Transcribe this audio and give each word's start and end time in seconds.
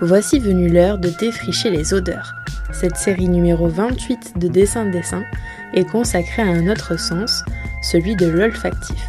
voici 0.00 0.38
venue 0.38 0.68
l'heure 0.68 0.98
de 0.98 1.10
défricher 1.10 1.70
les 1.70 1.92
odeurs. 1.92 2.34
Cette 2.72 2.96
série 2.96 3.28
numéro 3.28 3.68
28 3.68 4.38
de 4.38 4.48
Dessin 4.48 4.86
de 4.86 4.92
Dessin 4.92 5.22
est 5.74 5.84
consacrée 5.84 6.42
à 6.42 6.46
un 6.46 6.68
autre 6.68 6.98
sens, 6.98 7.42
celui 7.82 8.16
de 8.16 8.26
l'olfactif. 8.26 9.06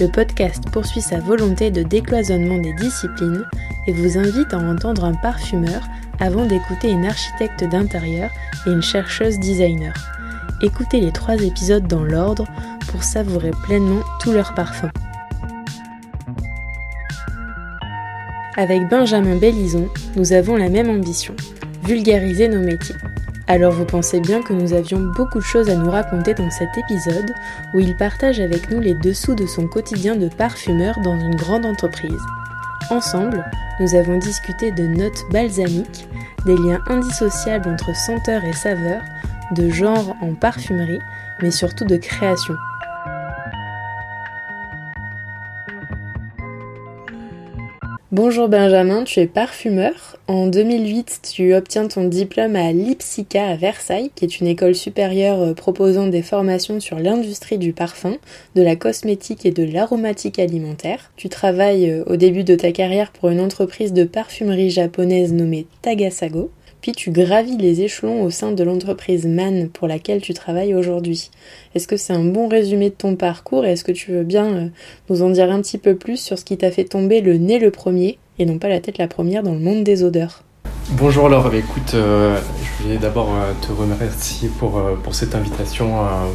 Le 0.00 0.08
podcast 0.08 0.64
poursuit 0.72 1.02
sa 1.02 1.20
volonté 1.20 1.70
de 1.70 1.82
décloisonnement 1.82 2.58
des 2.58 2.72
disciplines 2.74 3.44
et 3.86 3.92
vous 3.92 4.18
invite 4.18 4.52
à 4.52 4.58
entendre 4.58 5.04
un 5.04 5.14
parfumeur 5.14 5.82
avant 6.18 6.46
d'écouter 6.46 6.90
une 6.90 7.06
architecte 7.06 7.64
d'intérieur 7.64 8.30
et 8.66 8.70
une 8.70 8.82
chercheuse 8.82 9.38
designer. 9.38 9.94
Écoutez 10.62 11.00
les 11.00 11.12
trois 11.12 11.36
épisodes 11.36 11.86
dans 11.86 12.04
l'ordre 12.04 12.46
pour 12.88 13.04
savourer 13.04 13.50
pleinement 13.64 14.02
tous 14.20 14.32
leurs 14.32 14.54
parfums. 14.54 14.90
Avec 18.56 18.88
Benjamin 18.88 19.34
Bellison, 19.34 19.88
nous 20.14 20.32
avons 20.32 20.56
la 20.56 20.68
même 20.68 20.88
ambition, 20.88 21.34
vulgariser 21.82 22.46
nos 22.46 22.60
métiers. 22.60 22.94
Alors 23.48 23.72
vous 23.72 23.84
pensez 23.84 24.20
bien 24.20 24.42
que 24.42 24.52
nous 24.52 24.72
avions 24.72 25.00
beaucoup 25.00 25.38
de 25.38 25.44
choses 25.44 25.68
à 25.68 25.74
nous 25.74 25.90
raconter 25.90 26.34
dans 26.34 26.50
cet 26.52 26.68
épisode 26.78 27.32
où 27.74 27.80
il 27.80 27.96
partage 27.96 28.38
avec 28.38 28.70
nous 28.70 28.78
les 28.78 28.94
dessous 28.94 29.34
de 29.34 29.44
son 29.46 29.66
quotidien 29.66 30.14
de 30.14 30.28
parfumeur 30.28 30.94
dans 31.00 31.18
une 31.18 31.34
grande 31.34 31.66
entreprise. 31.66 32.22
Ensemble, 32.90 33.44
nous 33.80 33.96
avons 33.96 34.18
discuté 34.18 34.70
de 34.70 34.86
notes 34.86 35.24
balsamiques, 35.32 36.06
des 36.46 36.56
liens 36.56 36.80
indissociables 36.86 37.68
entre 37.68 37.94
senteur 37.96 38.44
et 38.44 38.52
saveur, 38.52 39.02
de 39.56 39.68
genre 39.68 40.14
en 40.22 40.32
parfumerie, 40.34 41.00
mais 41.42 41.50
surtout 41.50 41.86
de 41.86 41.96
création. 41.96 42.54
Bonjour 48.14 48.48
Benjamin, 48.48 49.02
tu 49.02 49.18
es 49.18 49.26
parfumeur. 49.26 50.18
En 50.28 50.46
2008, 50.46 51.32
tu 51.34 51.52
obtiens 51.52 51.88
ton 51.88 52.04
diplôme 52.04 52.54
à 52.54 52.70
l'IPSICA 52.70 53.44
à 53.44 53.56
Versailles, 53.56 54.12
qui 54.14 54.24
est 54.24 54.38
une 54.38 54.46
école 54.46 54.76
supérieure 54.76 55.40
euh, 55.40 55.52
proposant 55.52 56.06
des 56.06 56.22
formations 56.22 56.78
sur 56.78 57.00
l'industrie 57.00 57.58
du 57.58 57.72
parfum, 57.72 58.14
de 58.54 58.62
la 58.62 58.76
cosmétique 58.76 59.44
et 59.44 59.50
de 59.50 59.64
l'aromatique 59.64 60.38
alimentaire. 60.38 61.10
Tu 61.16 61.28
travailles 61.28 61.90
euh, 61.90 62.04
au 62.06 62.14
début 62.14 62.44
de 62.44 62.54
ta 62.54 62.70
carrière 62.70 63.10
pour 63.10 63.30
une 63.30 63.40
entreprise 63.40 63.92
de 63.92 64.04
parfumerie 64.04 64.70
japonaise 64.70 65.32
nommée 65.32 65.66
Tagasago 65.82 66.52
puis 66.84 66.92
tu 66.92 67.10
gravis 67.12 67.56
les 67.56 67.80
échelons 67.80 68.22
au 68.22 68.28
sein 68.28 68.52
de 68.52 68.62
l'entreprise 68.62 69.24
MAN 69.24 69.68
pour 69.72 69.88
laquelle 69.88 70.20
tu 70.20 70.34
travailles 70.34 70.74
aujourd'hui. 70.74 71.30
Est-ce 71.74 71.88
que 71.88 71.96
c'est 71.96 72.12
un 72.12 72.26
bon 72.26 72.46
résumé 72.46 72.90
de 72.90 72.94
ton 72.94 73.16
parcours 73.16 73.64
et 73.64 73.72
est-ce 73.72 73.84
que 73.84 73.92
tu 73.92 74.12
veux 74.12 74.22
bien 74.22 74.44
euh, 74.44 74.68
nous 75.08 75.22
en 75.22 75.30
dire 75.30 75.50
un 75.50 75.62
petit 75.62 75.78
peu 75.78 75.94
plus 75.94 76.18
sur 76.18 76.38
ce 76.38 76.44
qui 76.44 76.58
t'a 76.58 76.70
fait 76.70 76.84
tomber 76.84 77.22
le 77.22 77.38
nez 77.38 77.58
le 77.58 77.70
premier 77.70 78.18
et 78.38 78.44
non 78.44 78.58
pas 78.58 78.68
la 78.68 78.80
tête 78.80 78.98
la 78.98 79.08
première 79.08 79.42
dans 79.42 79.54
le 79.54 79.60
monde 79.60 79.82
des 79.82 80.04
odeurs? 80.04 80.42
Bonjour 80.90 81.30
Laure, 81.30 81.48
bah, 81.48 81.56
écoute, 81.56 81.94
euh, 81.94 82.38
je 82.62 82.82
voulais 82.82 82.98
d'abord 82.98 83.30
euh, 83.30 83.54
te 83.66 83.72
remercier 83.72 84.50
pour, 84.58 84.78
pour 85.02 85.14
cette 85.14 85.34
invitation, 85.34 85.90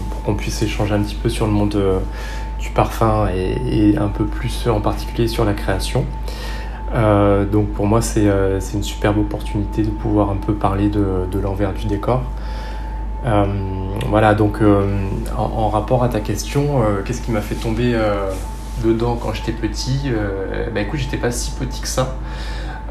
pour 0.10 0.24
qu'on 0.24 0.34
puisse 0.34 0.64
échanger 0.64 0.96
un 0.96 1.04
petit 1.04 1.14
peu 1.22 1.30
sur 1.30 1.46
le 1.46 1.52
monde 1.52 1.80
du 2.60 2.70
parfum 2.72 3.30
et, 3.30 3.96
un 3.98 4.08
peu 4.08 4.26
plus 4.26 4.68
en 4.68 4.82
particulier 4.82 5.28
sur 5.28 5.46
la 5.46 5.54
création. 5.54 6.06
Euh, 6.94 7.46
donc 7.46 7.70
pour 7.70 7.86
moi, 7.86 8.00
euh, 8.18 8.58
c'est 8.60 8.74
une 8.78 8.84
superbe 8.84 9.20
opportunité 9.20 9.84
de 9.84 9.90
pouvoir 9.90 10.32
un 10.32 10.38
peu 10.38 10.54
parler 10.54 10.90
de, 10.90 11.40
l'envers 11.42 11.74
du 11.74 11.86
décor. 11.86 12.24
Euh, 13.26 13.46
voilà, 14.08 14.34
donc 14.34 14.60
en, 15.38 15.70
rapport 15.70 16.04
à 16.04 16.10
ta 16.10 16.20
question, 16.20 16.82
qu'est-ce 17.06 17.22
qui 17.22 17.32
m'a 17.32 17.42
fait 17.42 17.56
tomber 17.56 17.98
dedans 18.84 19.18
quand 19.22 19.34
j'étais 19.34 19.52
petit 19.52 20.12
Bah 20.74 20.82
écoute, 20.82 21.00
j'étais 21.00 21.18
pas 21.18 21.32
si 21.32 21.52
petit 21.52 21.82
que 21.82 21.88
ça. 21.88 22.16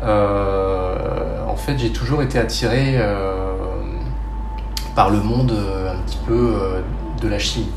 en 0.03 1.57
fait, 1.57 1.79
j'ai 1.79 1.91
toujours 1.91 2.23
été 2.23 2.39
attiré 2.39 2.99
par 4.95 5.11
le 5.11 5.21
monde 5.21 5.53
un 5.53 5.97
petit 6.03 6.19
peu 6.27 6.55
de 7.21 7.29
la 7.29 7.39
chimie. 7.39 7.71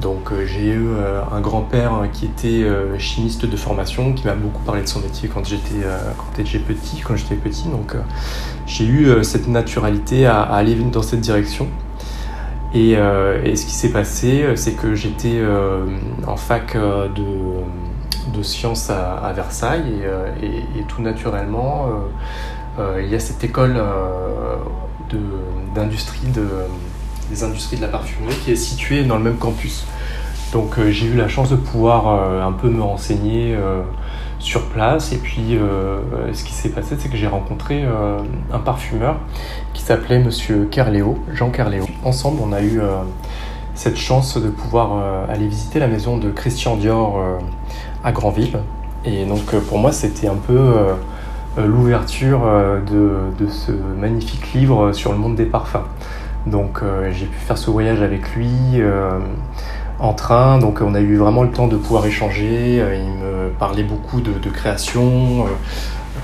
Donc 0.00 0.32
euh, 0.32 0.46
j'ai 0.46 0.68
eu 0.68 0.88
euh, 0.88 1.20
un 1.30 1.40
grand-père 1.40 2.08
qui 2.12 2.24
était 2.24 2.64
euh, 2.64 2.98
chimiste 2.98 3.44
de 3.44 3.56
formation, 3.56 4.14
qui 4.14 4.26
m'a 4.26 4.34
beaucoup 4.34 4.62
parlé 4.62 4.82
de 4.82 4.88
son 4.88 5.00
métier 5.00 5.28
quand 5.28 5.44
j'étais 5.44 5.84
petit, 6.58 7.00
quand 7.00 7.14
j'étais 7.14 7.34
petit. 7.34 7.68
Donc 7.68 7.94
j'ai 8.66 8.86
eu 8.86 9.22
cette 9.22 9.48
naturalité 9.48 10.26
à, 10.26 10.40
aller 10.40 10.74
dans 10.74 11.02
cette 11.02 11.20
direction. 11.20 11.68
Et, 12.74 12.94
ce 12.94 13.66
qui 13.66 13.72
s'est 13.72 13.90
passé, 13.90 14.46
c'est 14.54 14.72
que 14.72 14.94
j'étais 14.94 15.42
en 16.26 16.36
fac 16.36 16.74
de, 16.74 18.42
sciences 18.42 18.88
à, 18.88 19.30
Versailles 19.34 20.04
et, 20.42 20.82
tout 20.88 21.02
naturellement, 21.02 21.90
il 22.98 23.08
y 23.08 23.14
a 23.14 23.20
cette 23.20 23.44
école 23.44 23.78
d'industrie 25.74 26.28
de 26.28 26.48
des 27.32 27.44
industries 27.44 27.76
de 27.76 27.82
la 27.82 27.88
parfumerie 27.88 28.36
qui 28.44 28.52
est 28.52 28.56
située 28.56 29.04
dans 29.04 29.16
le 29.16 29.24
même 29.24 29.38
campus. 29.38 29.86
Donc 30.52 30.78
euh, 30.78 30.90
j'ai 30.90 31.06
eu 31.06 31.16
la 31.16 31.28
chance 31.28 31.48
de 31.48 31.56
pouvoir 31.56 32.08
euh, 32.08 32.46
un 32.46 32.52
peu 32.52 32.68
me 32.68 32.82
renseigner 32.82 33.54
euh, 33.54 33.80
sur 34.38 34.66
place 34.66 35.12
et 35.12 35.16
puis 35.16 35.56
ce 36.32 36.42
qui 36.42 36.52
s'est 36.52 36.70
passé 36.70 36.96
c'est 36.98 37.08
que 37.08 37.16
j'ai 37.16 37.28
rencontré 37.28 37.84
un 38.52 38.58
parfumeur 38.58 39.20
qui 39.72 39.82
s'appelait 39.82 40.18
monsieur 40.18 40.64
Kerléo, 40.68 41.16
Jean 41.32 41.50
Kerléo. 41.50 41.86
Ensemble 42.02 42.40
on 42.44 42.52
a 42.52 42.60
eu 42.60 42.80
cette 43.76 43.96
chance 43.96 44.36
de 44.38 44.48
pouvoir 44.48 45.28
aller 45.28 45.46
visiter 45.46 45.78
la 45.78 45.86
maison 45.86 46.18
de 46.18 46.28
Christian 46.28 46.74
Dior 46.74 47.22
à 48.02 48.10
Granville. 48.10 48.58
Et 49.04 49.26
donc 49.26 49.44
pour 49.68 49.78
moi 49.78 49.92
c'était 49.92 50.26
un 50.26 50.34
peu 50.34 50.74
l'ouverture 51.56 52.40
de, 52.90 53.12
de, 53.38 53.48
ce 53.48 53.70
magnifique 53.70 54.54
livre 54.54 54.92
sur 54.92 55.12
le 55.12 55.18
monde 55.18 55.36
des 55.36 55.46
parfums. 55.46 55.86
Donc 56.46 56.80
euh, 56.82 57.10
j'ai 57.12 57.26
pu 57.26 57.38
faire 57.38 57.56
ce 57.58 57.70
voyage 57.70 58.02
avec 58.02 58.34
lui 58.34 58.50
euh, 58.74 59.18
en 59.98 60.12
train. 60.12 60.58
Donc 60.58 60.80
on 60.80 60.94
a 60.94 61.00
eu 61.00 61.16
vraiment 61.16 61.42
le 61.42 61.50
temps 61.50 61.68
de 61.68 61.76
pouvoir 61.76 62.06
échanger. 62.06 62.80
Euh, 62.80 62.96
il 62.96 63.24
me 63.24 63.50
parlait 63.58 63.84
beaucoup 63.84 64.20
de, 64.20 64.50
création, 64.50 65.46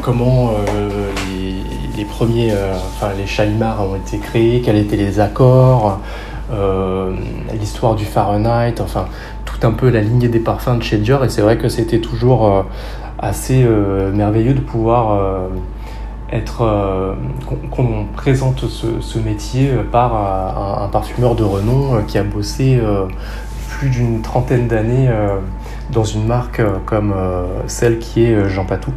comment 0.03 0.53
les, 1.97 2.05
premiers, 2.05 2.53
enfin 2.53 3.13
les 3.17 3.45
ont 3.81 3.97
été 3.97 4.19
créés, 4.19 4.61
quels 4.61 4.77
étaient 4.77 4.97
les 4.97 5.21
accords, 5.21 6.01
l'histoire 7.59 7.95
du 7.95 8.05
Fahrenheit, 8.05 8.81
enfin 8.81 9.07
tout 9.45 9.67
un 9.67 9.73
peu 9.73 9.89
la 9.89 10.01
lignée 10.01 10.29
des 10.29 10.41
parfums 10.41 10.79
de 10.79 10.83
chez 10.83 10.99
Dior. 10.99 11.25
Et 11.25 11.29
c'est 11.29 11.43
vrai 11.43 11.59
que 11.59 11.69
c'était 11.69 12.01
toujours 12.01 12.65
assez 13.19 13.65
merveilleux 14.13 14.55
de 14.55 14.61
pouvoir 14.61 15.49
être 16.31 16.63
euh, 16.63 17.15
qu'on 17.71 18.07
présente 18.15 18.65
ce, 18.69 19.19
métier 19.19 19.71
par 19.91 20.15
euh, 20.15 20.85
un, 20.85 20.89
parfumeur 20.89 21.35
de 21.35 21.45
renom 21.45 21.95
euh, 21.97 22.03
qui 22.07 22.19
a 22.19 22.23
bossé 22.23 22.81
plus 23.69 23.89
d'une 23.89 24.23
trentaine 24.23 24.67
d'années 24.67 25.09
dans 25.91 26.03
une 26.03 26.27
marque 26.27 26.61
comme 26.85 27.15
celle 27.69 28.01
qui 28.01 28.25
est 28.25 28.49
Jean 28.49 28.65
Patou. 28.65 28.91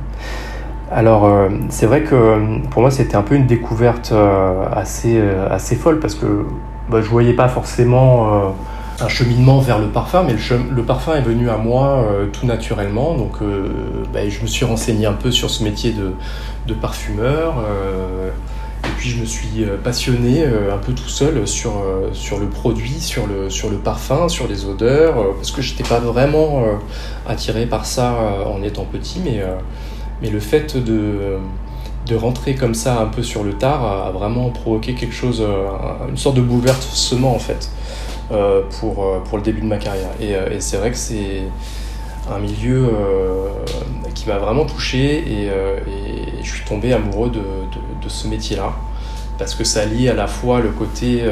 Alors 0.90 1.30
c'est 1.70 1.86
vrai 1.86 2.02
que 2.02 2.38
pour 2.72 2.82
moi 2.82 2.90
c'était 2.90 3.16
un 3.16 3.22
peu 3.22 3.36
une 3.36 3.46
découverte 3.46 4.12
assez, 4.74 5.22
assez 5.52 5.76
folle 5.76 6.00
parce 6.00 6.16
que 6.16 6.48
bah, 6.90 7.02
je 7.02 7.10
voyais 7.10 7.34
pas 7.34 7.48
forcément 7.48 8.56
un 9.02 9.08
cheminement 9.08 9.60
vers 9.60 9.80
le 9.80 9.88
parfum, 9.88 10.24
mais 10.24 10.34
le, 10.34 10.84
parfum 10.84 11.16
est 11.16 11.22
venu 11.22 11.50
à 11.50 11.58
moi 11.58 12.06
tout 12.32 12.46
naturellement. 12.46 13.16
Donc, 13.16 13.38
bah, 14.14 14.28
je 14.28 14.42
me 14.42 14.48
suis 14.48 14.66
renseigné 14.66 15.06
un 15.06 15.14
peu 15.14 15.32
sur 15.32 15.50
ce 15.50 15.64
métier 15.64 15.94
de, 15.94 16.74
parfumeur. 16.74 17.56
Euh, 17.60 18.30
et 18.84 18.90
puis 18.98 19.10
je 19.10 19.22
me 19.22 19.26
suis 19.26 19.64
euh, 19.64 19.78
passionné 19.78 20.44
euh, 20.44 20.74
un 20.74 20.78
peu 20.78 20.94
tout 20.94 21.10
seul 21.10 21.48
sur, 21.48 21.72
le 22.40 22.48
produit, 22.48 23.00
sur 23.00 23.28
le, 23.28 23.78
parfum, 23.78 24.28
sur 24.30 24.48
les 24.48 24.66
odeurs, 24.66 25.36
parce 25.36 25.52
que 25.52 25.62
je 25.62 25.72
n'étais 25.72 25.88
pas 25.88 26.00
vraiment 26.00 26.64
attiré 27.28 27.66
par 27.66 27.86
ça 27.86 28.16
en 28.46 28.64
étant 28.64 28.86
petit, 28.86 29.22
mais, 29.24 29.42
mais 30.22 30.30
le 30.30 30.40
fait 30.40 30.78
de, 30.78 31.38
de 32.08 32.16
rentrer 32.16 32.56
comme 32.56 32.76
ça 32.76 33.00
un 33.00 33.06
peu 33.06 33.24
sur 33.24 33.44
le 33.44 33.54
tard 33.54 33.86
a, 33.86 34.12
vraiment 34.12 34.50
provoqué 34.50 34.94
quelque 34.94 35.16
chose, 35.16 35.44
une 36.10 36.18
sorte 36.18 36.36
de 36.36 36.42
bouleversement 36.42 37.36
en 37.36 37.40
fait, 37.40 37.70
pour, 38.80 39.22
pour 39.24 39.38
le 39.38 39.44
début 39.44 39.62
de 39.62 39.66
ma 39.66 39.78
carrière. 39.78 40.10
Et, 40.20 40.32
et 40.32 40.62
c'est 40.62 40.78
vrai 40.78 40.92
que 40.92 40.98
c'est 40.98 41.44
un 42.30 42.40
milieu 42.40 42.90
qui 44.14 44.28
m'a 44.28 44.38
vraiment 44.38 44.66
touché 44.66 45.18
et, 45.18 45.50
je 46.44 46.50
suis 46.50 46.66
tombé 46.66 46.94
amoureux 46.94 47.30
de, 47.30 47.42
ce 48.08 48.28
métier-là 48.28 48.74
parce 49.38 49.56
que 49.56 49.64
ça 49.64 49.86
lie 49.86 50.10
à 50.10 50.14
la 50.14 50.28
fois 50.28 50.60
le 50.60 50.70
côté, 50.70 51.24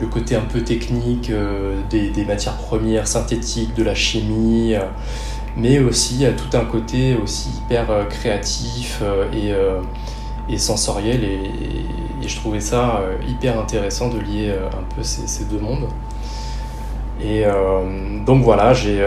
le 0.00 0.06
côté 0.06 0.36
un 0.36 0.42
peu 0.42 0.62
technique 0.62 1.30
des, 1.90 2.24
matières 2.24 2.56
premières 2.56 3.06
synthétiques, 3.06 3.74
de 3.74 3.82
la 3.82 3.94
chimie, 3.94 4.74
mais 5.56 5.78
aussi 5.78 6.24
tout 6.36 6.56
un 6.56 6.64
côté 6.64 7.16
aussi 7.22 7.50
hyper 7.64 8.08
créatif 8.08 9.02
et 10.48 10.58
sensoriel 10.58 11.24
je 12.28 12.36
trouvais 12.36 12.60
ça 12.60 13.00
euh, 13.00 13.16
hyper 13.28 13.58
intéressant 13.58 14.08
de 14.08 14.18
lier 14.18 14.50
euh, 14.50 14.68
un 14.68 14.94
peu 14.94 15.02
ces, 15.02 15.44
deux 15.44 15.58
mondes. 15.58 15.88
Et 17.20 17.44
euh, 17.44 17.52
donc 18.26 18.42
voilà, 18.42 18.72
j'ai 18.72 19.02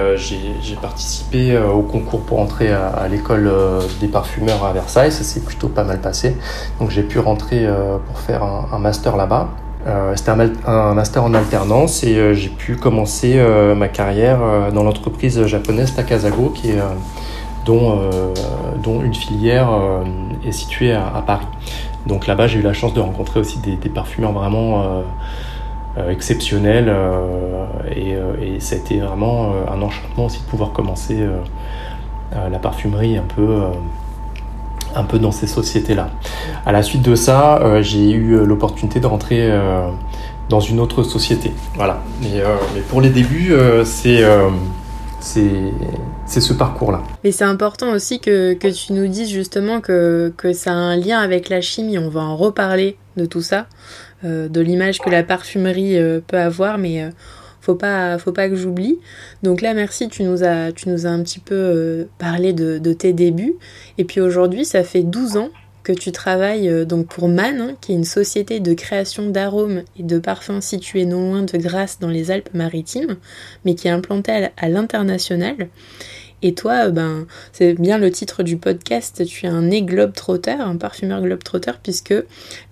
participé 0.82 1.58
au 1.58 1.82
concours 1.82 2.22
pour 2.22 2.40
entrer 2.40 2.72
à, 2.72 3.08
l'école 3.10 3.52
des 4.00 4.08
parfumeurs 4.08 4.64
à 4.64 4.72
Versailles, 4.72 5.12
ça 5.12 5.24
s'est 5.24 5.42
plutôt 5.42 5.68
pas 5.68 5.84
mal 5.84 6.00
passé. 6.00 6.38
Donc 6.80 6.92
j'ai 6.92 7.04
pu 7.04 7.20
rentrer 7.20 7.68
pour 8.08 8.20
faire 8.20 8.42
un, 8.44 8.80
master 8.80 9.18
là-bas. 9.18 9.50
C'était 10.16 10.32
un, 10.66 10.94
master 10.94 11.26
en 11.26 11.34
alternance 11.34 12.06
et 12.06 12.34
j'ai 12.36 12.50
pu 12.50 12.78
commencer 12.78 13.44
ma 13.76 13.90
carrière 13.90 14.40
dans 14.74 14.84
l'entreprise 14.84 15.46
japonaise 15.46 15.94
Takasago 15.94 16.54
dont, 17.66 19.02
une 19.04 19.16
filière 19.16 19.68
est 20.46 20.54
située 20.54 20.94
à, 20.94 21.22
Paris. 21.26 21.48
Donc 22.06 22.28
là-bas, 22.28 22.48
j'ai 22.48 22.60
eu 22.60 22.62
la 22.62 22.74
chance 22.74 22.94
de 22.94 23.00
rencontrer 23.00 23.40
aussi 23.40 23.60
des, 23.60 23.90
parfumeurs 23.90 24.32
vraiment 24.32 24.84
euh, 25.98 26.12
exceptionnels 26.12 26.94
et, 27.96 28.16
et, 28.42 28.60
ça 28.60 28.76
a 28.76 28.78
été 28.78 29.00
vraiment 29.00 29.54
un 29.72 29.82
enchantement 29.82 30.26
aussi 30.26 30.40
de 30.42 30.46
pouvoir 30.46 30.72
commencer 30.72 31.18
la 32.34 32.60
parfumerie 32.60 33.18
un 33.18 33.24
peu 33.24 33.62
un 34.94 35.04
peu 35.04 35.20
dans 35.20 35.32
ces 35.32 35.48
sociétés-là. 35.48 36.10
À 36.66 36.72
la 36.72 36.84
suite 36.84 37.02
de 37.02 37.16
ça, 37.16 37.82
j'ai 37.82 38.12
eu 38.12 38.46
l'opportunité 38.46 39.00
de 39.00 39.08
rentrer 39.08 39.50
dans 40.50 40.60
une 40.60 40.80
autre 40.80 41.04
société. 41.04 41.54
Voilà. 41.76 42.02
Mais, 42.22 42.44
mais 42.74 42.82
pour 42.82 43.02
les 43.02 43.10
débuts, 43.10 43.54
c'est 43.84 44.24
c'est 46.26 46.42
ce 46.42 46.54
parcours-là. 46.54 47.04
Mais 47.24 47.32
c'est 47.32 47.44
important 47.44 47.92
aussi 47.92 48.20
que, 48.20 48.54
tu 48.54 48.94
nous 48.94 49.08
dises 49.08 49.30
justement 49.30 49.82
que, 49.82 50.34
ça 50.54 50.72
a 50.72 50.76
un 50.76 50.96
lien 50.96 51.20
avec 51.20 51.50
la 51.50 51.62
chimie. 51.62 51.98
On 51.98 52.10
va 52.10 52.22
en 52.22 52.36
reparler 52.36 52.98
de 53.18 53.26
tout 53.26 53.42
ça, 53.42 53.68
euh, 54.24 54.48
de 54.50 54.62
l'image 54.62 55.00
que 55.00 55.10
la 55.10 55.24
parfumerie 55.24 55.98
euh, 55.98 56.20
peut 56.26 56.38
avoir, 56.38 56.78
mais 56.78 57.04
euh, 57.04 57.10
faut 57.62 57.76
pas, 57.76 58.18
faut 58.18 58.32
pas 58.32 58.50
que 58.50 58.56
j'oublie. 58.56 59.00
Donc 59.44 59.62
là, 59.62 59.74
merci, 59.74 60.10
tu 60.10 60.24
nous 60.24 60.44
as, 60.44 60.72
tu 60.72 60.90
nous 60.90 61.06
as 61.06 61.10
un 61.10 61.22
petit 61.24 61.40
peu 61.40 62.08
parlé 62.18 62.54
de, 62.54 62.94
tes 62.94 63.14
débuts. 63.14 63.56
Et 63.98 64.04
puis 64.04 64.22
aujourd'hui, 64.22 64.66
ça 64.66 64.84
fait 64.84 65.04
12 65.04 65.38
ans 65.38 65.50
que 65.86 65.94
tu 65.94 66.12
travailles 66.12 66.68
euh, 66.68 66.84
donc 66.84 67.08
pour 67.08 67.30
Man, 67.30 67.62
hein, 67.62 67.76
qui 67.80 67.94
est 67.94 67.96
une 67.96 68.04
société 68.04 68.60
de 68.60 68.74
création 68.74 69.30
d'arômes 69.30 69.84
et 69.98 70.04
de 70.04 70.20
parfums 70.20 70.60
située 70.60 71.06
non 71.06 71.30
loin 71.30 71.44
de 71.44 71.58
Grasse 71.58 72.00
dans 72.00 72.10
les 72.10 72.32
Alpes-Maritimes, 72.32 73.18
mais 73.64 73.76
qui 73.76 73.88
est 73.88 73.92
implantée 73.92 74.50
à 74.58 74.68
l'international. 74.68 75.70
Et 76.42 76.54
toi, 76.54 76.88
euh, 76.88 76.92
ben, 76.92 77.26
c'est 77.54 77.74
bien 77.74 77.98
le 77.98 78.12
titre 78.12 78.44
du 78.44 78.58
podcast, 78.58 79.26
tu 79.26 79.46
es 79.46 79.50
un 79.50 79.64
nez 79.64 79.82
globe-trotter, 79.82 80.52
un 80.52 80.78
parfumeur 80.78 81.22
globe-trotter, 81.22 81.72
puisque 81.82 82.14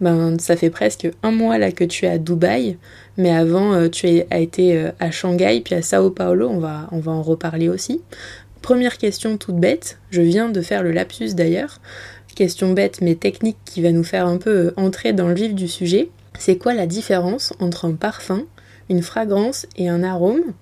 ben, 0.02 0.38
ça 0.40 0.56
fait 0.56 0.70
presque 0.70 1.10
un 1.24 1.32
mois 1.32 1.58
là 1.58 1.72
que 1.72 1.84
tu 1.84 2.06
es 2.06 2.10
à 2.10 2.18
Dubaï, 2.18 2.78
mais 3.18 3.32
avant 3.32 3.74
euh, 3.74 3.90
tu 3.90 4.22
as 4.30 4.40
été 4.40 4.90
à 5.00 5.12
Shanghai, 5.12 5.62
puis 5.64 5.76
à 5.76 5.82
Sao 5.82 6.10
Paulo, 6.10 6.50
on 6.50 6.60
va, 6.60 6.88
on 6.92 7.00
va 7.00 7.12
en 7.12 7.22
reparler 7.22 7.70
aussi. 7.70 8.02
Première 8.64 8.98
question 8.98 9.38
toute 9.38 9.58
bête, 9.58 9.98
je 10.10 10.22
viens 10.22 10.48
de 10.48 10.62
faire 10.62 10.84
le 10.84 10.94
lapsus 10.94 11.34
d'ailleurs. 11.34 11.82
Question 12.34 12.72
bête 12.74 13.02
mais 13.02 13.16
technique 13.16 13.58
qui 13.66 13.82
va 13.82 13.92
nous 13.92 14.06
faire 14.06 14.26
un 14.26 14.38
peu 14.38 14.50
euh, 14.50 14.74
entrer 14.78 15.12
dans 15.12 15.28
le 15.28 15.36
vif 15.36 15.54
du 15.54 15.68
sujet. 15.68 16.10
C'est 16.40 16.58
quoi 16.58 16.74
la 16.74 16.88
différence 16.88 17.54
entre 17.60 17.86
un 17.86 17.94
parfum, 17.94 18.44
une 18.90 19.04
fragrance 19.04 19.68
et 19.76 19.90
un 19.90 20.02
arôme? 20.02 20.54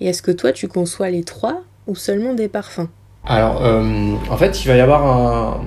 Et 0.00 0.08
est-ce 0.08 0.22
que 0.22 0.32
toi 0.32 0.52
tu 0.52 0.68
conçois 0.68 1.08
les 1.08 1.22
trois 1.22 1.62
ou 1.86 1.94
seulement 1.94 2.34
des 2.34 2.48
parfums 2.48 2.88
Alors 3.26 3.62
euh, 3.62 4.14
en 4.30 4.36
fait 4.36 4.64
il 4.64 4.68
va 4.68 4.76
y 4.76 4.80
avoir 4.80 5.04
un... 5.04 5.60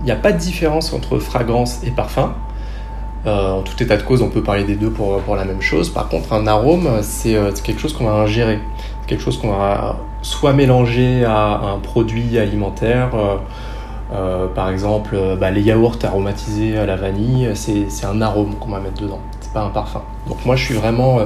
Il 0.00 0.04
n'y 0.04 0.12
a 0.12 0.16
pas 0.16 0.32
de 0.32 0.38
différence 0.38 0.94
entre 0.94 1.18
fragrance 1.18 1.80
et 1.84 1.90
parfum. 1.90 2.34
Euh, 3.26 3.52
en 3.52 3.60
tout 3.60 3.82
état 3.82 3.98
de 3.98 4.02
cause, 4.02 4.22
on 4.22 4.30
peut 4.30 4.42
parler 4.42 4.64
des 4.64 4.76
deux 4.76 4.88
pour, 4.88 5.20
pour 5.20 5.36
la 5.36 5.44
même 5.44 5.60
chose. 5.60 5.90
Par 5.90 6.08
contre, 6.08 6.32
un 6.32 6.46
arôme, 6.46 6.88
c'est 7.02 7.36
quelque 7.62 7.78
chose 7.78 7.92
qu'on 7.92 8.06
va 8.06 8.12
ingérer. 8.12 8.60
C'est 9.02 9.08
quelque 9.10 9.22
chose 9.22 9.38
qu'on 9.38 9.50
va 9.50 9.96
soit 10.22 10.54
mélanger 10.54 11.26
à 11.26 11.60
un 11.74 11.78
produit 11.80 12.38
alimentaire, 12.38 13.10
euh, 14.12 14.48
par 14.48 14.70
exemple, 14.70 15.14
euh, 15.14 15.36
bah, 15.36 15.50
les 15.50 15.62
yaourts 15.62 15.98
aromatisés 16.02 16.76
à 16.76 16.86
la 16.86 16.96
vanille, 16.96 17.50
c'est 17.54 18.06
un 18.06 18.20
arôme 18.20 18.56
qu'on 18.56 18.70
va 18.70 18.80
mettre 18.80 19.00
dedans, 19.00 19.20
c'est 19.40 19.52
pas 19.52 19.62
un 19.62 19.70
parfum. 19.70 20.02
Donc 20.26 20.44
moi 20.44 20.56
je 20.56 20.64
suis 20.64 20.74
vraiment 20.74 21.20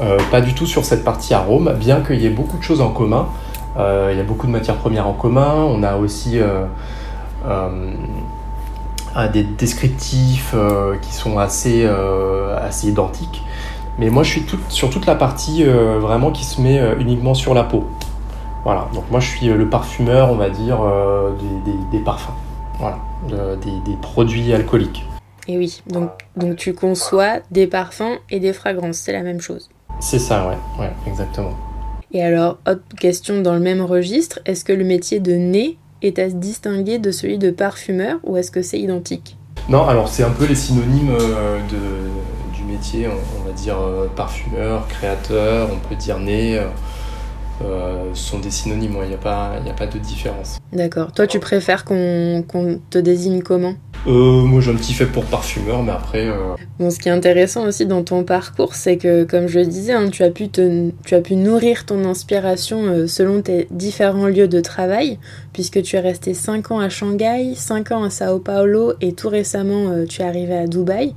euh, 0.00 0.18
pas 0.30 0.40
du 0.40 0.54
tout 0.54 0.66
sur 0.66 0.84
cette 0.84 1.04
partie 1.04 1.34
arôme, 1.34 1.74
bien 1.78 2.00
qu'il 2.00 2.20
y 2.20 2.26
ait 2.26 2.30
beaucoup 2.30 2.56
de 2.56 2.62
choses 2.62 2.80
en 2.80 2.90
commun. 2.90 3.26
Il 3.78 4.16
y 4.16 4.20
a 4.20 4.24
beaucoup 4.24 4.46
de 4.46 4.52
matières 4.52 4.76
premières 4.76 5.06
en 5.06 5.12
commun, 5.12 5.54
on 5.54 5.82
a 5.82 5.96
aussi 5.96 6.38
des 9.32 9.42
descriptifs 9.42 10.54
qui 11.02 11.12
sont 11.12 11.38
assez, 11.38 11.86
assez 12.60 12.88
identiques. 12.88 13.42
Mais 13.98 14.10
moi 14.10 14.22
je 14.22 14.30
suis 14.30 14.46
sur 14.68 14.90
toute 14.90 15.06
la 15.06 15.14
partie 15.14 15.64
vraiment 15.64 16.30
qui 16.30 16.44
se 16.44 16.60
met 16.60 16.80
uniquement 16.98 17.34
sur 17.34 17.54
la 17.54 17.64
peau. 17.64 17.84
Voilà, 18.66 18.88
donc 18.92 19.04
moi 19.12 19.20
je 19.20 19.28
suis 19.28 19.46
le 19.46 19.70
parfumeur, 19.70 20.28
on 20.32 20.34
va 20.34 20.50
dire, 20.50 20.80
euh, 20.82 21.30
des, 21.92 22.00
parfums, 22.00 22.32
voilà, 22.80 22.98
des, 23.28 23.96
produits 24.02 24.52
alcooliques. 24.52 25.06
Et 25.46 25.56
oui, 25.56 25.84
donc, 25.86 26.10
donc 26.36 26.56
tu 26.56 26.74
conçois 26.74 27.38
des 27.52 27.68
parfums 27.68 28.18
et 28.28 28.40
des 28.40 28.52
fragrances, 28.52 28.96
c'est 28.96 29.12
la 29.12 29.22
même 29.22 29.40
chose. 29.40 29.68
C'est 30.00 30.18
ça, 30.18 30.48
ouais, 30.48 30.58
ouais, 30.80 30.90
exactement. 31.06 31.52
Et 32.16 32.22
alors, 32.22 32.56
autre 32.66 32.80
question 32.98 33.42
dans 33.42 33.52
le 33.52 33.60
même 33.60 33.82
registre, 33.82 34.38
est-ce 34.46 34.64
que 34.64 34.72
le 34.72 34.84
métier 34.84 35.20
de 35.20 35.32
nez 35.32 35.76
est 36.00 36.18
à 36.18 36.30
se 36.30 36.34
distinguer 36.34 36.98
de 36.98 37.10
celui 37.10 37.36
de 37.36 37.50
parfumeur 37.50 38.20
ou 38.24 38.38
est-ce 38.38 38.50
que 38.50 38.62
c'est 38.62 38.80
identique? 38.80 39.36
Non, 39.68 39.86
alors 39.86 40.08
c'est 40.08 40.22
un 40.22 40.30
peu 40.30 40.46
les 40.46 40.54
synonymes 40.54 41.10
euh, 41.10 41.58
de, 41.68 42.56
du 42.56 42.64
métier, 42.64 43.06
on, 43.06 43.46
va 43.46 43.52
dire 43.52 43.76
euh, 43.78 44.06
parfumeur, 44.16 44.88
créateur, 44.88 45.68
on 45.70 45.88
peut 45.90 45.94
dire 45.94 46.18
nez. 46.18 46.58
Euh, 47.62 48.14
sont 48.14 48.38
des 48.38 48.50
synonymes, 48.50 48.96
il 49.02 49.08
n'y 49.08 49.14
a, 49.14 49.18
pas, 49.18 49.52
a 49.54 49.72
pas 49.74 49.86
de 49.86 49.98
différence. 49.98 50.58
D'accord. 50.72 51.12
Toi, 51.12 51.26
tu 51.26 51.38
préfères 51.38 51.84
qu'on 51.84 52.44
te 52.90 52.98
désigne 52.98 53.42
comment? 53.42 53.74
Euh, 54.06 54.42
Moi, 54.42 54.60
j'ai 54.60 54.70
un 54.70 54.74
petit 54.74 54.92
fait 54.92 55.06
pour 55.06 55.24
parfumeur, 55.24 55.82
mais 55.82 55.92
après... 55.92 56.26
Euh, 56.26 56.54
bon, 56.78 56.90
ce 56.90 56.98
qui 56.98 57.08
est 57.08 57.12
intéressant 57.12 57.66
aussi 57.66 57.86
dans 57.86 58.02
ton 58.02 58.24
parcours, 58.24 58.74
c'est 58.74 58.96
que, 58.96 59.24
comme 59.24 59.46
je 59.46 59.60
le 59.60 59.66
disais, 59.66 59.92
hein, 59.92 60.08
tu, 60.10 60.22
as 60.22 60.30
pu 60.30 60.48
te, 60.48 60.90
tu 61.04 61.14
as 61.14 61.20
pu 61.20 61.36
nourrir 61.36 61.86
ton 61.86 62.04
inspiration 62.04 63.06
selon 63.06 63.42
tes 63.42 63.68
différents 63.70 64.28
lieux 64.28 64.48
de 64.48 64.60
travail, 64.60 65.18
puisque 65.52 65.82
tu 65.82 65.96
es 65.96 66.00
resté 66.00 66.34
5 66.34 66.70
ans 66.70 66.80
à 66.80 66.88
Shanghai, 66.88 67.54
5 67.54 67.92
ans 67.92 68.04
à 68.04 68.10
Sao 68.10 68.38
Paulo, 68.38 68.92
et 69.00 69.12
tout 69.12 69.28
récemment, 69.28 70.04
tu 70.08 70.22
es 70.22 70.24
arrivé 70.24 70.56
à 70.56 70.66
Dubaï. 70.66 71.14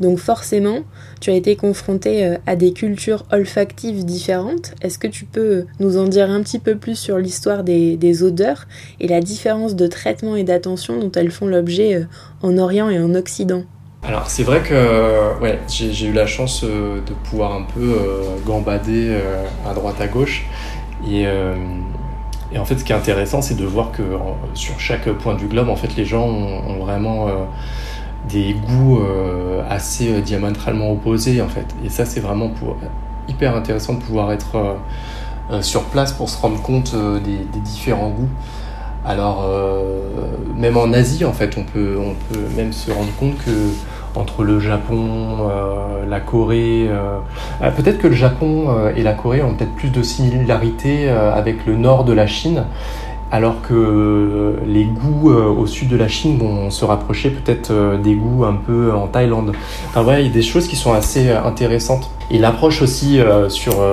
Donc 0.00 0.18
forcément, 0.18 0.80
tu 1.20 1.30
as 1.30 1.34
été 1.34 1.56
confronté 1.56 2.24
euh, 2.24 2.36
à 2.46 2.56
des 2.56 2.72
cultures 2.72 3.24
olfactives 3.30 4.04
différentes. 4.04 4.74
Est-ce 4.80 4.98
que 4.98 5.06
tu 5.06 5.26
peux 5.26 5.66
nous 5.78 5.98
en 5.98 6.04
dire 6.04 6.30
un 6.30 6.42
petit 6.42 6.58
peu 6.58 6.76
plus 6.76 6.98
sur 6.98 7.18
l'histoire 7.18 7.62
des, 7.62 8.22
odeurs 8.22 8.66
et 8.98 9.06
la 9.06 9.20
différence 9.20 9.76
de 9.76 9.86
traitement 9.86 10.36
et 10.36 10.42
d'attention 10.42 10.98
dont 10.98 11.12
elles 11.12 11.30
font 11.30 11.46
l'objet 11.46 11.94
euh, 11.94 12.04
en 12.42 12.56
Orient 12.56 12.88
et 12.88 12.98
en 12.98 13.14
Occident? 13.14 13.62
Alors 14.02 14.30
c'est 14.30 14.42
vrai 14.42 14.62
que 14.62 15.38
ouais, 15.42 15.58
j'ai 15.68 16.06
eu 16.06 16.12
la 16.12 16.26
chance 16.26 16.64
euh, 16.64 17.00
de 17.02 17.12
pouvoir 17.28 17.52
un 17.52 17.64
peu 17.64 17.94
gambader 18.46 19.14
à 19.68 19.74
droite 19.74 20.00
à 20.00 20.06
gauche 20.06 20.46
et, 21.06 21.24
et, 21.24 22.58
en 22.58 22.64
fait 22.64 22.78
ce 22.78 22.84
qui 22.84 22.92
est 22.92 22.96
intéressant 22.96 23.42
c'est 23.42 23.56
de 23.56 23.64
voir 23.64 23.92
que 23.92 24.02
sur 24.54 24.80
chaque 24.80 25.06
point 25.18 25.34
du 25.34 25.46
globe 25.46 25.68
en 25.68 25.76
fait 25.76 25.94
les 25.96 26.06
gens 26.06 26.26
ont 26.26 26.78
vraiment 26.78 27.28
des 28.28 28.54
goûts 28.54 29.00
euh, 29.00 29.62
assez 29.68 30.12
euh, 30.12 30.20
diamétralement 30.20 30.92
opposés 30.92 31.40
en 31.40 31.48
fait. 31.48 31.66
Et 31.84 31.88
ça 31.88 32.04
c'est 32.04 32.20
vraiment 32.20 32.50
hyper 33.28 33.56
intéressant 33.56 33.94
de 33.94 34.00
pouvoir 34.00 34.32
être 34.32 34.76
euh, 35.50 35.62
sur 35.62 35.84
place 35.84 36.12
pour 36.12 36.28
se 36.28 36.40
rendre 36.40 36.60
compte 36.62 36.94
des, 36.94 37.60
différents 37.60 38.10
goûts. 38.10 38.28
Alors 39.04 39.48
même 40.56 40.76
en 40.76 40.92
Asie 40.92 41.24
en 41.24 41.32
fait 41.32 41.56
on 41.56 41.64
peut, 41.64 41.96
on 41.98 42.14
peut 42.32 42.40
même 42.54 42.72
se 42.72 42.90
rendre 42.92 43.10
compte 43.18 43.36
que 43.38 43.70
entre 44.14 44.44
le 44.44 44.60
Japon, 44.60 45.48
la 46.06 46.20
Corée, 46.20 46.88
peut-être 47.60 47.98
que 47.98 48.08
le 48.08 48.14
Japon 48.14 48.68
et 48.94 49.02
la 49.02 49.14
Corée 49.14 49.42
ont 49.42 49.54
peut-être 49.54 49.74
plus 49.74 49.88
de 49.88 50.02
similarités 50.02 51.08
avec 51.08 51.64
le 51.64 51.76
nord 51.76 52.04
de 52.04 52.12
la 52.12 52.26
Chine 52.26 52.64
alors 53.30 53.62
que 53.62 53.74
euh, 53.74 54.56
les 54.66 54.84
goûts 54.84 55.30
euh, 55.30 55.46
au 55.46 55.66
sud 55.66 55.88
de 55.88 55.96
la 55.96 56.08
Chine 56.08 56.38
vont 56.38 56.70
se 56.70 56.84
rapprocher 56.84 57.30
peut-être 57.30 57.70
euh, 57.70 57.96
des 57.96 58.14
goûts 58.14 58.44
un 58.44 58.54
peu 58.54 58.92
en 58.92 59.06
Thaïlande. 59.06 59.52
Enfin 59.88 60.02
voilà, 60.02 60.20
il 60.20 60.26
y 60.26 60.30
a 60.30 60.32
des 60.32 60.42
choses 60.42 60.66
qui 60.66 60.76
sont 60.76 60.92
assez 60.92 61.30
intéressantes. 61.30 62.10
Et 62.30 62.38
l'approche 62.38 62.82
aussi 62.82 63.18
sur, 63.48 63.84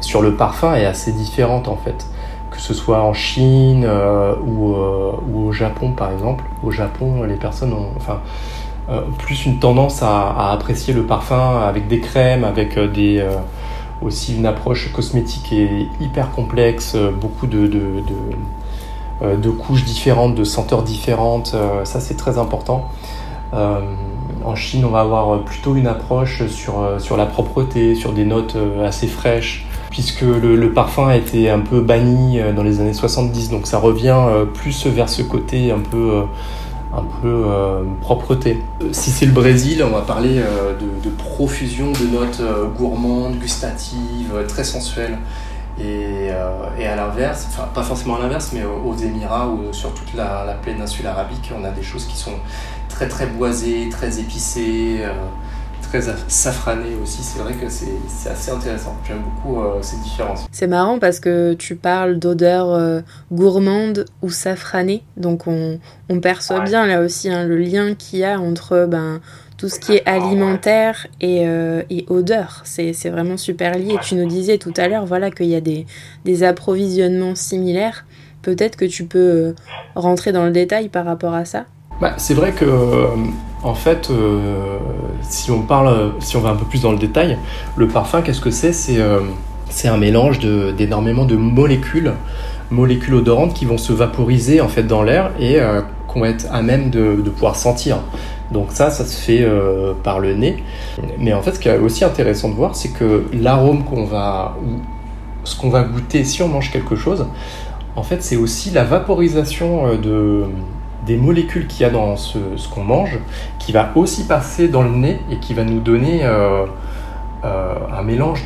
sur 0.00 0.20
le 0.20 0.34
parfum 0.34 0.74
est 0.74 0.84
assez 0.84 1.12
différente 1.12 1.68
en 1.68 1.76
fait. 1.76 2.06
Que 2.50 2.60
ce 2.60 2.74
soit 2.74 3.00
en 3.02 3.12
Chine 3.12 3.88
ou, 4.44 4.74
au 4.74 5.52
Japon 5.52 5.92
par 5.92 6.10
exemple. 6.10 6.42
Au 6.64 6.72
Japon, 6.72 7.22
les 7.22 7.36
personnes 7.36 7.72
ont 7.72 7.90
enfin, 7.96 8.18
plus 9.18 9.46
une 9.46 9.60
tendance 9.60 10.02
à, 10.02 10.50
apprécier 10.50 10.92
le 10.92 11.04
parfum 11.04 11.60
avec 11.60 11.86
des 11.86 12.00
crèmes, 12.00 12.42
avec 12.42 12.76
des, 12.76 13.24
aussi 14.02 14.36
une 14.36 14.46
approche 14.46 14.92
cosmétique 14.92 15.52
et 15.52 15.86
hyper 16.00 16.32
complexe, 16.32 16.96
beaucoup 17.20 17.46
de, 17.46 17.70
de 19.22 19.50
couches 19.50 19.84
différentes, 19.84 20.34
de 20.34 20.44
senteurs 20.44 20.82
différentes. 20.82 21.54
ça, 21.84 22.00
c'est 22.00 22.16
très 22.16 22.38
important. 22.38 22.90
En 24.44 24.54
Chine, 24.54 24.84
on 24.84 24.90
va 24.90 25.00
avoir 25.00 25.42
plutôt 25.44 25.74
une 25.74 25.86
approche 25.86 26.46
sur, 26.46 26.80
euh, 26.80 27.16
la 27.16 27.26
propreté, 27.26 27.94
sur 27.94 28.12
des 28.12 28.24
notes 28.24 28.56
euh, 28.56 28.86
assez 28.86 29.06
fraîches, 29.06 29.66
puisque 29.90 30.22
le, 30.22 30.72
parfum 30.72 31.08
a 31.08 31.16
été 31.16 31.50
un 31.50 31.58
peu 31.60 31.80
banni 31.80 32.40
euh, 32.40 32.52
dans 32.52 32.62
les 32.62 32.80
années 32.80 32.94
70, 32.94 33.50
donc 33.50 33.66
ça 33.66 33.78
revient 33.78 34.16
plus 34.54 34.86
vers 34.86 35.08
ce 35.08 35.22
côté 35.22 35.72
un 35.72 35.80
peu 35.80 36.24
propreté. 38.00 38.62
Si 38.92 39.10
c'est 39.10 39.26
le 39.26 39.32
Brésil, 39.32 39.84
on 39.84 39.94
va 39.94 40.02
parler 40.02 40.40
de, 40.80 41.10
profusion 41.10 41.92
de 41.92 42.06
notes 42.06 42.42
gourmandes, 42.76 43.38
gustatives, 43.38 44.32
très 44.48 44.64
sensuelles. 44.64 45.18
Et, 45.80 46.30
à 46.30 46.96
l'inverse, 46.96 47.46
enfin 47.48 47.68
pas 47.74 47.82
forcément 47.82 48.16
à 48.16 48.20
l'inverse, 48.20 48.50
mais 48.52 48.62
aux, 48.64 48.96
Émirats 48.96 49.48
ou 49.48 49.72
sur 49.72 49.92
toute 49.94 50.14
la, 50.14 50.44
la 50.46 50.54
péninsule 50.54 51.06
arabique, 51.06 51.52
on 51.56 51.64
a 51.64 51.70
des 51.70 51.82
choses 51.82 52.06
qui 52.06 52.16
sont 52.16 52.34
très 52.88 53.08
très 53.08 53.26
boisé, 53.26 53.88
très 53.90 54.18
épicé, 54.18 54.98
euh, 55.02 55.12
très 55.82 56.02
safrané 56.28 56.96
aussi. 57.02 57.22
C'est 57.22 57.38
vrai 57.38 57.54
que 57.54 57.68
c'est 57.68 58.30
assez 58.30 58.50
intéressant. 58.50 58.96
J'aime 59.06 59.22
beaucoup 59.22 59.60
euh, 59.60 59.78
ces 59.82 59.96
différences. 59.98 60.46
C'est 60.50 60.66
marrant 60.66 60.98
parce 60.98 61.20
que 61.20 61.54
tu 61.54 61.76
parles 61.76 62.18
d'odeur 62.18 62.70
euh, 62.72 63.00
gourmande 63.32 64.04
ou 64.22 64.30
safranée. 64.30 65.02
Donc 65.16 65.46
on, 65.46 65.78
on 66.08 66.20
perçoit 66.20 66.60
bien 66.60 66.86
là 66.86 67.00
aussi 67.00 67.30
hein, 67.30 67.44
le 67.44 67.56
lien 67.56 67.94
qu'il 67.94 68.18
y 68.20 68.24
a 68.24 68.40
entre 68.40 68.86
ben, 68.86 69.20
tout 69.58 69.68
ce 69.68 69.78
qui 69.78 69.96
est 69.96 70.06
alimentaire 70.06 71.06
et, 71.20 71.42
et 71.90 72.06
odeur. 72.08 72.62
C'est 72.64 73.10
vraiment 73.10 73.36
super 73.36 73.76
lié. 73.76 73.96
Tu 74.02 74.14
nous 74.14 74.26
disais 74.26 74.56
tout 74.56 74.72
à 74.76 74.88
l'heure 74.88 75.04
qu'il 75.34 75.46
y 75.46 75.56
a 75.56 75.60
des, 75.60 76.42
approvisionnements 76.44 77.34
similaires. 77.34 78.06
Peut-être 78.42 78.76
que 78.76 78.84
tu 78.84 79.04
peux 79.04 79.54
rentrer 79.94 80.32
dans 80.32 80.44
le 80.44 80.52
détail 80.52 80.88
par 80.88 81.04
rapport 81.04 81.34
à 81.34 81.44
ça? 81.44 81.66
Bah, 82.00 82.14
c'est 82.16 82.34
vrai 82.34 82.52
que, 82.52 82.64
euh, 82.64 83.08
en 83.64 83.74
fait, 83.74 84.08
euh, 84.10 84.78
si 85.22 85.50
on 85.50 85.62
parle, 85.62 86.12
si 86.20 86.36
on 86.36 86.40
va 86.40 86.50
un 86.50 86.56
peu 86.56 86.64
plus 86.64 86.82
dans 86.82 86.92
le 86.92 86.98
détail, 86.98 87.36
le 87.76 87.88
parfum, 87.88 88.22
qu'est-ce 88.22 88.40
que 88.40 88.52
c'est? 88.52 88.72
C'est 88.72 89.00
euh, 89.00 89.20
un 89.84 89.96
mélange 89.96 90.38
d'énormément 90.38 91.24
de, 91.24 91.34
molécules, 91.34 92.12
molécules 92.70 93.14
odorantes 93.14 93.52
qui 93.52 93.64
vont 93.64 93.78
se 93.78 93.92
vaporiser 93.92 94.60
en 94.60 94.68
fait 94.68 94.84
dans 94.84 95.02
l'air 95.02 95.32
et 95.40 95.58
qu'on 96.06 96.20
va 96.20 96.28
être 96.28 96.46
à 96.52 96.62
même 96.62 96.90
de, 96.90 97.16
pouvoir 97.30 97.56
sentir. 97.56 97.98
Donc 98.52 98.68
ça, 98.70 98.90
ça 98.90 99.04
se 99.04 99.20
fait 99.20 99.46
par 100.02 100.20
le 100.20 100.34
nez. 100.34 100.62
Mais 101.18 101.32
en 101.34 101.42
fait, 101.42 101.52
ce 101.52 101.60
qui 101.60 101.68
est 101.68 101.78
aussi 101.78 102.04
intéressant 102.04 102.48
de 102.48 102.54
voir, 102.54 102.74
c'est 102.74 102.90
que 102.90 103.26
l'arôme 103.32 103.84
qu'on 103.84 104.04
va, 104.04 104.56
ce 105.44 105.58
qu'on 105.58 105.68
va 105.68 105.82
goûter 105.82 106.24
si 106.24 106.42
on 106.42 106.48
mange 106.48 106.70
quelque 106.70 106.96
chose, 106.96 107.26
en 107.94 108.02
fait, 108.02 108.22
c'est 108.22 108.36
aussi 108.36 108.70
la 108.70 108.84
vaporisation 108.84 109.96
de 109.96 110.46
des 111.08 111.16
molécules 111.16 111.66
qu'il 111.66 111.80
y 111.80 111.84
a 111.84 111.90
dans 111.90 112.16
ce, 112.16 112.38
qu'on 112.72 112.84
mange, 112.84 113.18
qui 113.58 113.72
va 113.72 113.90
aussi 113.94 114.24
passer 114.24 114.68
dans 114.68 114.82
le 114.82 114.90
nez 114.90 115.18
et 115.30 115.38
qui 115.38 115.54
va 115.54 115.64
nous 115.64 115.80
donner 115.80 116.20
euh, 116.22 116.66
euh, 117.44 117.74
un 117.98 118.02
mélange 118.02 118.44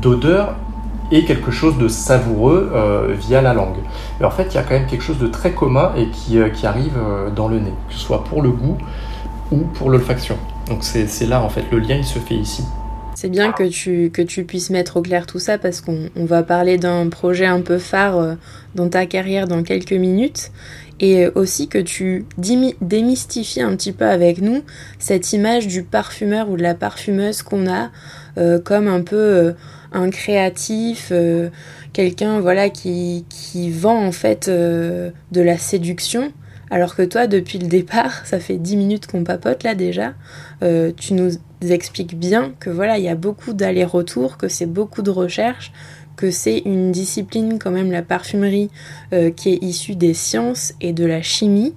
d'odeurs 0.00 0.54
et 1.10 1.24
quelque 1.24 1.50
chose 1.50 1.78
de 1.78 1.88
savoureux 1.88 2.70
euh, 2.74 3.14
via 3.18 3.42
la 3.42 3.54
langue. 3.54 3.76
Et 4.20 4.24
en 4.24 4.30
fait, 4.30 4.48
il 4.50 4.54
y 4.54 4.58
a 4.58 4.62
quand 4.62 4.74
même 4.74 4.86
quelque 4.86 5.02
chose 5.02 5.18
de 5.18 5.26
très 5.26 5.52
commun 5.52 5.92
et 5.96 6.08
qui, 6.08 6.38
qui 6.52 6.66
arrive 6.66 6.98
dans 7.34 7.48
le 7.48 7.58
nez, 7.58 7.72
que 7.88 7.94
ce 7.94 8.00
soit 8.00 8.24
pour 8.24 8.42
le 8.42 8.50
goût 8.50 8.78
ou 9.52 9.58
pour 9.58 9.90
l'olfaction. 9.90 10.36
Donc 10.68 10.78
c'est 10.82 11.26
là, 11.26 11.42
en 11.42 11.48
fait, 11.48 11.64
le 11.70 11.78
lien, 11.78 11.96
il 11.96 12.04
se 12.04 12.18
fait 12.18 12.36
ici. 12.36 12.64
C'est 13.16 13.28
bien 13.28 13.52
que 13.52 13.62
tu, 13.64 14.10
que 14.10 14.22
tu 14.22 14.44
puisses 14.44 14.70
mettre 14.70 14.96
au 14.96 15.02
clair 15.02 15.26
tout 15.26 15.38
ça 15.38 15.56
parce 15.56 15.80
qu'on 15.80 16.10
va 16.16 16.42
parler 16.42 16.78
d'un 16.78 17.08
projet 17.08 17.46
un 17.46 17.60
peu 17.60 17.78
phare 17.78 18.36
dans 18.74 18.88
ta 18.88 19.06
carrière 19.06 19.46
dans 19.46 19.62
quelques 19.62 19.92
minutes 19.92 20.50
et 21.00 21.26
aussi 21.34 21.68
que 21.68 21.78
tu 21.78 22.24
démystifies 22.80 23.62
un 23.62 23.74
petit 23.76 23.92
peu 23.92 24.06
avec 24.06 24.40
nous 24.40 24.62
cette 24.98 25.32
image 25.32 25.66
du 25.66 25.82
parfumeur 25.82 26.48
ou 26.48 26.56
de 26.56 26.62
la 26.62 26.74
parfumeuse 26.74 27.42
qu'on 27.42 27.66
a 27.66 27.90
euh, 28.38 28.58
comme 28.60 28.88
un 28.88 29.02
peu 29.02 29.16
euh, 29.16 29.52
un 29.94 30.10
créatif, 30.10 31.08
euh, 31.12 31.48
quelqu'un 31.92 32.40
voilà 32.40 32.68
qui, 32.68 33.24
qui, 33.28 33.70
vend 33.70 34.04
en 34.04 34.12
fait 34.12 34.50
de 34.50 35.12
la 35.32 35.56
séduction. 35.56 36.32
Alors 36.70 36.96
que 36.96 37.02
toi, 37.02 37.26
depuis 37.26 37.58
le 37.58 37.68
départ, 37.68 38.12
ça 38.26 38.38
fait 38.38 38.56
10 38.56 38.76
minutes 38.76 39.06
qu'on 39.06 39.24
papote 39.24 39.62
là 39.62 39.74
déjà, 39.74 40.14
tu 40.96 41.14
nous 41.14 41.30
expliques 41.62 42.18
bien 42.18 42.52
que 42.60 42.70
voilà, 42.70 42.98
il 42.98 43.04
y 43.04 43.08
a 43.08 43.14
beaucoup 43.14 43.52
d'allers-retours, 43.52 44.36
que 44.36 44.48
c'est 44.48 44.66
beaucoup 44.66 45.02
de 45.02 45.10
recherches, 45.10 45.72
que 46.16 46.30
c'est 46.30 46.58
une 46.64 46.92
discipline 46.92 47.58
quand 47.58 47.70
même 47.70 47.90
la 47.90 48.02
parfumerie 48.02 48.70
euh, 49.12 49.30
qui 49.30 49.50
est 49.50 49.62
issue 49.62 49.96
des 49.96 50.14
sciences 50.14 50.72
et 50.80 50.92
de 50.92 51.04
la 51.04 51.22
chimie. 51.22 51.74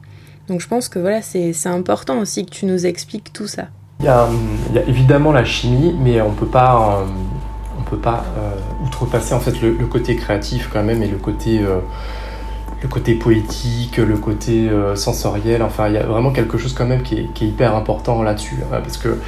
Donc 0.48 0.62
je 0.62 0.68
pense 0.68 0.88
que 0.90 1.00
voilà, 1.00 1.22
c'est 1.22 1.54
important 1.66 2.20
aussi 2.20 2.46
que 2.46 2.52
tu 2.52 2.66
nous 2.66 2.86
expliques 2.86 3.34
tout 3.34 3.48
ça. 3.48 3.68
Il 4.00 4.06
y 4.06 4.10
a, 4.10 4.30
évidemment 4.88 5.32
la 5.32 5.44
chimie, 5.44 5.94
mais 6.00 6.22
on 6.22 6.32
peut 6.32 6.46
pas, 6.46 7.06
euh, 7.88 7.96
on 7.96 7.96
peut 7.96 7.98
pas 7.98 8.26
euh, 8.38 8.86
outrepasser 8.86 9.34
en 9.34 9.40
fait 9.40 9.62
le, 9.62 9.74
côté 9.86 10.16
créatif 10.16 10.70
quand 10.72 10.84
même 10.84 11.02
et 11.04 11.08
le 11.08 11.18
côté, 11.18 11.60
le 11.60 12.88
côté 12.88 13.16
poétique, 13.16 13.98
le 13.98 14.18
côté 14.18 14.70
sensoriel. 14.96 15.64
Enfin, 15.64 15.88
il 15.88 15.94
y 15.96 15.98
a 15.98 16.06
vraiment 16.06 16.32
quelque 16.32 16.58
chose 16.58 16.74
quand 16.74 16.86
même 16.86 17.04
qui 17.04 17.16
est, 17.16 17.42
hyper 17.42 17.76
important 17.76 18.22
là-dessus, 18.24 18.58
hein, 18.64 18.80
parce 18.84 18.98
que 18.98 19.20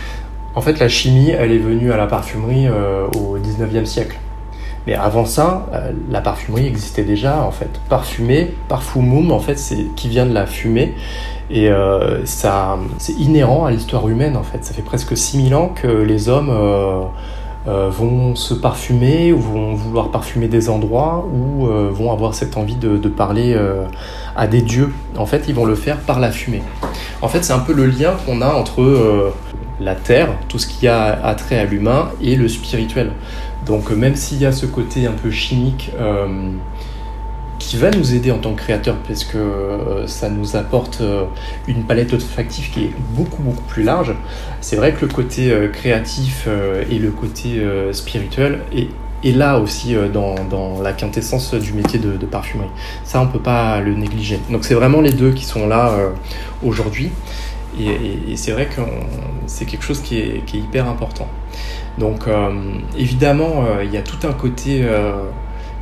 en 0.55 0.61
fait 0.61 0.79
la 0.79 0.89
chimie, 0.89 1.29
elle 1.29 1.51
est 1.51 1.59
venue 1.59 1.91
à 1.91 1.97
la 1.97 2.07
parfumerie 2.07 2.67
au 2.69 3.37
19e 3.37 3.85
siècle. 3.85 4.19
Mais 4.87 4.95
avant 4.95 5.25
ça, 5.25 5.67
euh, 5.73 5.91
la 6.09 6.21
parfumerie 6.21 6.65
existait 6.65 7.03
déjà 7.03 7.43
en 7.43 7.51
fait. 7.51 7.69
Parfumer, 7.89 8.55
parfumum 8.67 9.31
en 9.31 9.39
fait, 9.39 9.59
c'est 9.59 9.85
qui 9.95 10.09
vient 10.09 10.25
de 10.25 10.33
la 10.33 10.45
fumée 10.45 10.95
et 11.51 11.69
euh, 11.69 12.25
ça, 12.25 12.77
c'est 12.97 13.13
inhérent 13.13 13.65
à 13.65 13.71
l'histoire 13.71 14.07
humaine 14.07 14.37
en 14.37 14.43
fait. 14.43 14.63
Ça 14.63 14.73
fait 14.73 14.81
presque 14.81 15.15
6000 15.17 15.53
ans 15.53 15.69
que 15.75 15.87
les 15.87 16.29
hommes 16.29 16.49
euh, 16.49 17.03
vont 17.89 18.35
se 18.35 18.53
parfumer 18.53 19.31
ou 19.31 19.39
vont 19.39 19.73
vouloir 19.73 20.09
parfumer 20.09 20.47
des 20.47 20.69
endroits 20.69 21.27
ou 21.31 21.67
vont 21.67 22.11
avoir 22.11 22.33
cette 22.33 22.57
envie 22.57 22.75
de, 22.75 22.97
parler 23.09 23.57
à 24.35 24.47
des 24.47 24.61
dieux. 24.61 24.91
En 25.17 25.25
fait, 25.25 25.45
ils 25.47 25.55
vont 25.55 25.65
le 25.65 25.75
faire 25.75 25.97
par 25.97 26.19
la 26.19 26.31
fumée. 26.31 26.63
En 27.21 27.27
fait, 27.27 27.43
c'est 27.43 27.53
un 27.53 27.59
peu 27.59 27.73
le 27.73 27.85
lien 27.85 28.13
qu'on 28.25 28.41
a 28.41 28.53
entre 28.53 29.33
la 29.79 29.95
terre, 29.95 30.29
tout 30.47 30.59
ce 30.59 30.67
qui 30.67 30.88
a 30.88 31.25
attrait 31.25 31.59
à 31.59 31.65
l'humain, 31.65 32.09
et 32.21 32.35
le 32.35 32.47
spirituel. 32.47 33.11
Donc 33.65 33.91
euh, 33.91 33.95
même 33.95 34.15
s'il 34.15 34.39
y 34.39 34.45
a 34.45 34.51
ce 34.51 34.65
côté 34.65 35.05
un 35.05 35.11
peu 35.11 35.31
chimique 35.31 35.91
euh, 35.99 36.51
qui 37.59 37.77
va 37.77 37.91
nous 37.91 38.15
aider 38.15 38.31
en 38.31 38.39
tant 38.39 38.53
que 38.53 38.61
créateur 38.61 38.95
parce 39.07 39.23
que 39.23 39.37
euh, 39.37 40.07
ça 40.07 40.29
nous 40.29 40.55
apporte 40.55 41.03
une 41.67 41.83
palette 41.83 42.13
olfactive 42.13 42.71
qui 42.71 42.85
est 42.85 42.91
beaucoup 43.11 43.43
beaucoup 43.43 43.63
plus 43.63 43.83
large, 43.83 44.15
c'est 44.61 44.75
vrai 44.75 44.93
que 44.93 45.05
le 45.05 45.11
côté 45.11 45.53
créatif 45.71 46.47
et 46.89 46.97
le 46.97 47.11
côté 47.11 47.61
spirituel 47.91 48.61
est, 48.73 49.31
là 49.31 49.59
aussi 49.59 49.95
dans, 50.13 50.81
la 50.81 50.93
quintessence 50.93 51.53
du 51.53 51.73
métier 51.73 51.99
de, 51.99 52.25
parfumerie. 52.25 52.69
Ça, 53.03 53.21
on 53.21 53.25
ne 53.25 53.31
peut 53.31 53.39
pas 53.39 53.79
le 53.81 53.93
négliger. 53.93 54.39
Donc 54.49 54.63
c'est 54.65 54.73
vraiment 54.73 55.01
les 55.01 55.11
deux 55.11 55.31
qui 55.31 55.45
sont 55.45 55.67
là 55.67 55.93
aujourd'hui. 56.63 57.11
Et, 57.79 58.35
c'est 58.35 58.51
vrai 58.51 58.65
que 58.65 58.81
c'est 59.45 59.65
quelque 59.65 59.83
chose 59.83 60.01
qui 60.01 60.17
est 60.17 60.53
hyper 60.53 60.87
important. 60.87 61.27
Donc 61.99 62.27
euh, 62.27 62.49
évidemment, 62.97 63.65
euh, 63.65 63.83
il 63.83 63.91
y 63.91 63.97
a 63.97 64.01
tout 64.01 64.25
un 64.25 64.31
côté 64.31 64.81
euh, 64.83 65.23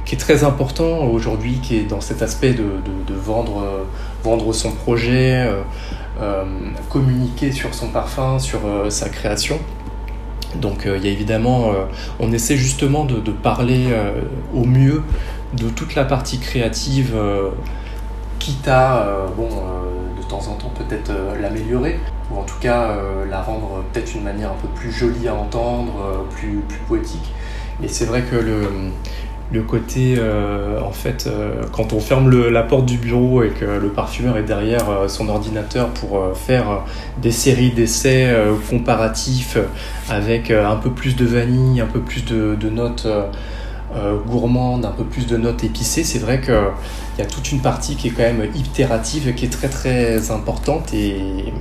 qui 0.08 0.16
est 0.16 0.18
très 0.18 0.44
important 0.44 1.04
aujourd'hui, 1.04 1.60
qui 1.62 1.76
est 1.76 1.84
dans 1.84 2.02
cet 2.02 2.24
aspect 2.24 2.54
de, 2.54 2.64
vendre, 3.14 3.86
vendre 4.24 4.54
son 4.54 4.72
projet, 4.72 5.48
communiquer 6.90 7.52
sur 7.52 7.76
son 7.76 7.90
parfum, 7.90 8.40
sur 8.40 8.62
sa 8.88 9.10
création. 9.10 9.60
Donc 10.56 10.84
il 10.86 11.04
y 11.04 11.10
a 11.10 11.12
évidemment, 11.12 11.74
on 12.22 12.32
essaie 12.32 12.56
justement 12.56 13.04
de, 13.04 13.32
parler 13.32 13.88
au 14.56 14.64
mieux 14.64 15.04
de 15.54 15.68
toute 15.68 15.94
la 15.94 16.06
partie 16.06 16.40
créative, 16.40 17.14
quitte 18.40 18.68
à, 18.70 19.06
bon, 19.36 19.50
de 20.18 20.24
temps 20.30 20.48
en 20.48 20.54
temps 20.54 20.72
peut-être 20.74 21.12
l'améliorer, 21.42 22.00
ou 22.32 22.40
en 22.40 22.44
tout 22.44 22.58
cas 22.60 22.90
euh, 22.90 23.26
la 23.30 23.42
rendre 23.42 23.84
peut-être 23.92 24.16
une 24.16 24.24
manière 24.24 24.52
un 24.52 24.62
peu 24.62 24.68
plus 24.70 24.92
jolie 24.92 25.28
à 25.28 25.36
entendre, 25.36 25.94
euh, 26.02 26.36
plus, 26.36 26.60
plus 26.68 26.80
poétique. 26.88 27.34
Mais 27.80 27.88
c'est 27.88 28.06
vrai 28.06 28.24
que 28.24 28.36
le, 28.36 28.70
le 29.51 29.62
côté, 29.62 30.16
euh, 30.18 30.82
en 30.82 30.92
fait, 30.92 31.30
quand 31.72 31.94
on 31.94 32.00
ferme 32.00 32.30
la 32.50 32.63
porte 32.63 32.86
du 32.86 32.98
bureau 32.98 33.44
et 33.44 33.50
que 33.50 33.66
le 33.66 33.89
parfumeur 33.89 34.38
est 34.38 34.44
derrière 34.44 34.86
son 35.08 35.30
ordinateur 35.30 35.89
pour 35.89 36.22
faire 36.36 36.84
des 37.22 37.32
séries 37.32 37.72
d'essais 37.72 38.36
comparatifs 38.70 39.58
avec 40.10 40.51
un 40.51 40.75
peu 40.75 40.92
plus 40.92 41.16
de 41.16 41.25
vanille, 41.25 41.80
un 41.80 41.86
peu 41.86 42.01
plus 42.01 42.25
de, 42.25 42.70
notes 42.70 43.08
gourmande, 44.25 44.86
un 44.86 44.92
peu 44.92 45.06
plus 45.06 45.27
de 45.27 45.38
notes 45.38 45.63
épicées, 45.63 46.04
c'est 46.04 46.20
vrai 46.20 46.42
qu'il 46.42 46.54
y 47.20 47.22
a 47.22 47.25
toute 47.25 47.51
une 47.51 47.62
partie 47.62 47.96
qui 47.96 48.10
est 48.10 48.12
quand 48.12 48.24
même 48.24 48.50
itérative, 48.54 49.34
qui 49.34 49.46
est 49.46 49.50
très 49.50 49.70
très 49.70 50.30
importante 50.30 50.94
et, 50.94 51.54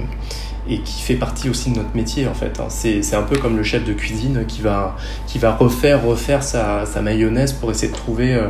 et 0.68 0.80
qui 0.80 1.02
fait 1.02 1.14
partie 1.14 1.48
aussi 1.48 1.70
de 1.70 1.76
notre 1.76 1.94
métier 1.94 2.26
en 2.26 2.34
fait. 2.34 2.60
Hein. 2.60 2.66
C'est 2.68 3.14
un 3.14 3.22
peu 3.22 3.38
comme 3.38 3.56
le 3.56 3.62
chef 3.62 3.84
de 3.84 3.92
cuisine 3.92 4.44
qui 4.46 4.62
va, 4.62 4.96
qui 5.26 5.38
va 5.38 5.54
refaire, 5.54 6.04
refaire 6.04 6.42
sa, 6.42 6.86
sa 6.86 7.02
mayonnaise 7.02 7.52
pour 7.52 7.70
essayer 7.70 7.92
de 7.92 7.96
trouver 7.96 8.40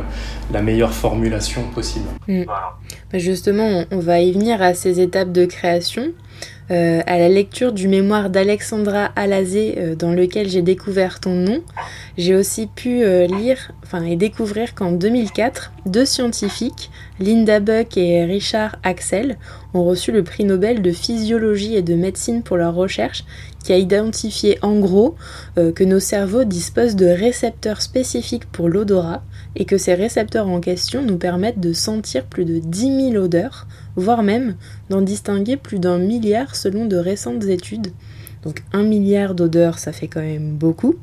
la 0.51 0.61
meilleure 0.61 0.93
formulation 0.93 1.63
possible. 1.73 2.07
Mm. 2.27 2.43
Bah, 3.11 3.19
justement, 3.19 3.85
on 3.91 3.99
va 3.99 4.19
y 4.19 4.31
venir 4.31 4.61
à 4.61 4.73
ces 4.73 4.99
étapes 4.99 5.31
de 5.31 5.45
création. 5.45 6.13
Euh, 6.69 6.99
à 7.07 7.17
la 7.17 7.29
lecture 7.29 7.71
du 7.71 7.87
mémoire 7.87 8.29
d'Alexandra 8.29 9.05
Alazé 9.15 9.75
euh, 9.77 9.95
dans 9.95 10.11
lequel 10.11 10.49
j'ai 10.49 10.61
découvert 10.61 11.21
ton 11.21 11.33
nom, 11.33 11.63
j'ai 12.17 12.35
aussi 12.35 12.67
pu 12.67 13.03
euh, 13.03 13.25
lire 13.25 13.71
enfin, 13.85 14.03
et 14.03 14.17
découvrir 14.17 14.75
qu'en 14.75 14.91
2004, 14.91 15.71
deux 15.85 16.03
scientifiques, 16.03 16.91
Linda 17.21 17.61
Buck 17.61 17.95
et 17.95 18.25
Richard 18.25 18.75
Axel, 18.83 19.37
ont 19.73 19.85
reçu 19.85 20.11
le 20.11 20.25
prix 20.25 20.43
Nobel 20.43 20.81
de 20.81 20.91
physiologie 20.91 21.77
et 21.77 21.83
de 21.83 21.95
médecine 21.95 22.43
pour 22.43 22.57
leurs 22.57 22.75
recherches 22.75 23.23
qui 23.63 23.71
a 23.71 23.77
identifié 23.77 24.57
en 24.61 24.79
gros 24.79 25.15
que 25.55 25.83
nos 25.83 25.99
cerveaux 25.99 26.45
disposent 26.45 26.95
de 26.95 27.05
récepteurs 27.05 27.81
spécifiques 27.81 28.49
pour 28.49 28.69
l'odorat 28.69 29.23
et 29.55 29.65
que 29.65 29.77
ces 29.77 29.93
récepteurs 29.93 30.47
en 30.47 30.59
question 30.59 31.01
nous 31.01 31.17
permettent 31.17 31.59
de 31.59 31.73
sentir 31.73 32.25
plus 32.25 32.45
de 32.45 32.59
10 32.59 33.11
000 33.11 33.23
odeurs, 33.23 33.67
voire 33.95 34.23
même 34.23 34.55
d'en 34.89 35.01
distinguer 35.01 35.57
plus 35.57 35.79
d'un 35.79 35.97
milliard 35.97 36.55
selon 36.55 36.85
de 36.85 36.97
récentes 36.97 37.45
études. 37.45 37.87
Donc 38.43 38.63
un 38.71 38.83
milliard 38.83 39.33
d'odeurs, 39.33 39.79
ça 39.79 39.91
fait 39.91 40.07
quand 40.07 40.21
même 40.21 40.53
beaucoup. 40.53 40.95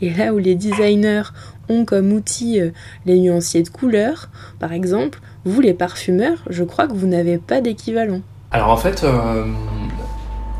Et 0.00 0.10
là 0.10 0.34
où 0.34 0.38
les 0.38 0.54
designers 0.54 1.22
ont 1.68 1.84
comme 1.84 2.12
outil 2.12 2.60
euh, 2.60 2.70
les 3.06 3.18
nuanciers 3.18 3.62
de 3.62 3.68
couleurs, 3.68 4.30
par 4.58 4.72
exemple, 4.72 5.20
vous 5.44 5.60
les 5.60 5.74
parfumeurs, 5.74 6.38
je 6.50 6.64
crois 6.64 6.86
que 6.86 6.92
vous 6.92 7.06
n'avez 7.06 7.38
pas 7.38 7.60
d'équivalent. 7.60 8.20
Alors 8.50 8.70
en 8.70 8.76
fait, 8.76 9.04
euh, 9.04 9.46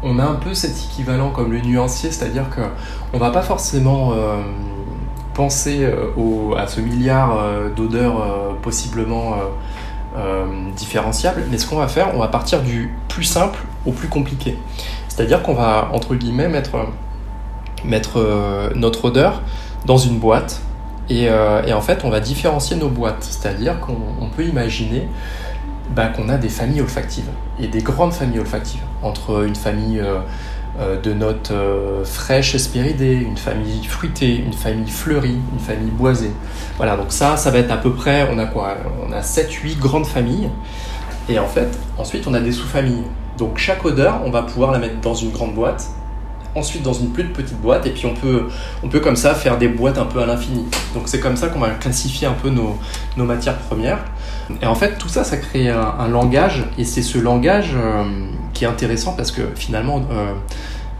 on 0.02 0.18
a 0.18 0.24
un 0.24 0.36
peu 0.36 0.54
cet 0.54 0.70
équivalent 0.70 1.30
comme 1.30 1.52
le 1.52 1.60
nuancier, 1.60 2.10
c'est-à-dire 2.10 2.48
que 2.50 2.62
on 3.12 3.18
va 3.18 3.30
pas 3.30 3.42
forcément 3.42 4.12
euh, 4.12 4.36
penser 5.34 5.88
au, 6.16 6.54
à 6.56 6.66
ce 6.66 6.80
milliard 6.80 7.38
d'odeurs 7.76 8.56
possiblement 8.62 9.36
différenciables, 10.76 11.44
mais 11.50 11.58
ce 11.58 11.66
qu'on 11.66 11.76
va 11.76 11.88
faire, 11.88 12.14
on 12.14 12.18
va 12.18 12.28
partir 12.28 12.62
du 12.62 12.90
plus 13.08 13.24
simple 13.24 13.58
au 13.86 13.92
plus 13.92 14.08
compliqué. 14.08 14.58
C'est-à-dire 15.14 15.42
qu'on 15.42 15.52
va, 15.52 15.90
entre 15.92 16.14
guillemets, 16.14 16.48
mettre, 16.48 16.78
euh, 18.16 18.70
notre 18.74 19.04
odeur 19.04 19.42
dans 19.84 19.98
une 19.98 20.18
boîte 20.18 20.62
euh, 21.10 21.62
et, 21.66 21.72
en 21.74 21.80
fait, 21.82 22.04
on 22.04 22.08
va 22.08 22.20
différencier 22.20 22.76
nos 22.76 22.88
boîtes. 22.88 23.22
C'est-à-dire 23.22 23.78
qu'on 23.80 24.30
peut 24.34 24.44
imaginer 24.44 25.08
bah, 25.94 26.06
qu'on 26.06 26.30
a 26.30 26.38
des 26.38 26.48
familles 26.48 26.80
olfactives 26.80 27.28
et 27.60 27.66
des 27.66 27.82
grandes 27.82 28.14
familles 28.14 28.40
olfactives 28.40 28.80
entre 29.02 29.44
une 29.46 29.56
famille 29.56 30.00
euh, 30.00 30.20
de 30.78 31.12
notes 31.12 31.52
fraîches 32.04 32.54
et 32.54 33.12
une 33.12 33.36
famille 33.36 33.84
fruitée, 33.84 34.36
une 34.36 34.52
famille 34.52 34.90
fleurie, 34.90 35.38
une 35.52 35.60
famille 35.60 35.90
boisée. 35.90 36.32
Voilà, 36.76 36.96
donc 36.96 37.12
ça, 37.12 37.36
ça 37.36 37.50
va 37.50 37.58
être 37.58 37.70
à 37.70 37.76
peu 37.76 37.92
près, 37.92 38.28
on 38.32 38.38
a 38.38 38.46
quoi 38.46 38.76
On 39.06 39.12
a 39.12 39.20
7-8 39.20 39.78
grandes 39.78 40.06
familles. 40.06 40.48
Et 41.28 41.38
en 41.38 41.46
fait, 41.46 41.78
ensuite, 41.98 42.26
on 42.26 42.34
a 42.34 42.40
des 42.40 42.52
sous-familles. 42.52 43.04
Donc 43.38 43.58
chaque 43.58 43.84
odeur, 43.84 44.20
on 44.24 44.30
va 44.30 44.42
pouvoir 44.42 44.72
la 44.72 44.78
mettre 44.78 45.00
dans 45.00 45.14
une 45.14 45.30
grande 45.30 45.54
boîte, 45.54 45.86
ensuite 46.54 46.82
dans 46.82 46.92
une 46.92 47.10
plus 47.10 47.24
petite 47.24 47.60
boîte, 47.60 47.86
et 47.86 47.90
puis 47.90 48.06
on 48.06 48.14
peut, 48.14 48.48
on 48.82 48.88
peut 48.88 49.00
comme 49.00 49.16
ça 49.16 49.34
faire 49.34 49.56
des 49.58 49.68
boîtes 49.68 49.98
un 49.98 50.04
peu 50.04 50.20
à 50.20 50.26
l'infini. 50.26 50.66
Donc 50.94 51.04
c'est 51.06 51.20
comme 51.20 51.36
ça 51.36 51.48
qu'on 51.48 51.60
va 51.60 51.70
classifier 51.70 52.26
un 52.26 52.34
peu 52.34 52.50
nos, 52.50 52.78
nos, 53.16 53.24
matières 53.24 53.56
premières. 53.56 54.04
Et 54.60 54.66
en 54.66 54.74
fait, 54.74 54.98
tout 54.98 55.08
ça, 55.08 55.24
ça 55.24 55.38
crée 55.38 55.70
un, 55.70 56.08
langage, 56.08 56.64
et 56.76 56.84
c'est 56.84 57.02
ce 57.02 57.18
langage 57.18 57.72
euh, 57.74 58.04
intéressant 58.66 59.14
parce 59.14 59.30
que 59.30 59.42
finalement, 59.54 60.02
euh, 60.10 60.32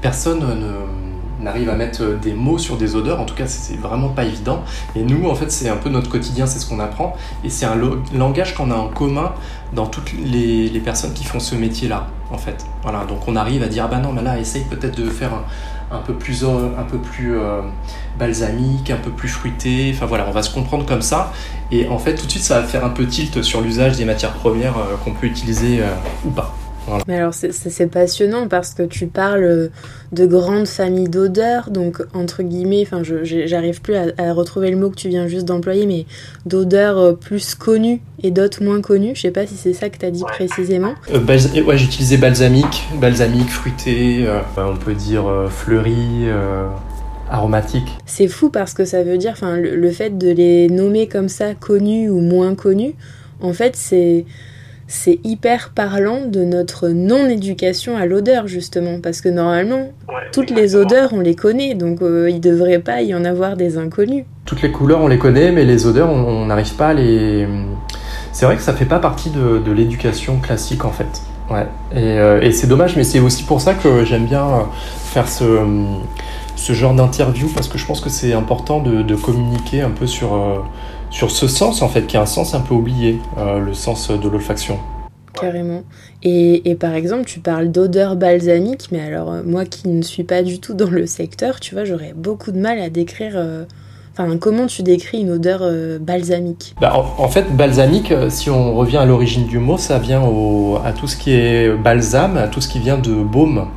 personne 0.00 0.40
ne 0.40 1.46
arrive 1.46 1.68
à 1.68 1.74
mettre 1.74 2.18
des 2.20 2.32
mots 2.32 2.58
sur 2.58 2.76
des 2.76 2.96
odeurs. 2.96 3.20
En 3.20 3.24
tout 3.24 3.34
cas, 3.34 3.46
c'est 3.46 3.76
vraiment 3.76 4.08
pas 4.08 4.24
évident. 4.24 4.62
Et 4.96 5.02
nous, 5.02 5.28
en 5.28 5.34
fait, 5.34 5.50
c'est 5.50 5.68
un 5.68 5.76
peu 5.76 5.90
notre 5.90 6.10
quotidien, 6.10 6.46
c'est 6.46 6.58
ce 6.58 6.66
qu'on 6.66 6.80
apprend. 6.80 7.16
Et 7.44 7.50
c'est 7.50 7.66
un 7.66 7.78
langage 8.14 8.54
qu'on 8.54 8.70
a 8.70 8.74
en 8.74 8.88
commun 8.88 9.32
dans 9.72 9.86
toutes 9.86 10.12
les, 10.12 10.68
personnes 10.84 11.12
qui 11.12 11.24
font 11.24 11.38
ce 11.38 11.54
métier-là, 11.54 12.08
en 12.30 12.38
fait. 12.38 12.66
Voilà, 12.82 13.04
donc 13.04 13.28
on 13.28 13.36
arrive 13.36 13.62
à 13.62 13.68
dire, 13.68 13.84
ah 13.86 13.88
bah 13.88 13.98
non, 13.98 14.12
mais 14.12 14.22
là, 14.22 14.38
essaye 14.38 14.64
peut-être 14.64 15.00
de 15.00 15.08
faire 15.08 15.30
un, 15.92 15.98
peu 15.98 16.14
plus, 16.14 16.44
un 16.44 16.82
peu 16.82 16.98
plus 16.98 17.38
euh, 17.38 17.60
balsamique, 18.18 18.90
un 18.90 18.96
peu 18.96 19.10
plus 19.10 19.28
fruité. 19.28 19.92
Enfin 19.94 20.06
voilà, 20.06 20.26
on 20.28 20.32
va 20.32 20.42
se 20.42 20.52
comprendre 20.52 20.84
comme 20.84 21.02
ça. 21.02 21.32
Et 21.70 21.88
en 21.88 21.98
fait, 21.98 22.16
tout 22.16 22.26
de 22.26 22.30
suite, 22.30 22.42
ça 22.42 22.60
va 22.60 22.66
faire 22.66 22.84
un 22.84 22.90
peu 22.90 23.06
tilt 23.06 23.42
sur 23.42 23.60
l'usage 23.60 23.96
des 23.96 24.04
matières 24.04 24.32
premières 24.32 24.76
euh, 24.76 24.96
qu'on 25.04 25.12
peut 25.12 25.26
utiliser 25.26 25.80
euh, 25.80 25.94
ou 26.24 26.30
pas. 26.30 26.54
Mais 27.06 27.16
alors 27.16 27.32
c'est 27.34 27.86
passionnant 27.86 28.48
parce 28.48 28.74
que 28.74 28.82
tu 28.82 29.06
parles 29.06 29.70
de 30.12 30.26
grandes 30.26 30.66
familles 30.66 31.08
d'odeurs, 31.08 31.70
donc 31.70 32.02
entre 32.12 32.42
guillemets, 32.42 32.84
enfin 32.86 33.02
j'arrive 33.02 33.80
plus 33.80 33.94
à, 33.94 34.32
retrouver 34.32 34.70
le 34.70 34.76
mot 34.76 34.90
que 34.90 34.96
tu 34.96 35.08
viens 35.08 35.26
juste 35.26 35.46
d'employer, 35.46 35.86
mais 35.86 36.06
d'odeurs 36.46 36.98
euh, 36.98 37.12
plus 37.12 37.54
connues 37.54 38.00
et 38.22 38.30
d'autres 38.30 38.62
moins 38.62 38.80
connues. 38.80 39.12
Je 39.14 39.22
sais 39.22 39.30
pas 39.30 39.46
si 39.46 39.54
c'est 39.54 39.72
ça 39.72 39.88
que 39.88 39.98
tu 39.98 40.06
as 40.06 40.10
dit 40.10 40.24
précisément. 40.24 40.94
Euh, 41.12 41.20
ouais, 41.64 41.78
j'utilisais 41.78 42.16
balsamique, 42.16 42.84
balsamique, 43.00 43.50
fruité, 43.50 44.26
euh, 44.26 44.40
on 44.56 44.76
peut 44.76 44.94
dire 44.94 45.24
fleuri. 45.50 46.28
aromatique. 47.30 47.96
C'est 48.04 48.28
fou 48.28 48.50
parce 48.50 48.74
que 48.74 48.84
ça 48.84 49.02
veut 49.02 49.16
dire, 49.16 49.32
enfin, 49.32 49.56
le 49.56 49.90
fait 49.90 50.18
de 50.18 50.30
les 50.30 50.68
nommer 50.68 51.08
comme 51.08 51.28
ça, 51.28 51.54
connus 51.54 52.10
ou 52.10 52.20
moins 52.20 52.54
connus, 52.54 52.94
en 53.40 53.54
fait, 53.54 53.74
c'est 53.74 54.26
c'est 54.92 55.20
hyper 55.24 55.70
parlant 55.70 56.26
de 56.26 56.44
notre 56.44 56.88
non-éducation 56.88 57.96
à 57.96 58.04
l'odeur, 58.04 58.46
justement, 58.46 59.00
parce 59.02 59.22
que 59.22 59.30
normalement, 59.30 59.90
toutes 60.32 60.50
les 60.50 60.76
odeurs, 60.76 61.14
on 61.14 61.20
les 61.20 61.34
connaît, 61.34 61.74
donc 61.74 62.02
euh, 62.02 62.28
il 62.28 62.36
ne 62.36 62.40
devrait 62.40 62.78
pas 62.78 63.00
y 63.00 63.14
en 63.14 63.24
avoir 63.24 63.56
des 63.56 63.78
inconnus. 63.78 64.24
Toutes 64.44 64.60
les 64.60 64.70
couleurs, 64.70 65.00
on 65.00 65.08
les 65.08 65.16
connaît, 65.16 65.50
mais 65.50 65.64
les 65.64 65.86
odeurs, 65.86 66.10
on 66.10 66.44
n'arrive 66.44 66.74
pas 66.74 66.88
à 66.88 66.94
les... 66.94 67.48
C'est 68.32 68.44
vrai 68.44 68.56
que 68.56 68.62
ça 68.62 68.74
fait 68.74 68.84
pas 68.84 68.98
partie 68.98 69.30
de, 69.30 69.72
l'éducation 69.72 70.36
classique, 70.40 70.84
en 70.84 70.92
fait. 70.92 71.22
Ouais. 71.50 71.66
Euh, 71.96 72.42
et, 72.42 72.52
c'est 72.52 72.66
dommage, 72.66 72.94
mais 72.94 73.04
c'est 73.04 73.20
aussi 73.20 73.44
pour 73.44 73.62
ça 73.62 73.72
que 73.72 74.04
j'aime 74.04 74.26
bien 74.26 74.44
euh, 74.44 74.60
faire 75.04 75.26
ce, 75.26 75.64
ce 76.54 76.74
genre 76.74 76.92
d'interview, 76.92 77.48
parce 77.48 77.66
que 77.66 77.78
je 77.78 77.86
pense 77.86 78.02
que 78.02 78.10
c'est 78.10 78.34
important 78.34 78.80
de, 78.80 79.14
communiquer 79.14 79.80
un 79.80 79.90
peu 79.90 80.06
sur 80.06 80.34
sur 81.12 81.30
ce 81.30 81.46
sens 81.46 81.82
en 81.82 81.88
fait, 81.88 82.06
qui 82.06 82.16
est 82.16 82.20
un 82.20 82.26
sens 82.26 82.54
un 82.54 82.60
peu 82.60 82.74
oublié, 82.74 83.20
euh, 83.38 83.60
le 83.60 83.74
sens 83.74 84.10
de 84.10 84.28
l'olfaction. 84.28 84.78
Carrément. 85.34 85.82
Et, 86.22 86.70
et, 86.70 86.74
par 86.74 86.92
exemple, 86.94 87.24
tu 87.24 87.40
parles 87.40 87.70
d'odeur 87.70 88.16
balsamique, 88.16 88.88
mais 88.92 89.00
alors 89.00 89.32
euh, 89.32 89.42
moi 89.44 89.64
qui 89.64 89.88
ne 89.88 90.02
suis 90.02 90.24
pas 90.24 90.42
du 90.42 90.58
tout 90.58 90.74
dans 90.74 90.90
le 90.90 91.06
secteur, 91.06 91.60
tu 91.60 91.74
vois, 91.74 91.84
j'aurais 91.84 92.12
beaucoup 92.14 92.50
de 92.50 92.58
mal 92.58 92.78
à 92.80 92.90
décrire. 92.90 93.32
Euh, 93.34 93.64
enfin, 94.12 94.36
comment 94.36 94.66
tu 94.66 94.82
décris 94.82 95.20
une 95.20 95.30
odeur 95.30 95.62
balsamique 96.00 96.74
bah, 96.80 96.92
en, 97.18 97.28
fait, 97.28 97.54
balsamique, 97.56 98.12
si 98.28 98.50
on 98.50 98.74
revient 98.74 98.98
à 98.98 99.06
l'origine 99.06 99.46
du 99.46 99.58
mot, 99.58 99.78
ça 99.78 99.98
vient 99.98 100.22
au, 100.22 100.78
à 100.84 100.92
tout 100.92 101.06
ce 101.06 101.16
qui 101.16 101.32
est 101.32 101.74
balsame, 101.76 102.36
à 102.36 102.48
tout 102.48 102.60
ce 102.60 102.68
qui 102.68 102.78
vient 102.78 102.98
de 102.98 103.14
baume. 103.14 103.68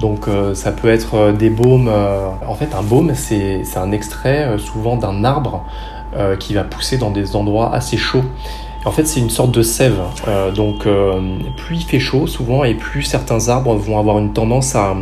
Donc 0.00 0.26
ça 0.54 0.70
peut 0.70 0.88
être 0.88 1.32
des 1.32 1.50
baumes. 1.50 1.88
en 1.88 2.54
fait, 2.54 2.68
un 2.76 2.82
baume, 2.82 3.12
c'est 3.14 3.62
un 3.76 3.90
extrait 3.90 4.56
souvent 4.58 4.96
d'un 4.96 5.24
arbre 5.24 5.64
euh, 6.16 6.36
qui 6.36 6.54
va 6.54 6.64
pousser 6.64 6.96
dans 6.96 7.10
des 7.10 7.36
endroits 7.36 7.74
assez 7.74 7.98
chauds. 7.98 8.24
En 8.86 8.90
fait, 8.92 9.06
c'est 9.06 9.20
une 9.20 9.28
sorte 9.28 9.50
de 9.50 9.60
sève. 9.60 10.00
Euh, 10.26 10.50
donc, 10.50 10.86
euh, 10.86 11.20
plus 11.58 11.76
il 11.76 11.84
fait 11.84 11.98
chaud, 11.98 12.26
souvent, 12.26 12.64
et 12.64 12.72
plus 12.72 13.02
certains 13.02 13.50
arbres 13.50 13.74
vont 13.74 13.98
avoir 13.98 14.18
une 14.18 14.32
tendance 14.32 14.74
à, 14.74 14.96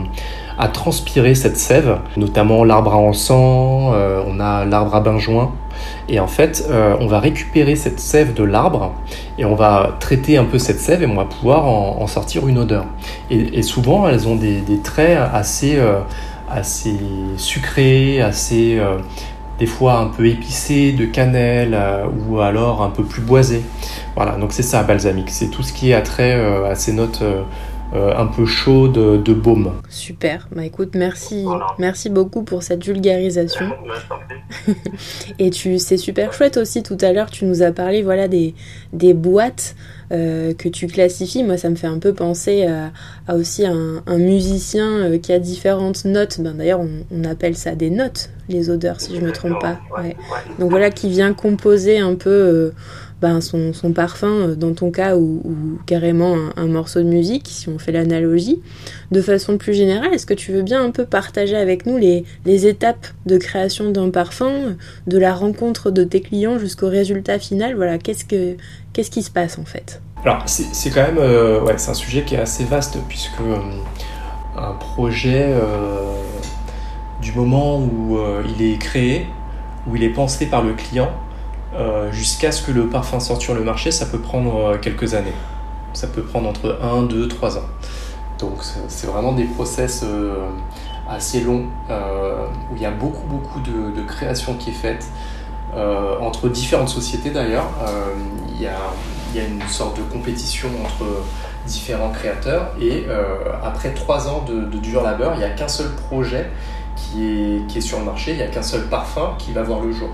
transpirer 0.73 1.37
cette 1.37 1.59
sève, 1.59 1.99
notamment 2.16 2.64
l'arbre 2.64 2.95
à 2.95 2.97
encens, 2.97 3.95
on 4.27 4.40
a 4.40 4.64
l'arbre 4.64 4.97
à 4.97 5.01
benjoin. 5.01 5.53
Et 6.09 6.19
en 6.19 6.27
fait, 6.27 6.66
on 6.99 7.07
va 7.07 7.21
récupérer 7.21 7.77
cette 7.77 8.01
sève 8.01 8.33
de 8.33 8.42
l'arbre 8.42 8.95
et 9.38 9.45
on 9.45 9.55
va 9.55 9.97
traiter 10.01 10.38
un 10.38 10.45
peu 10.45 10.59
cette 10.59 10.81
sève 10.81 11.03
et 11.03 11.07
on 11.07 11.14
va 11.14 11.27
pouvoir 11.27 11.66
en, 11.66 12.07
sortir 12.07 12.49
une 12.49 12.59
odeur. 12.59 12.87
Et, 13.31 13.62
souvent, 13.62 14.09
elles 14.09 14.27
ont 14.27 14.35
des, 14.35 14.81
traits 14.83 15.19
assez, 15.33 15.79
assez 16.51 16.97
sucrés, 17.37 18.23
assez 18.23 18.81
des 19.59 19.66
fois 19.66 19.99
un 19.99 20.07
peu 20.07 20.27
épicé, 20.27 20.92
de 20.92 21.07
cannelle 21.07 21.75
euh, 21.75 22.07
ou 22.29 22.40
alors 22.40 22.83
un 22.83 22.90
peu 22.90 23.05
plus 23.05 23.23
boisé. 23.23 23.62
Voilà, 24.14 24.33
donc 24.33 24.53
c'est 24.53 24.62
ça 24.62 24.83
balsamique, 24.83 25.31
c'est 25.31 25.49
tout 25.49 25.62
ce 25.62 25.73
qui 25.73 25.90
est 25.90 25.95
attrait 25.95 26.35
euh, 26.35 26.71
à 26.71 26.75
ces 26.75 26.92
notes 26.92 27.21
euh, 27.23 27.42
un 28.17 28.27
peu 28.27 28.47
chaude 28.47 29.23
de 29.23 29.33
baume. 29.33 29.73
Super, 29.89 30.49
bah 30.55 30.65
écoute, 30.65 30.91
merci, 30.95 31.45
merci 31.79 32.11
beaucoup 32.11 32.43
pour 32.43 32.63
cette 32.63 32.85
vulgarisation. 32.85 33.67
Et 35.39 35.51
tu, 35.51 35.79
c'est 35.79 35.97
super 35.97 36.33
chouette 36.33 36.57
aussi. 36.57 36.83
Tout 36.83 36.99
à 37.01 37.13
l'heure, 37.13 37.31
tu 37.31 37.45
nous 37.45 37.63
as 37.63 37.73
parlé, 37.73 38.03
voilà, 38.03 38.29
des, 38.29 38.55
des 38.93 39.15
boîtes 39.15 39.75
euh, 40.13 40.55
que 40.55 40.69
tu 40.69 40.87
classifies. 40.87 41.43
Moi, 41.43 41.57
ça 41.57 41.69
me 41.69 41.75
fait 41.75 41.89
un 41.89 41.99
peu 41.99 42.13
penser 42.13 42.67
à, 43.27 43.35
aussi 43.35 43.67
un, 43.67 44.03
musicien 44.07 44.87
euh, 44.87 45.19
qui 45.19 45.33
a 45.33 45.41
différentes 45.41 46.05
notes. 46.05 46.41
Ben, 46.41 46.55
D'ailleurs, 46.55 46.81
on, 46.81 47.25
appelle 47.25 47.57
ça 47.57 47.75
des 47.75 47.91
notes, 47.91 48.31
les 48.49 48.71
odeurs, 48.71 49.01
si 49.01 49.17
je 49.17 49.21
me 49.21 49.33
trompe 49.33 49.61
pas. 49.61 49.81
Donc 50.61 50.71
voilà, 50.71 50.91
qui 50.91 51.09
vient 51.09 51.33
composer 51.33 51.99
un 51.99 52.15
peu 52.15 52.31
euh, 52.31 52.71
ben, 53.21 53.41
son, 53.41 53.73
parfum, 53.95 54.55
dans 54.57 54.75
ton 54.75 54.91
cas, 54.91 55.17
ou, 55.17 55.43
carrément 55.87 56.37
un, 56.57 56.67
morceau 56.67 57.01
de 57.01 57.09
musique, 57.09 57.47
si 57.49 57.69
on 57.69 57.79
fait 57.79 57.93
l'analogie. 57.93 58.61
De 59.11 59.23
façon 59.23 59.57
plus 59.57 59.75
générale, 59.75 60.13
est-ce 60.13 60.27
que 60.27 60.35
tu 60.35 60.53
veux 60.53 60.63
bien 60.63 60.85
un 60.85 60.91
peu 60.91 61.07
partager 61.07 61.57
avec 61.57 61.87
nous 61.87 61.97
les, 61.97 62.25
les 62.45 62.67
étapes 62.67 63.07
de 63.25 63.39
création 63.39 63.91
d'un 63.91 64.11
parfum, 64.11 64.77
de 65.07 65.19
la 65.19 65.35
rencontre 65.35 65.91
de 65.91 66.05
tes 66.05 66.21
clients 66.21 66.59
jusqu'au 66.59 66.89
résultat 66.89 67.39
final? 67.39 67.75
Voilà, 67.75 67.99
qu'est-ce 67.99 68.25
que 68.25 68.57
Qu'est-ce 68.97 69.11
qui 69.11 69.23
se 69.23 69.31
passe 69.31 69.59
en 69.59 69.67
fait? 69.67 70.01
Alors 70.25 70.45
c'est 70.47 70.89
quand 70.89 71.03
même 71.03 71.19
euh, 71.19 71.61
ouais, 71.61 71.75
un 71.75 71.93
sujet 71.93 72.23
qui 72.23 72.35
est 72.35 72.39
assez 72.39 72.65
vaste 72.65 72.97
puisque 73.09 73.39
euh, 73.43 73.59
un 74.57 74.73
projet 74.73 75.49
euh, 75.51 76.15
du 77.21 77.33
moment 77.35 77.79
où 77.79 78.19
il 78.49 78.63
est 78.63 78.79
créé, 78.79 79.27
où 79.87 79.97
il 79.97 80.03
est 80.03 80.09
pensé 80.09 80.47
par 80.47 80.63
le 80.63 80.73
client, 80.73 81.11
jusqu'à 82.11 82.53
ce 82.53 82.62
que 82.62 82.73
le 82.73 82.89
parfum 82.89 83.21
sorte 83.21 83.43
sur 83.43 83.55
le 83.55 83.62
marché, 83.62 83.91
ça 83.91 84.07
peut 84.07 84.19
prendre 84.19 84.79
quelques 84.81 85.15
années. 85.15 85.35
Ça 85.93 86.07
peut 86.07 86.23
prendre 86.23 86.49
entre 86.49 86.79
1, 86.83 87.03
2, 87.05 87.29
3 87.29 87.59
ans. 87.59 87.69
Donc 88.39 88.59
c'est 88.89 89.07
vraiment 89.07 89.33
des 89.33 89.45
process 89.45 90.05
assez 91.09 91.41
longs 91.41 91.67
où 91.91 92.77
il 92.77 92.83
y 92.83 92.87
a 92.87 92.91
beaucoup 92.91 93.27
beaucoup 93.27 93.61
de, 93.61 94.03
création 94.03 94.55
qui 94.55 94.71
est 94.71 94.75
faite. 94.75 95.07
Euh, 95.77 96.17
entre 96.21 96.49
différentes 96.49 96.89
sociétés 96.89 97.31
d'ailleurs. 97.31 97.69
Euh, 97.87 98.15
il 98.55 98.62
y, 98.62 98.67
a, 98.67 98.77
une 99.37 99.61
sorte 99.69 99.99
de 99.99 100.03
compétition 100.03 100.71
entre 100.83 101.05
différents 101.67 102.11
créateurs 102.11 102.71
et 102.81 103.05
euh, 103.09 103.53
après 103.62 103.93
trois 103.93 104.29
ans 104.29 104.47
de, 104.49 104.79
dur 104.79 105.03
labeur, 105.03 105.35
il 105.35 105.39
n'y 105.39 105.45
a 105.45 105.51
qu'un 105.51 105.69
seul 105.69 105.91
projet 106.09 106.51
qui 106.97 107.61
est 107.77 107.81
sur 107.83 107.99
le 107.99 108.07
marché, 108.07 108.31
il 108.31 108.39
n'y 108.39 108.43
a 108.43 108.47
qu'un 108.47 108.62
seul 108.62 108.89
parfum 108.89 109.35
qui 109.39 109.53
va 109.53 109.62
voir 109.62 109.81
le 109.81 109.93
jour. 109.93 110.09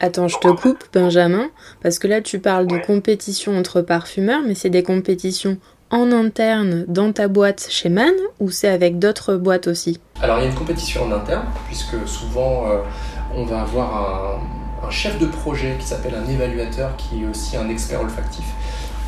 Attends, 0.00 0.28
je 0.28 0.38
te 0.38 0.48
coupe, 0.48 0.84
Benjamin, 0.92 1.48
parce 1.82 1.98
que 1.98 2.06
là 2.06 2.20
tu 2.20 2.38
parles 2.38 2.66
de 2.66 2.78
compétition 2.78 3.56
entre 3.56 3.80
parfumeurs, 3.80 4.42
mais 4.46 4.54
c'est 4.54 4.70
des 4.70 4.82
compétitions 4.82 5.58
en 5.90 6.10
interne 6.12 6.84
dans 6.88 7.12
ta 7.12 7.28
boîte 7.28 7.66
chez 7.70 7.88
Man 7.88 8.12
ou 8.40 8.50
c'est 8.50 8.68
avec 8.68 8.98
d'autres 8.98 9.36
boîtes 9.36 9.68
aussi? 9.68 10.00
Alors 10.20 10.38
il 10.38 10.44
y 10.44 10.46
a 10.46 10.50
une 10.50 10.56
compétition 10.56 11.04
en 11.04 11.12
interne, 11.12 11.46
puisque 11.66 11.96
souvent 12.06 12.66
on 13.34 13.44
va 13.44 13.62
avoir 13.62 14.40
un, 14.82 14.90
chef 14.90 15.18
de 15.18 15.26
projet 15.26 15.76
qui 15.80 15.86
s'appelle 15.86 16.14
un 16.14 16.30
évaluateur, 16.30 16.94
qui 16.96 17.22
est 17.22 17.26
aussi 17.26 17.56
un 17.56 17.68
expert 17.68 18.00
olfactif, 18.00 18.44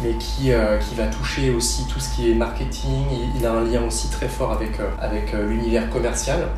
mais 0.03 0.13
qui, 0.15 0.53
euh, 0.53 0.79
va 0.97 1.07
toucher 1.07 1.51
aussi 1.51 1.87
tout 1.87 2.01
ce 2.01 2.15
qui 2.15 2.31
est 2.31 2.35
marketing. 2.35 3.05
Il, 3.37 3.47
a 3.47 3.53
un 3.53 3.65
lien 3.65 3.85
aussi 3.85 4.09
très 4.11 4.29
fort 4.29 4.53
avec, 4.53 4.81
euh, 4.81 4.91
avec 5.01 5.35
euh, 5.35 5.49
l'univers 5.49 5.89
commercial. 5.91 6.49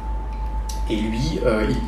Et 0.90 0.96
lui, 0.96 1.38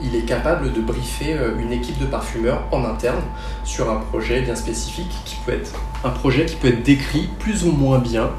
il, 0.04 0.14
est 0.14 0.24
capable 0.24 0.72
de 0.72 0.80
briefer 0.80 1.36
une 1.58 1.72
équipe 1.72 1.98
de 1.98 2.06
parfumeurs 2.06 2.62
en 2.70 2.84
interne 2.84 3.20
sur 3.64 3.90
un 3.90 3.96
projet 3.96 4.42
bien 4.42 4.54
spécifique 4.54 5.12
qui 5.24 5.36
peut 5.44 5.52
être 5.52 5.72
un 6.04 6.10
projet 6.10 6.46
qui 6.46 6.54
peut 6.54 6.68
être 6.68 6.84
décrit 6.84 7.28
plus 7.40 7.64
ou 7.64 7.72
moins 7.72 7.98
bien 7.98 8.30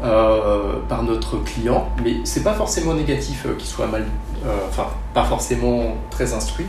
par 0.00 1.02
notre 1.02 1.36
client, 1.44 1.90
mais 2.02 2.16
c'est 2.24 2.42
pas 2.42 2.54
forcément 2.54 2.94
négatif 2.94 3.46
qu'il 3.58 3.68
soit 3.68 3.88
mal, 3.88 4.06
enfin 4.68 4.86
pas 5.12 5.24
forcément 5.24 5.96
très 6.10 6.32
instruit, 6.32 6.66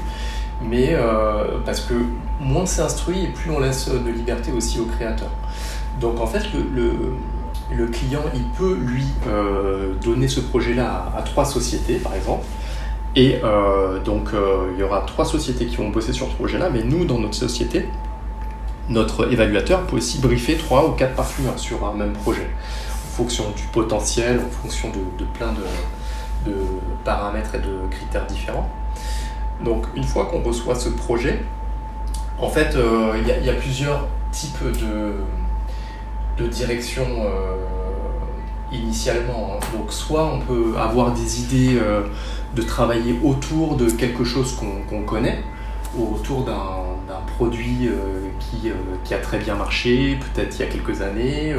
mais 0.64 0.90
euh, 0.92 1.60
parce 1.66 1.82
que 1.82 1.94
moins 2.40 2.66
c'est 2.66 2.82
instruit 2.82 3.24
et 3.24 3.28
plus 3.28 3.52
on 3.52 3.60
laisse 3.60 3.90
de 3.90 4.10
liberté 4.10 4.52
aussi 4.52 4.80
au 4.80 4.86
créateur. 4.86 5.30
Donc 6.00 6.20
en 6.20 6.28
fait, 6.28 6.44
le, 6.54 7.16
le, 7.76 7.88
client, 7.88 8.24
il 8.34 8.44
peut 8.58 8.76
lui 8.76 9.06
euh, 9.28 9.94
donner 10.04 10.28
ce 10.28 10.40
projet-là 10.40 11.12
à, 11.18 11.22
trois 11.22 11.46
sociétés, 11.46 11.96
par 11.96 12.16
exemple. 12.16 12.46
Et 13.16 13.40
euh, 13.44 14.00
donc 14.00 14.30
il 14.74 14.80
y 14.80 14.84
aura 14.84 15.02
trois 15.02 15.26
sociétés 15.26 15.66
qui 15.66 15.76
vont 15.76 15.90
bosser 15.90 16.14
sur 16.14 16.28
ce 16.28 16.36
projet-là, 16.36 16.70
mais 16.70 16.84
nous, 16.84 17.06
dans 17.06 17.20
notre 17.20 17.36
société, 17.36 17.88
notre 18.90 19.32
évaluateur 19.32 19.82
peut 19.84 19.98
aussi 19.98 20.20
briefer 20.20 20.56
trois 20.56 20.88
ou 20.88 20.92
quatre 20.92 21.16
parfumeurs 21.16 21.60
sur 21.60 21.86
un 21.86 21.94
même 21.94 22.14
projet, 22.14 22.48
en 23.06 23.18
fonction 23.18 23.46
du 23.56 23.64
potentiel, 23.64 24.40
en 24.40 24.50
fonction 24.50 24.90
de, 24.90 25.26
plein 25.34 25.54
de, 25.54 26.54
paramètres 27.04 27.56
et 27.56 27.60
de 27.60 27.78
critères 27.90 28.26
différents. 28.26 28.70
Donc 29.64 29.86
une 29.96 30.04
fois 30.04 30.26
qu'on 30.26 30.42
reçoit 30.42 30.76
ce 30.76 30.90
projet, 30.90 31.44
en 32.40 32.50
fait, 32.50 32.76
euh, 32.76 33.14
il 33.22 33.46
y, 33.46 33.50
a 33.50 33.54
plusieurs 33.54 34.08
types 34.32 34.64
de, 34.64 35.14
de 36.42 36.48
direction 36.48 37.06
euh, 37.20 37.56
initialement. 38.72 39.54
Hein. 39.54 39.78
Donc 39.78 39.92
soit 39.92 40.26
on 40.26 40.40
peut 40.40 40.74
avoir 40.78 41.14
des 41.14 41.42
idées 41.42 41.78
euh, 41.82 42.04
de 42.56 42.62
travailler 42.62 43.20
autour 43.24 43.76
de 43.76 43.90
quelque 43.90 44.24
chose 44.24 44.56
qu'on 44.90 45.04
connaît, 45.04 45.44
autour 45.98 46.44
d'un 46.44 47.20
produit 47.38 47.90
qui, 48.40 48.72
qui, 49.04 49.14
a 49.14 49.18
très 49.18 49.38
bien 49.38 49.56
marché, 49.56 50.18
peut-être 50.34 50.58
il 50.58 50.66
y 50.66 50.68
a 50.68 50.72
quelques 50.72 51.02
années, 51.02 51.56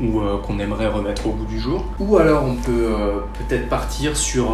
ou 0.00 0.20
qu'on 0.44 0.58
aimerait 0.58 0.88
remettre 0.88 1.26
au 1.26 1.32
bout 1.32 1.44
du 1.44 1.58
jour. 1.58 1.84
Ou 1.98 2.18
alors 2.18 2.44
on 2.44 2.54
peut 2.54 2.92
peut-être 3.34 3.68
partir 3.68 4.16
sur, 4.16 4.50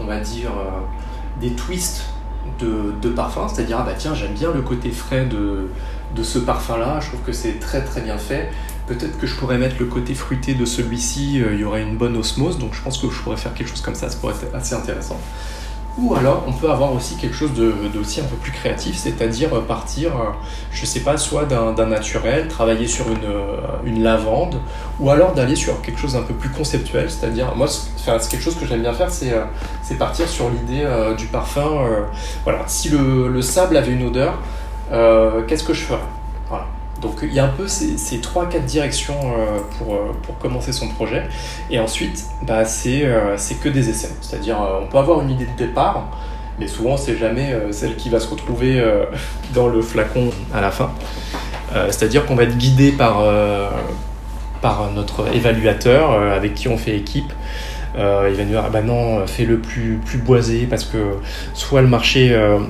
on 0.00 0.04
va 0.04 0.20
dire, 0.20 0.50
des 1.40 1.50
twists 1.50 2.04
de, 2.58 2.92
de 3.00 3.08
parfum, 3.08 3.48
c'est-à-dire 3.48 3.78
ah 3.80 3.84
bah 3.84 3.94
tiens 3.96 4.14
j'aime 4.14 4.34
bien 4.34 4.52
le 4.52 4.62
côté 4.62 4.90
frais 4.90 5.26
de, 5.26 5.68
de 6.14 6.22
ce 6.22 6.38
parfum-là, 6.38 7.00
je 7.00 7.08
trouve 7.08 7.20
que 7.20 7.32
c'est 7.32 7.58
très 7.58 7.82
très 7.82 8.00
bien 8.00 8.18
fait. 8.18 8.50
Peut-être 8.90 9.20
que 9.20 9.26
je 9.28 9.36
pourrais 9.36 9.56
mettre 9.56 9.76
le 9.78 9.86
côté 9.86 10.14
fruité 10.14 10.54
de 10.54 10.64
celui-ci, 10.64 11.40
euh, 11.40 11.54
il 11.54 11.60
y 11.60 11.64
aurait 11.64 11.82
une 11.82 11.96
bonne 11.96 12.16
osmose, 12.16 12.58
donc 12.58 12.74
je 12.74 12.82
pense 12.82 12.98
que 12.98 13.08
je 13.08 13.20
pourrais 13.20 13.36
faire 13.36 13.54
quelque 13.54 13.68
chose 13.68 13.82
comme 13.82 13.94
ça, 13.94 14.10
ça 14.10 14.18
pourrait 14.18 14.34
être 14.42 14.52
assez 14.52 14.74
intéressant. 14.74 15.16
Ou 15.96 16.16
alors, 16.16 16.42
on 16.48 16.52
peut 16.52 16.68
avoir 16.68 16.92
aussi 16.92 17.14
quelque 17.14 17.36
chose 17.36 17.52
d'aussi 17.94 18.20
un 18.20 18.24
peu 18.24 18.34
plus 18.34 18.50
créatif, 18.50 18.96
c'est-à-dire 18.96 19.54
euh, 19.54 19.60
partir, 19.60 20.16
euh, 20.16 20.24
je 20.72 20.84
sais 20.84 21.00
pas, 21.00 21.18
soit 21.18 21.44
d'un 21.44 21.86
naturel, 21.86 22.48
travailler 22.48 22.88
sur 22.88 23.06
une, 23.84 24.02
lavande, 24.02 24.60
ou 24.98 25.08
alors 25.08 25.34
d'aller 25.34 25.54
sur 25.54 25.80
quelque 25.82 26.00
chose 26.00 26.16
un 26.16 26.22
peu 26.22 26.34
plus 26.34 26.48
conceptuel, 26.48 27.08
c'est-à-dire, 27.08 27.54
moi, 27.54 27.68
c'est 27.68 28.28
quelque 28.28 28.42
chose 28.42 28.56
que 28.56 28.66
j'aime 28.66 28.82
bien 28.82 28.92
faire, 28.92 29.12
c'est 29.12 29.94
partir 30.00 30.26
sur 30.28 30.50
l'idée 30.50 30.84
du 31.16 31.26
parfum. 31.26 31.86
voilà, 32.42 32.64
si 32.66 32.88
le, 32.88 33.28
le, 33.28 33.40
sable 33.40 33.76
avait 33.76 33.92
une 33.92 34.08
odeur, 34.08 34.34
qu'est-ce 35.46 35.62
que 35.62 35.74
je 35.74 35.82
ferais? 35.82 36.00
Donc 37.00 37.20
il 37.22 37.32
y 37.32 37.38
a 37.38 37.44
un 37.44 37.48
peu 37.48 37.66
ces, 37.66 37.96
ces 37.96 38.18
3-4 38.18 38.64
directions 38.64 39.18
euh, 39.24 39.60
pour, 39.78 39.94
euh, 39.94 40.12
pour, 40.22 40.38
commencer 40.38 40.72
son 40.72 40.88
projet. 40.88 41.24
Et 41.70 41.78
ensuite, 41.78 42.24
bah, 42.42 42.64
c'est 42.64 43.04
euh, 43.04 43.36
que 43.62 43.68
des 43.68 43.88
essais. 43.88 44.10
C'est-à-dire, 44.20 44.58
on 44.82 44.86
peut 44.86 44.98
avoir 44.98 45.22
une 45.22 45.30
idée 45.30 45.46
de 45.46 45.56
départ, 45.56 46.08
mais 46.58 46.66
souvent, 46.66 46.96
c'est 46.96 47.16
jamais 47.16 47.54
celle 47.70 47.96
qui 47.96 48.10
va 48.10 48.20
se 48.20 48.28
retrouver 48.28 48.82
dans 49.54 49.68
le 49.68 49.80
flacon 49.82 50.30
à 50.54 50.60
la 50.60 50.70
fin. 50.70 50.90
C'est-à-dire 51.72 52.26
qu'on 52.26 52.34
va 52.34 52.44
être 52.44 52.58
guidé 52.58 52.92
par, 52.92 53.22
par 54.60 54.90
notre 54.92 55.32
évaluateur 55.34 56.12
avec 56.12 56.54
qui 56.54 56.68
on 56.68 56.76
fait 56.76 56.96
équipe. 56.96 57.32
Il 57.96 58.34
va 58.34 58.44
nous 58.44 58.50
dire 58.50 58.62
ah 58.64 58.70
bah 58.70 58.82
non 58.82 59.26
fais 59.26 59.44
le 59.44 59.58
plus 59.58 59.98
plus 60.04 60.18
boisé 60.18 60.66
parce 60.68 60.84
que 60.84 60.98
soit 61.54 61.82
le 61.82 61.88
marché 61.88 62.28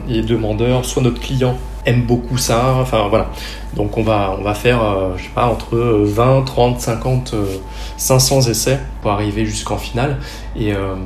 est 0.08 0.22
demandeur 0.22 0.84
soit 0.84 1.02
notre 1.02 1.20
client 1.20 1.56
aime 1.86 2.02
beaucoup 2.02 2.38
ça. 2.38 2.74
Enfin 2.74 3.08
voilà. 3.08 3.30
Donc 3.74 3.96
on 3.96 4.02
va, 4.02 4.34
on 4.38 4.42
va 4.42 4.54
faire, 4.54 4.82
euh, 4.82 5.16
je 5.16 5.24
sais 5.24 5.30
pas, 5.30 5.46
entre 5.46 5.76
20, 5.76 6.42
30, 6.42 6.80
50, 6.80 7.34
500 7.96 8.42
essais 8.48 8.78
pour 9.02 9.12
arriver 9.12 9.44
jusqu'en 9.44 9.78
finale. 9.78 10.18
Et, 10.56 10.74
euh, 10.74 10.96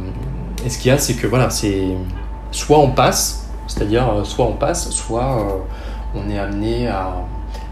et, 0.65 0.71
ce 0.71 0.79
qu'il 0.79 0.91
y 0.91 0.95
a, 0.95 0.99
c'est 0.99 1.15
que 1.15 1.27
voilà, 1.27 1.51
c'est 1.51 1.85
soit 2.51 2.79
on 2.79 2.91
passe, 2.91 3.49
c'est-à-dire 3.67 4.09
euh, 4.09 4.25
soit 4.25 4.47
on 4.47 4.55
passe, 4.55 4.91
soit 4.91 5.63
on 6.15 6.31
est 6.31 6.39
amené 6.39 6.89
à, 6.89 7.17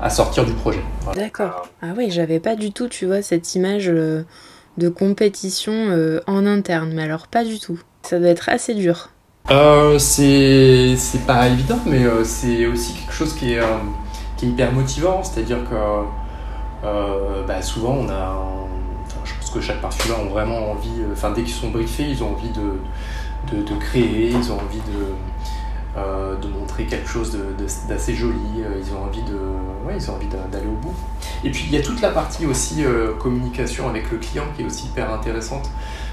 à 0.00 0.10
sortir 0.10 0.44
du 0.44 0.52
projet. 0.52 0.82
D'accord. 1.14 1.68
Ah 1.80 1.88
oui, 1.96 2.10
j'avais 2.10 2.40
pas 2.40 2.56
du 2.56 2.72
tout, 2.72 2.88
tu 2.88 3.06
vois, 3.06 3.22
cette 3.22 3.54
image 3.54 3.90
de 4.78 4.88
compétition 4.88 6.18
en 6.26 6.46
interne, 6.46 6.92
mais 6.94 7.02
alors 7.02 7.26
pas 7.26 7.44
du 7.44 7.58
tout. 7.58 7.80
Ça 8.02 8.18
doit 8.18 8.28
être 8.28 8.48
assez 8.48 8.74
dur. 8.74 9.10
Euh, 9.50 9.98
c'est 9.98 10.96
pas 11.26 11.48
évident, 11.48 11.78
mais 11.86 12.04
euh, 12.04 12.24
c'est 12.24 12.66
aussi 12.66 12.94
quelque 12.94 13.12
chose 13.12 13.34
qui 13.34 13.54
est, 13.54 13.58
euh, 13.58 13.66
hyper 14.42 14.72
motivant. 14.72 15.22
C'est-à-dire 15.22 15.58
que 15.68 15.74
euh, 16.84 17.46
bah, 17.46 17.62
souvent, 17.62 17.96
on 18.00 18.08
a. 18.08 18.36
je 19.24 19.34
pense 19.34 19.50
que 19.50 19.60
chaque 19.60 19.80
parfumeur 19.80 20.20
a 20.20 20.24
vraiment 20.24 20.72
envie. 20.72 21.02
Enfin, 21.12 21.30
dès 21.30 21.42
qu'ils 21.42 21.54
sont 21.54 21.70
briefés, 21.70 22.06
ils 22.08 22.22
ont 22.24 22.32
envie 22.32 22.50
de 22.50 23.74
créer, 23.78 24.30
ils 24.30 24.52
ont 24.52 24.56
envie 24.56 24.78
de, 24.78 25.14
de 25.96 26.48
montrer 26.48 26.84
quelque 26.84 27.08
chose 27.08 27.36
d'assez 27.88 28.14
joli, 28.14 28.38
ils 28.56 28.94
ont 28.94 29.04
envie 29.04 29.22
de, 29.22 29.36
ouais, 29.86 29.94
ils 29.96 30.10
ont 30.10 30.14
envie 30.14 30.26
d'aller 30.26 30.66
au 30.66 30.80
bout. 30.80 30.94
Et 31.44 31.50
puis 31.50 31.64
il 31.68 31.74
y 31.74 31.76
a 31.76 31.82
toute 31.82 32.00
la 32.00 32.10
partie 32.10 32.46
aussi 32.46 32.82
communication 33.18 33.88
avec 33.88 34.10
le 34.10 34.18
client 34.18 34.44
qui 34.56 34.62
est 34.62 34.64
aussi 34.64 34.86
hyper 34.86 35.12
intéressante. 35.12 35.68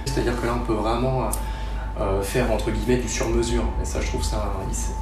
C'est-à-dire 0.06 0.40
que 0.40 0.46
là 0.46 0.58
on 0.62 0.66
peut 0.66 0.74
vraiment 0.74 1.30
faire 2.22 2.52
entre 2.52 2.72
guillemets 2.72 3.02
du 3.02 3.08
sur-mesure. 3.08 3.64
Et 3.82 3.86
ça 3.86 4.02
je 4.02 4.08
trouve 4.08 4.24
ça 4.24 4.52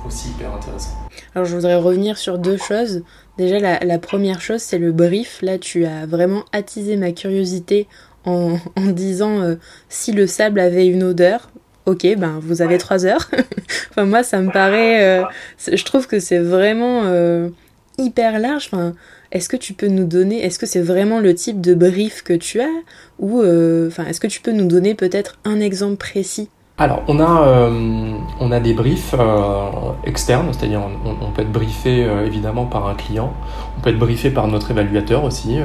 aussi 0.06 0.30
hyper 0.30 0.54
intéressant. 0.54 0.96
Alors 1.34 1.48
je 1.48 1.56
voudrais 1.56 1.76
revenir 1.76 2.18
sur 2.18 2.38
deux 2.38 2.58
choses. 2.58 3.04
Déjà 3.38 3.60
la, 3.60 4.00
première 4.00 4.42
chose 4.42 4.62
c'est 4.62 4.80
le 4.80 4.92
brief. 4.92 5.42
Là 5.42 5.58
tu 5.58 5.86
as 5.86 6.06
vraiment 6.06 6.44
attisé 6.52 6.98
ma 6.98 7.14
curiosité 7.14 7.88
en, 8.26 8.58
en 8.76 8.86
disant 8.92 9.56
si 9.90 10.12
le 10.12 10.28
sable 10.28 10.60
avait 10.60 10.86
une 10.86 11.04
odeur 11.04 11.50
ok, 11.88 12.06
ben 12.18 12.40
vous 12.42 12.62
avez 12.62 12.78
trois 12.78 13.06
heures. 13.06 13.30
enfin 13.90 14.06
moi 14.06 14.22
ça 14.22 14.42
me 14.42 14.52
paraît, 14.52 15.22
euh, 15.22 15.24
je 15.72 15.84
trouve 15.84 16.06
que 16.06 16.20
c'est 16.20 16.38
vraiment 16.38 17.04
euh, 17.06 17.50
hyper 17.98 18.40
large. 18.40 18.70
Enfin, 18.72 18.94
est-ce 19.32 19.50
que 19.50 19.58
tu 19.58 19.74
peux 19.74 19.88
nous 19.88 20.06
donner, 20.06 20.44
est-ce 20.44 20.60
que 20.60 20.66
c'est 20.66 20.82
vraiment 20.82 21.20
le 21.20 21.34
type 21.34 21.62
de 21.62 21.74
brief 21.74 22.24
que 22.24 22.34
tu 22.34 22.62
as? 22.62 22.84
Ou, 23.20 23.42
euh, 23.42 23.88
enfin, 23.88 24.06
est-ce 24.06 24.20
que 24.20 24.28
tu 24.28 24.42
peux 24.42 24.52
nous 24.52 24.68
donner 24.68 24.96
peut-être 24.96 25.40
un 25.46 25.60
exemple 25.60 25.98
précis? 25.98 26.50
Alors, 26.80 27.02
on 27.08 27.20
a, 27.20 27.42
euh, 27.42 28.12
on 28.40 28.52
a 28.52 28.60
des 28.60 28.76
briefs 28.76 29.16
euh, 29.18 29.94
externes, 30.04 30.50
c'est-à-dire 30.52 30.80
on, 31.06 31.32
peut 31.32 31.42
être 31.42 31.52
briefé 31.52 32.06
euh, 32.06 32.28
évidemment 32.28 32.66
par 32.66 32.88
un 32.88 32.94
client, 32.94 33.34
on 33.76 33.82
peut 33.82 33.90
être 33.90 33.98
briefé 33.98 34.30
par 34.30 34.48
notre 34.48 34.70
évaluateur 34.70 35.24
aussi, 35.24 35.56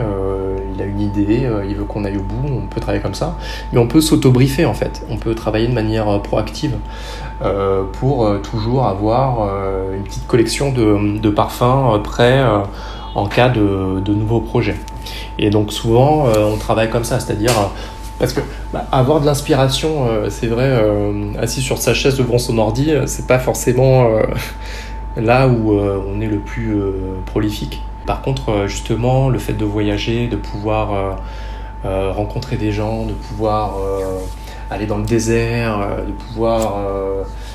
il 0.75 0.81
a 0.81 0.87
une 0.87 1.01
idée, 1.03 1.47
il 1.69 1.75
veut 1.75 1.85
qu'on 1.85 2.07
aille 2.07 2.17
au 2.17 2.23
bout, 2.23 2.49
on 2.49 2.67
peut 2.67 2.81
travailler 2.81 3.03
comme 3.03 3.13
ça, 3.13 3.37
mais 3.75 3.79
on 3.79 3.87
peut 3.87 4.01
s'auto-briefer 4.01 4.65
en 4.65 4.73
fait, 4.73 5.05
on 5.11 5.19
peut 5.19 5.35
travailler 5.35 5.69
de 5.69 5.75
manière 5.75 6.23
proactive 6.23 6.77
pour 7.93 8.41
toujours 8.41 8.87
avoir 8.87 9.51
une 9.95 10.05
petite 10.05 10.27
collection 10.27 10.73
de, 10.73 11.29
parfums 11.29 12.01
prêts 12.03 12.43
en 13.15 13.27
cas 13.27 13.51
de 13.51 14.15
nouveaux 14.15 14.41
projets. 14.41 14.77
Et 15.39 15.51
donc 15.51 15.73
souvent 15.73 16.27
on 16.27 16.57
travaille 16.57 16.89
comme 16.89 17.05
ça, 17.05 17.21
c'est-à-dire 17.21 17.53
parce 18.23 18.35
que 18.35 18.41
bah, 18.73 18.87
avoir 18.93 19.21
de 19.21 19.27
l'inspiration, 19.27 20.07
euh, 20.07 20.31
c'est 20.31 20.47
vrai, 20.47 20.69
euh, 20.69 21.33
assis 21.41 21.61
sur 21.61 21.79
sa 21.79 21.93
chaise 21.93 22.17
devant 22.17 22.39
son 22.39 22.57
ordi, 22.57 22.93
euh, 22.93 23.03
c'est 23.09 23.27
pas 23.27 23.41
forcément 23.41 24.09
là 25.17 25.49
où 25.49 25.73
on 25.73 26.21
est 26.21 26.29
le 26.29 26.39
plus 26.39 26.77
prolifique. 27.27 27.83
Par 28.07 28.23
contre, 28.23 28.67
justement, 28.69 29.29
le 29.29 29.41
fait 29.41 29.55
de 29.55 29.65
voyager, 29.65 30.29
de 30.29 30.37
pouvoir 30.37 31.19
rencontrer 31.85 32.57
des 32.57 32.71
gens, 32.71 33.05
de 33.07 33.13
pouvoir 33.13 33.75
aller 34.71 34.87
dans 34.87 34.99
le 34.99 35.05
désert, 35.05 35.87
de 36.07 36.13
pouvoir 36.13 36.77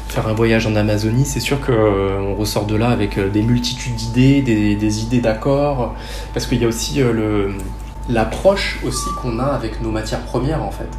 faire 0.10 0.28
un 0.28 0.34
voyage 0.34 0.68
en 0.68 0.76
Amazonie, 0.76 1.26
c'est 1.26 1.40
sûr 1.40 1.60
qu'on 1.62 2.36
ressort 2.36 2.66
de 2.66 2.76
là 2.76 2.90
avec 2.90 3.18
des 3.32 3.42
multitudes 3.42 3.96
d'idées, 3.96 4.42
des, 4.42 5.04
idées 5.04 5.22
d'accords, 5.22 5.96
parce 6.34 6.46
qu'il 6.46 6.62
y 6.62 6.66
a 6.66 6.68
aussi 6.68 7.00
le 7.00 7.56
l'approche 8.10 8.80
aussi 8.86 9.10
qu'on 9.22 9.40
a 9.40 9.46
avec 9.46 9.82
nos 9.82 9.92
matières 9.92 10.22
premières 10.22 10.64
en 10.64 10.72
fait. 10.72 10.90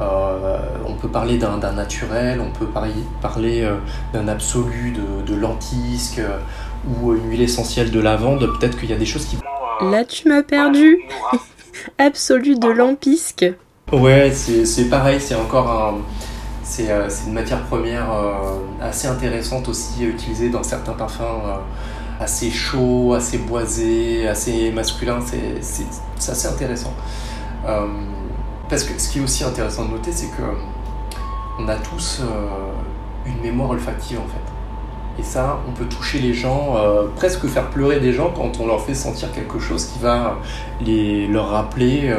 Euh, 0.00 0.58
on 0.86 0.94
peut 0.94 1.08
parler 1.08 1.38
d'un 1.38 1.72
naturel, 1.72 2.40
on 2.40 2.50
peut 2.50 2.66
parler, 2.66 3.62
euh, 3.62 3.76
d'un 4.12 4.28
absolu 4.28 4.92
de, 4.92 5.26
de 5.26 5.38
lentisque 5.38 6.18
euh, 6.18 6.38
ou 6.86 7.14
une 7.14 7.30
huile 7.30 7.42
essentielle 7.42 7.90
de 7.90 8.00
lavande. 8.00 8.46
Peut-être 8.58 8.78
qu'il 8.78 8.90
y 8.90 8.92
a 8.92 8.98
des 8.98 9.06
choses 9.06 9.24
qui 9.24 9.38
Là, 9.80 10.04
tu 10.04 10.28
m'as 10.28 10.42
perdu. 10.42 10.98
absolu 11.98 12.58
de 12.58 12.68
lampisque. 12.68 13.46
Ouais, 13.92 14.32
c'est 14.32 14.88
pareil, 14.88 15.20
c'est 15.20 15.34
encore 15.34 15.70
un. 15.70 15.94
C'est 16.64 16.88
une 17.26 17.32
matière 17.32 17.62
première 17.62 18.08
assez 18.82 19.06
intéressante 19.06 19.68
aussi 19.68 20.04
utilisée 20.04 20.48
dans 20.48 20.64
certains 20.64 20.94
parfums 20.94 21.60
assez 22.20 22.50
chaud, 22.50 23.14
assez 23.14 23.38
boisé, 23.38 24.26
assez 24.28 24.70
masculin, 24.72 25.18
c'est 25.60 26.30
assez 26.30 26.48
intéressant. 26.48 26.94
Euh, 27.66 27.86
parce 28.68 28.84
que 28.84 28.98
ce 29.00 29.10
qui 29.10 29.18
est 29.18 29.22
aussi 29.22 29.44
intéressant 29.44 29.84
de 29.86 29.92
noter, 29.92 30.12
c'est 30.12 30.28
que 30.28 30.42
on 31.58 31.68
a 31.68 31.76
tous 31.76 32.20
euh, 32.20 32.46
une 33.26 33.40
mémoire 33.40 33.70
olfactive 33.70 34.18
en 34.18 34.26
fait. 34.26 35.20
Et 35.20 35.22
ça, 35.22 35.58
on 35.66 35.72
peut 35.72 35.86
toucher 35.86 36.18
les 36.18 36.34
gens, 36.34 36.74
euh, 36.76 37.06
presque 37.16 37.46
faire 37.46 37.70
pleurer 37.70 38.00
des 38.00 38.12
gens 38.12 38.30
quand 38.36 38.60
on 38.60 38.66
leur 38.66 38.82
fait 38.82 38.94
sentir 38.94 39.32
quelque 39.32 39.58
chose 39.58 39.86
qui 39.86 39.98
va 39.98 40.36
les, 40.80 41.26
leur 41.26 41.48
rappeler 41.48 42.14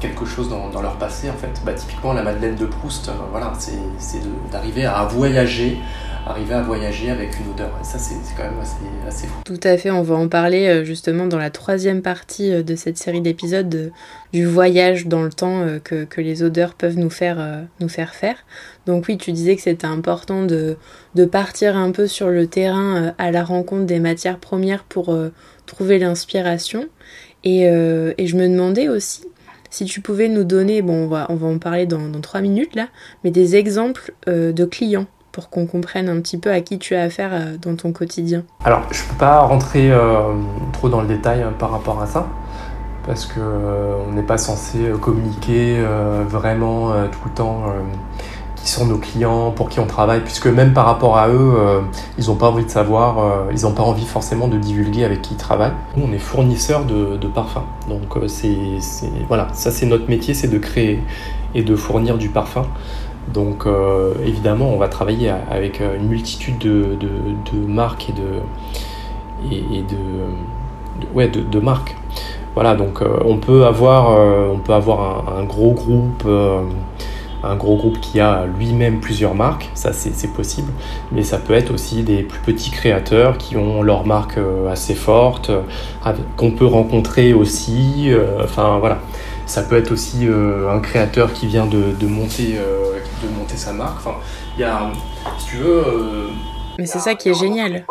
quelque 0.00 0.24
chose 0.24 0.48
dans, 0.48 0.68
dans, 0.70 0.82
leur 0.82 0.96
passé 0.96 1.30
en 1.30 1.34
fait. 1.34 1.62
Bah, 1.64 1.72
typiquement 1.74 2.12
la 2.12 2.22
Madeleine 2.22 2.56
de 2.56 2.66
Proust, 2.66 3.10
voilà, 3.30 3.52
c'est 3.98 4.22
d'arriver 4.50 4.86
à 4.86 5.04
voyager 5.04 5.78
arriver 6.26 6.54
à 6.54 6.62
voyager 6.62 7.10
avec 7.10 7.38
une 7.38 7.50
odeur. 7.52 7.70
Ça, 7.82 7.98
c'est 7.98 8.14
quand 8.36 8.44
même 8.44 8.58
assez, 9.06 9.26
fou. 9.26 9.42
Tout 9.44 9.60
à 9.62 9.76
fait, 9.76 9.90
on 9.90 10.02
va 10.02 10.14
en 10.14 10.28
parler 10.28 10.66
euh, 10.66 10.84
justement 10.84 11.26
dans 11.26 11.38
la 11.38 11.50
troisième 11.50 12.02
partie 12.02 12.52
euh, 12.52 12.62
de 12.62 12.76
cette 12.76 12.98
série 12.98 13.20
d'épisodes 13.20 13.92
du 14.32 14.46
voyage 14.46 15.06
dans 15.06 15.22
le 15.22 15.30
temps 15.30 15.62
euh, 15.62 15.78
que, 15.78 16.04
que, 16.04 16.20
les 16.20 16.42
odeurs 16.42 16.74
peuvent 16.74 16.98
nous 16.98 17.10
faire, 17.10 17.66
nous 17.80 17.88
faire 17.88 18.14
faire. 18.14 18.36
Donc 18.86 19.06
oui, 19.08 19.18
tu 19.18 19.32
disais 19.32 19.56
que 19.56 19.62
c'était 19.62 19.86
important 19.86 20.44
de, 20.44 20.76
de, 21.14 21.24
partir 21.24 21.76
un 21.76 21.90
peu 21.90 22.06
sur 22.06 22.28
le 22.28 22.46
terrain 22.46 23.14
à 23.18 23.30
la 23.30 23.44
rencontre 23.44 23.84
des 23.84 24.00
matières 24.00 24.38
premières 24.38 24.84
pour 24.84 25.16
trouver 25.66 25.98
l'inspiration. 25.98 26.88
Et, 27.44 27.62
et 27.64 28.26
je 28.26 28.36
me 28.36 28.48
demandais 28.48 28.88
aussi 28.88 29.24
si 29.70 29.84
tu 29.84 30.00
pouvais 30.00 30.28
nous 30.28 30.44
donner, 30.44 30.82
bon, 30.82 31.04
on 31.04 31.08
va, 31.08 31.26
on 31.28 31.34
va 31.34 31.48
en 31.48 31.58
parler 31.58 31.84
dans 31.84 32.20
trois 32.20 32.40
minutes 32.40 32.74
là, 32.74 32.88
mais 33.24 33.30
des 33.30 33.56
exemples 33.56 34.14
de 34.26 34.64
clients 34.64 35.06
pour 35.34 35.50
qu'on 35.50 35.66
comprenne 35.66 36.08
un 36.08 36.20
petit 36.20 36.38
peu 36.38 36.52
à 36.52 36.60
qui 36.60 36.78
tu 36.78 36.94
as 36.94 37.02
affaire 37.02 37.30
euh, 37.32 37.56
dans 37.60 37.74
ton 37.74 37.92
quotidien 37.92 38.44
Alors, 38.64 38.82
je 38.92 39.02
ne 39.02 39.08
peux 39.08 39.16
pas 39.16 39.40
rentrer 39.40 39.90
euh, 39.90 40.32
trop 40.72 40.88
dans 40.88 41.00
le 41.00 41.08
détail 41.08 41.42
hein, 41.42 41.52
par 41.58 41.72
rapport 41.72 42.00
à 42.00 42.06
ça, 42.06 42.28
parce 43.04 43.26
qu'on 43.26 43.40
euh, 43.40 44.12
n'est 44.12 44.22
pas 44.22 44.38
censé 44.38 44.78
communiquer 45.00 45.82
vraiment 46.28 46.92
tout 47.10 47.28
le 47.28 47.30
temps 47.34 47.64
qui 48.56 48.70
sont 48.70 48.86
nos 48.86 48.96
clients, 48.96 49.50
pour 49.50 49.68
qui 49.68 49.80
on 49.80 49.86
travaille, 49.86 50.20
puisque 50.20 50.46
même 50.46 50.72
par 50.72 50.86
rapport 50.86 51.18
à 51.18 51.28
eux, 51.28 51.82
ils 52.16 52.26
n'ont 52.28 52.36
pas 52.36 52.46
envie 52.46 52.64
de 52.64 52.70
savoir, 52.70 53.48
ils 53.50 53.62
n'ont 53.62 53.72
pas 53.72 53.82
envie 53.82 54.06
forcément 54.06 54.46
de 54.46 54.56
divulguer 54.56 55.04
avec 55.04 55.20
qui 55.20 55.34
ils 55.34 55.36
travaillent. 55.36 55.74
Nous, 55.96 56.06
on 56.08 56.12
est 56.12 56.18
fournisseur 56.18 56.84
de, 56.84 57.16
de 57.16 57.26
parfums, 57.26 57.66
donc 57.88 58.16
c'est 58.28 58.56
voilà, 59.26 59.48
ça 59.52 59.72
c'est 59.72 59.86
notre 59.86 60.08
métier, 60.08 60.32
c'est 60.32 60.48
de 60.48 60.58
créer 60.58 61.02
et 61.54 61.62
de 61.62 61.76
fournir 61.76 62.18
du 62.18 62.28
parfum. 62.28 62.66
Donc 63.32 63.66
euh, 63.66 64.14
évidemment, 64.24 64.68
on 64.68 64.78
va 64.78 64.88
travailler 64.88 65.30
avec 65.50 65.80
euh, 65.80 65.96
une 65.96 66.08
multitude 66.08 66.58
de, 66.58 66.98
marques 67.66 68.10
et 68.10 68.12
de, 68.12 69.54
et, 69.54 69.82
de, 69.82 71.06
ouais, 71.14 71.28
de, 71.28 71.60
marques. 71.60 71.96
Voilà, 72.54 72.74
donc 72.74 73.02
euh, 73.02 73.18
on 73.24 73.38
peut 73.38 73.64
avoir, 73.64 74.10
on 74.52 74.58
peut 74.58 74.74
avoir 74.74 75.24
un, 75.36 75.44
gros 75.44 75.72
groupe, 75.72 76.28
un 77.42 77.56
gros 77.56 77.76
groupe 77.76 77.98
qui 78.00 78.20
a 78.20 78.44
lui-même 78.46 79.00
plusieurs 79.00 79.34
marques, 79.34 79.70
ça 79.74 79.92
c'est 79.92 80.32
possible, 80.32 80.70
mais 81.10 81.24
ça 81.24 81.38
peut 81.38 81.54
être 81.54 81.72
aussi 81.74 82.04
des 82.04 82.22
plus 82.22 82.40
petits 82.40 82.70
créateurs 82.70 83.38
qui 83.38 83.56
ont 83.56 83.82
leur 83.82 84.06
marque 84.06 84.38
assez 84.70 84.94
forte, 84.94 85.50
qu'on 86.36 86.52
peut 86.52 86.66
rencontrer 86.66 87.34
aussi. 87.34 88.12
Enfin 88.40 88.78
voilà, 88.78 89.00
ça 89.46 89.62
peut 89.62 89.76
être 89.76 89.92
aussi 89.92 90.26
un 90.26 90.80
créateur 90.80 91.32
qui 91.32 91.46
vient 91.46 91.66
de, 91.66 91.92
de 91.92 92.06
monter 92.06 92.58
de 93.22 93.28
monter 93.28 93.56
sa 93.56 93.72
marque. 93.72 93.98
Enfin, 93.98 94.16
il 94.56 94.60
y 94.60 94.64
a, 94.64 94.90
si 95.38 95.46
tu 95.46 95.56
veux. 95.56 95.82
Euh, 95.86 96.28
Mais 96.78 96.86
c'est 96.86 96.98
ça 96.98 97.14
qui 97.14 97.30
est 97.30 97.34
génial. 97.34 97.84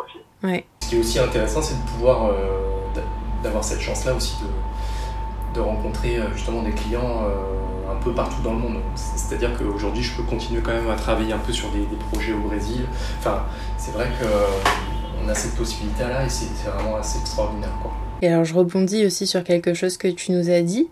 Ouais. 0.43 0.65
Ce 0.81 0.89
qui 0.89 0.95
est 0.95 0.99
aussi 0.99 1.19
intéressant, 1.19 1.61
c'est 1.61 1.75
de 1.75 1.89
pouvoir 1.89 2.27
euh, 2.27 3.01
d'avoir 3.41 3.63
cette 3.63 3.81
chance-là 3.81 4.13
aussi 4.13 4.35
de, 4.41 5.55
de 5.55 5.61
rencontrer 5.61 6.17
euh, 6.17 6.33
justement 6.33 6.61
des 6.63 6.71
clients 6.71 7.25
un 7.89 7.95
peu 8.03 8.11
partout 8.13 8.41
dans 8.41 8.53
le 8.53 8.59
monde. 8.59 8.77
C'est-à-dire 8.95 9.51
qu'aujourd'hui, 9.57 10.03
je 10.03 10.15
peux 10.15 10.23
continuer 10.23 10.61
quand 10.61 10.73
même 10.73 10.89
à 10.89 10.95
travailler 10.95 11.33
un 11.33 11.39
peu 11.39 11.53
sur 11.53 11.69
des, 11.69 11.85
projets 12.11 12.33
au 12.33 12.47
Brésil. 12.47 12.85
Enfin, 13.19 13.43
c'est 13.77 13.91
vrai 13.91 14.07
que 14.19 14.25
on 15.23 15.29
a 15.29 15.35
cette 15.35 15.55
possibilité-là 15.55 16.25
et 16.25 16.29
c'est 16.29 16.47
vraiment 16.69 16.97
assez 16.97 17.19
extraordinaire. 17.19 17.71
Quoi. 17.81 17.93
Et 18.21 18.27
alors, 18.27 18.43
je 18.43 18.53
rebondis 18.53 19.05
aussi 19.05 19.25
sur 19.25 19.41
quelque 19.43 19.73
chose 19.73 19.95
que 19.95 20.09
tu 20.09 20.33
nous 20.33 20.49
as 20.49 20.61
dit. 20.61 20.89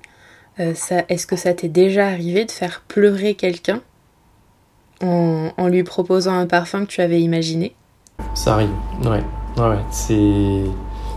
Est-ce 1.10 1.28
que 1.28 1.36
ça 1.36 1.54
t'est 1.54 1.68
déjà 1.68 2.08
arrivé 2.08 2.46
de 2.46 2.52
faire 2.52 2.84
pleurer 2.88 3.34
quelqu'un 3.34 3.82
en, 5.02 5.68
lui 5.68 5.84
proposant 5.84 6.34
un 6.34 6.46
parfum 6.46 6.86
que 6.86 6.92
tu 6.92 7.02
avais 7.02 7.22
imaginé? 7.22 7.76
Ça 8.34 8.54
arrive, 8.54 8.70
ouais. 9.04 9.24
ouais, 9.58 9.78
C'est, 9.90 10.62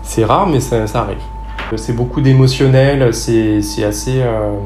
c'est 0.03 0.25
rare, 0.25 0.47
mais 0.47 0.61
ça, 0.61 0.87
ça 0.87 1.01
arrive. 1.01 1.19
C'est 1.77 1.95
beaucoup 1.95 2.21
d'émotionnel, 2.21 3.13
c'est, 3.13 3.61
c'est 3.61 3.85
assez. 3.85 4.23
Euh, 4.23 4.59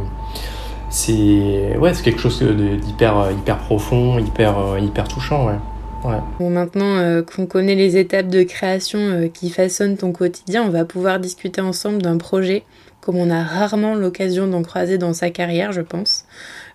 c'est, 0.91 1.77
ouais, 1.79 1.95
c'est 1.95 2.03
quelque 2.03 2.21
chose 2.21 2.43
d'hyper 2.43 3.31
hyper 3.31 3.59
profond, 3.59 4.19
hyper, 4.19 4.59
euh, 4.59 4.81
hyper 4.81 5.09
touchant, 5.09 5.47
ouais. 5.47 5.59
Ouais. 6.05 6.19
Bon, 6.39 6.49
maintenant 6.51 6.97
euh, 6.97 7.23
qu'on 7.23 7.47
connaît 7.47 7.75
les 7.75 7.97
étapes 7.97 8.29
de 8.29 8.45
création 8.45 9.29
qui 9.35 9.51
façonnent 9.51 9.97
ton 9.97 10.13
quotidien, 10.13 10.63
on 10.63 10.71
va 10.71 10.85
pouvoir 10.85 11.19
discuter 11.19 11.61
ensemble 11.61 12.03
d'un 12.03 12.19
projet 12.19 12.63
comme 13.01 13.17
on 13.17 13.31
a 13.31 13.43
rarement 13.43 13.95
l'occasion 13.95 14.47
d'en 14.47 14.63
croiser 14.63 14.99
dans 14.99 15.13
sa 15.13 15.31
carrière, 15.31 15.73
je 15.73 15.81
pense. 15.81 16.27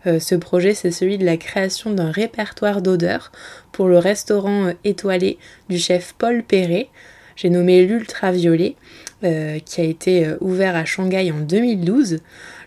ce 0.05 0.36
projet, 0.36 0.73
c'est 0.73 0.91
celui 0.91 1.17
de 1.17 1.25
la 1.25 1.38
création 1.38 1.91
d'un 1.91 2.12
répertoire 2.12 2.81
d'odeurs 2.81 3.31
pour 3.71 3.88
le 3.88 3.97
restaurant 3.97 4.71
étoilé 4.83 5.38
du 5.69 5.77
chef 5.77 6.15
Paul 6.17 6.43
Perret. 6.43 6.89
J'ai 7.36 7.49
nommé 7.49 7.86
l'Ultraviolet, 7.86 8.75
qui 9.21 9.81
a 9.81 9.83
été 9.83 10.27
ouvert 10.41 10.75
à 10.75 10.86
Shanghai 10.86 11.31
en 11.31 11.39
2012. 11.39 12.19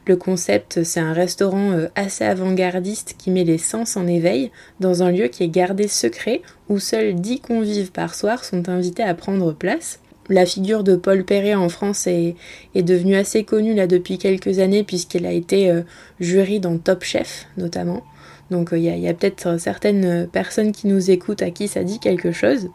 Le 0.06 0.14
concept, 0.14 0.84
c'est 0.84 1.00
un 1.00 1.12
restaurant 1.12 1.72
euh, 1.72 1.88
assez 1.96 2.22
avant-gardiste 2.24 3.16
qui 3.18 3.32
met 3.32 3.42
les 3.42 3.58
sens 3.58 3.96
en 3.96 4.06
éveil 4.06 4.52
dans 4.78 5.02
un 5.02 5.10
lieu 5.10 5.26
qui 5.26 5.42
est 5.42 5.48
gardé 5.48 5.88
secret 5.88 6.42
où 6.68 6.78
seuls 6.78 7.16
10 7.16 7.40
convives 7.40 7.90
par 7.90 8.14
soir 8.14 8.44
sont 8.44 8.68
invités 8.68 9.02
à 9.02 9.14
prendre 9.14 9.52
place. 9.52 9.98
La 10.28 10.44
figure 10.44 10.82
de 10.82 10.96
Paul 10.96 11.24
Perret 11.24 11.54
en 11.54 11.68
France 11.68 12.06
est, 12.06 12.34
devenue 12.74 13.16
assez 13.16 13.44
connue 13.44 13.74
là 13.74 13.86
depuis 13.86 14.18
quelques 14.18 14.58
années 14.58 14.84
puisqu'elle 14.84 15.26
a 15.26 15.32
été 15.32 15.70
euh, 15.70 15.82
jury 16.20 16.60
dans 16.60 16.78
Top 16.78 17.04
Chef 17.04 17.46
notamment. 17.56 18.02
Donc 18.50 18.68
il 18.72 18.76
euh, 18.88 18.96
y 18.96 19.08
a, 19.08 19.14
peut-être 19.14 19.58
certaines 19.58 20.28
personnes 20.28 20.72
qui 20.72 20.86
nous 20.86 21.10
écoutent 21.10 21.42
à 21.42 21.50
qui 21.50 21.68
ça 21.68 21.82
dit 21.82 21.98
quelque 21.98 22.32
chose. 22.32 22.68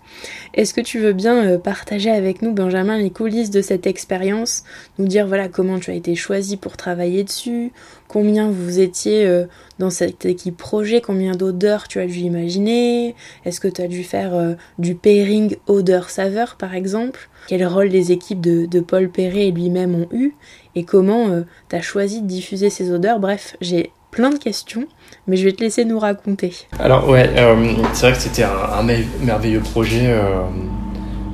Est-ce 0.53 0.73
que 0.73 0.81
tu 0.81 0.99
veux 0.99 1.13
bien 1.13 1.45
euh, 1.45 1.57
partager 1.57 2.11
avec 2.11 2.41
nous, 2.41 2.51
Benjamin, 2.51 2.97
les 2.97 3.09
coulisses 3.09 3.51
de 3.51 3.61
cette 3.61 3.87
expérience? 3.87 4.63
Nous 4.99 5.07
dire 5.07 5.27
voilà 5.27 5.47
comment 5.47 5.79
tu 5.79 5.91
as 5.91 5.93
été 5.93 6.15
choisi 6.15 6.57
pour 6.57 6.75
travailler 6.75 7.23
dessus, 7.23 7.71
combien 8.07 8.49
vous 8.49 8.79
étiez 8.79 9.25
euh, 9.25 9.45
dans 9.79 9.89
cette 9.89 10.25
équipe 10.25 10.57
projet, 10.57 10.99
combien 10.99 11.31
d'odeurs 11.31 11.87
tu 11.87 11.99
as 11.99 12.05
dû 12.05 12.19
imaginer, 12.19 13.15
est-ce 13.45 13.59
que 13.59 13.69
tu 13.69 13.81
as 13.81 13.87
dû 13.87 14.03
faire 14.03 14.55
du 14.77 14.93
pairing 14.93 15.55
odeur-saveur 15.67 16.55
par 16.57 16.75
exemple? 16.75 17.30
Quel 17.51 17.67
rôle 17.67 17.87
les 17.87 18.13
équipes 18.13 18.39
de, 18.39 18.79
Paul 18.79 19.09
Perret 19.09 19.47
et 19.47 19.51
lui-même 19.51 19.93
ont 19.93 20.07
eu 20.13 20.35
Et 20.75 20.85
comment 20.85 21.27
tu 21.67 21.75
as 21.75 21.81
choisi 21.81 22.21
de 22.21 22.25
diffuser 22.25 22.69
ces 22.69 22.93
odeurs 22.93 23.19
Bref, 23.19 23.57
j'ai 23.59 23.91
plein 24.09 24.29
de 24.29 24.37
questions, 24.37 24.85
mais 25.27 25.35
je 25.35 25.43
vais 25.43 25.51
te 25.51 25.61
laisser 25.61 25.83
nous 25.83 25.99
raconter. 25.99 26.53
Alors 26.79 27.09
ouais, 27.09 27.29
euh, 27.35 27.73
c'est 27.91 28.05
vrai 28.05 28.15
que 28.15 28.21
c'était 28.21 28.43
un, 28.43 28.83
merveilleux 29.21 29.59
projet 29.59 30.05
euh, 30.05 30.43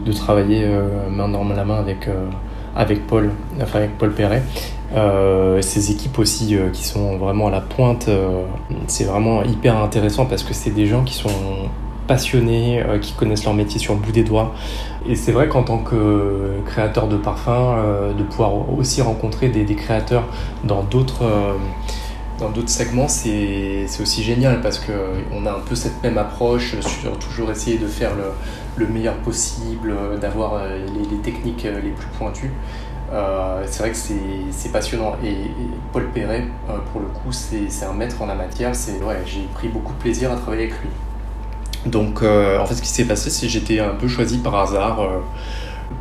de 0.08 0.12
travailler 0.12 0.64
euh, 0.64 1.08
main 1.08 1.30
dans 1.30 1.44
la 1.44 1.64
main 1.64 1.78
avec, 1.78 2.10
avec 2.76 3.06
Paul, 3.06 3.30
enfin 3.62 3.78
avec 3.78 3.96
Paul 4.00 4.12
Perret. 4.12 4.42
ces 5.62 5.92
équipes 5.92 6.18
aussi 6.18 6.58
qui 6.74 6.84
sont 6.84 7.18
vraiment 7.18 7.46
à 7.50 7.52
la 7.52 7.62
pointe, 7.62 8.10
c'est 8.88 9.04
vraiment 9.04 9.44
hyper 9.44 9.78
intéressant 9.78 10.26
parce 10.26 10.42
que 10.42 10.56
c'est 10.56 10.72
des 10.72 10.88
gens 10.88 11.04
qui 11.04 11.14
sont 11.14 11.30
passionnés, 12.08 12.84
qui 13.02 13.14
connaissent 13.14 13.44
leur 13.44 13.54
métier 13.54 13.80
sur 13.80 13.94
le 13.94 14.00
bout 14.00 14.12
des 14.12 14.24
doigts. 14.24 14.54
Et 15.08 15.16
c'est 15.16 15.32
vrai 15.32 15.48
qu'en 15.48 15.64
tant 15.64 15.80
que 15.80 16.60
créateur 16.66 17.08
de 17.08 17.18
parfums, 17.18 18.14
de 18.18 18.24
pouvoir 18.24 18.70
aussi 18.78 19.02
rencontrer 19.02 19.50
des, 19.50 19.76
créateurs 19.76 20.26
dans 20.64 20.84
d'autres 20.84 21.26
dans 22.40 22.50
d'autres 22.50 22.70
segments, 22.70 23.08
c'est 23.08 23.88
aussi 24.00 24.24
génial 24.24 24.62
parce 24.62 24.80
qu'on 24.80 25.46
a 25.46 25.52
un 25.52 25.60
peu 25.68 25.76
cette 25.76 26.02
même 26.04 26.18
approche 26.18 26.76
toujours 27.20 27.50
essayer 27.52 27.78
de 27.78 27.88
faire 27.88 28.16
le, 28.16 28.26
le 28.78 28.88
meilleur 28.88 29.16
possible, 29.18 29.94
d'avoir 30.20 30.56
euh, 30.56 30.86
les, 31.12 31.18
techniques 31.18 31.66
euh, 31.66 31.82
les 31.82 31.90
plus 31.90 32.08
pointues. 32.18 32.52
Euh, 33.12 33.64
c'est 33.66 33.80
vrai 33.80 33.92
que 33.92 33.98
c'est 34.52 34.72
passionnant. 34.72 35.16
Et, 35.24 35.36
Paul 35.94 36.10
Perret, 36.12 36.46
pour 36.92 37.02
le 37.02 37.08
coup, 37.08 37.32
c'est 37.32 37.86
un 37.86 37.94
maître 37.94 38.22
en 38.22 38.26
la 38.26 38.36
matière. 38.36 38.74
J'ai 39.26 39.48
pris 39.54 39.70
beaucoup 39.70 39.94
de 39.94 40.00
plaisir 40.00 40.32
à 40.32 40.36
travailler 40.36 40.64
avec 40.64 40.82
lui. 40.82 40.90
Donc, 41.88 42.22
en 42.24 42.66
fait, 42.66 42.76
ce 42.76 42.82
qui 42.82 42.90
s'est 42.90 43.06
passé, 43.06 43.30
c'est 43.30 43.48
que 43.48 43.52
j'étais 43.52 43.80
un 43.80 43.96
peu 43.96 44.08
choisi 44.08 44.38
par 44.38 44.56
hasard 44.56 45.00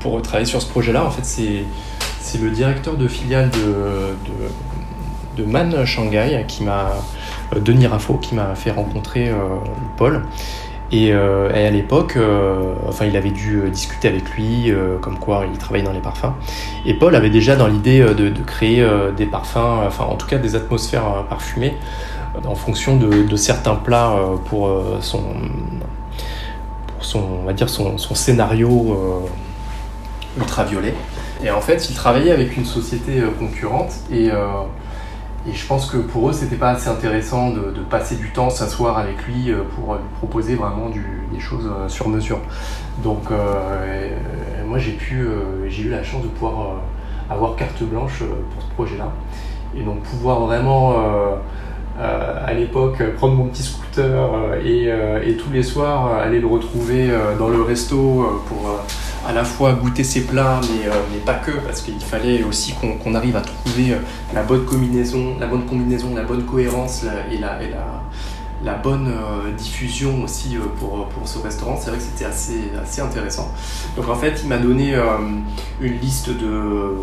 pour 0.01 0.21
travailler 0.23 0.47
sur 0.47 0.61
ce 0.61 0.69
projet-là. 0.69 1.05
En 1.05 1.11
fait, 1.11 1.25
c'est 1.25 2.39
le 2.39 2.51
directeur 2.51 2.97
de 2.97 3.09
filiale 3.09 3.51
de, 3.51 3.59
de 3.59 4.49
de 5.37 5.45
Man 5.45 5.85
Shanghai, 5.85 6.45
qui 6.49 6.65
m'a 6.65 6.93
euh, 7.55 7.61
Denis 7.61 7.87
Raffo, 7.87 8.15
qui 8.15 8.35
m'a 8.35 8.55
fait 8.55 8.71
rencontrer 8.71 9.29
euh, 9.29 9.35
Paul. 9.97 10.23
Euh, 10.93 11.53
et, 11.53 11.67
à 11.67 11.71
l'époque, 11.71 12.17
enfin, 12.87 13.07
il 13.07 13.17
avait 13.17 13.31
dû 13.31 13.69
discuter 13.71 14.07
avec 14.07 14.31
lui, 14.31 14.73
comme 15.01 15.19
quoi 15.19 15.45
il 15.51 15.59
travaillait 15.59 15.85
dans 15.85 15.93
les 15.93 16.01
parfums. 16.01 16.33
Et 16.85 16.95
Paul 16.95 17.15
avait 17.17 17.31
déjà 17.31 17.57
dans 17.57 17.67
l'idée 17.67 18.01
de, 18.01 18.31
créer 18.45 18.87
des 19.17 19.27
parfums, 19.27 19.83
enfin, 19.85 20.05
en 20.05 20.15
tout 20.15 20.29
cas 20.29 20.39
des 20.39 20.55
atmosphères 20.55 21.25
parfumées, 21.29 21.75
en 22.45 22.55
fonction 22.55 22.97
de, 22.97 23.37
certains 23.37 23.77
plats 23.77 24.15
pour 24.47 24.71
son, 25.01 25.23
pour 26.89 27.05
son, 27.05 27.21
on 27.43 27.45
va 27.45 27.53
dire 27.53 27.69
son, 27.69 27.97
scénario 27.99 29.23
ultraviolet. 30.39 30.95
Et 31.43 31.51
en 31.51 31.61
fait, 31.61 31.89
il 31.91 31.95
travaillait 31.95 32.33
avec 32.33 32.57
une 32.57 32.65
société 32.65 33.23
concurrente 33.39 33.93
et 34.11 34.31
et 35.49 35.53
je 35.53 35.65
pense 35.67 35.89
que 35.89 35.99
pour 35.99 36.29
eux, 36.29 36.33
c'était 36.33 36.57
pas 36.57 36.71
assez 36.71 36.89
intéressant 36.89 37.51
de, 37.51 37.81
passer 37.89 38.17
du 38.17 38.31
temps, 38.31 38.51
s'asseoir 38.51 38.99
avec 38.99 39.25
lui 39.27 39.53
euh, 39.53 39.63
pour 39.75 39.95
lui 39.95 40.01
proposer 40.17 40.57
vraiment 40.57 40.89
des 40.89 41.39
choses 41.39 41.71
euh, 41.71 41.89
sur 41.89 42.09
mesure. 42.09 42.41
Donc, 43.05 43.31
euh, 43.31 44.11
moi, 44.67 44.79
j'ai 44.79 44.93
pu, 44.93 45.25
j'ai 45.69 45.85
eu 45.85 45.91
la 45.91 46.03
chance 46.03 46.23
de 46.23 46.29
pouvoir 46.29 46.81
avoir 47.31 47.55
carte 47.55 47.81
blanche 47.85 48.25
pour 48.53 48.63
ce 48.63 48.69
projet-là. 48.75 49.13
Et 49.77 49.83
donc, 49.83 50.01
pouvoir 50.01 50.41
vraiment, 50.41 50.97
à 51.99 52.53
l'époque, 52.53 53.03
prendre 53.17 53.35
mon 53.35 53.45
petit 53.47 53.63
scooter 53.63 54.57
et, 54.65 54.89
et, 55.25 55.37
tous 55.37 55.51
les 55.51 55.63
soirs 55.63 56.15
aller 56.19 56.41
le 56.41 56.47
retrouver 56.47 57.11
dans 57.39 57.49
le 57.49 57.63
resto 57.63 58.43
pour 58.49 58.81
à 59.27 59.33
la 59.33 59.45
fois 59.45 59.73
goûter 59.73 60.05
ses 60.05 60.23
plats, 60.23 60.61
mais, 60.63 60.89
euh, 60.89 60.93
mais 61.13 61.19
pas 61.19 61.35
que, 61.35 61.51
parce 61.51 61.81
qu'il 61.81 61.99
fallait 62.01 62.45
aussi 62.45 62.75
qu'on 62.75 63.15
arrive 63.15 63.37
à 63.37 63.41
trouver 63.41 63.93
euh, 63.93 63.99
la 64.33 64.43
bonne 64.43 64.65
combinaison, 64.65 65.37
la 65.41 65.47
bonne 65.47 65.67
combinaison, 65.67 66.15
la 66.15 66.23
bonne 66.23 66.45
cohérence 66.45 67.05
et 67.33 67.39
la, 67.39 67.59
la, 68.63 68.75
bonne 68.75 69.09
euh, 69.09 69.53
diffusion 69.53 70.23
aussi 70.23 70.57
pour, 70.79 71.09
pour 71.09 71.27
ce 71.27 71.41
restaurant. 71.41 71.77
C'est 71.81 71.91
vrai 71.91 71.99
que 71.99 72.05
c'était 72.05 72.25
assez, 72.25 72.71
assez 72.81 73.01
intéressant. 73.01 73.53
Donc 73.97 74.09
en 74.09 74.15
fait, 74.15 74.41
il 74.45 74.49
m'a 74.49 74.59
donné 74.59 74.95
une 75.81 75.99
liste 75.99 76.31
de, 76.31 76.99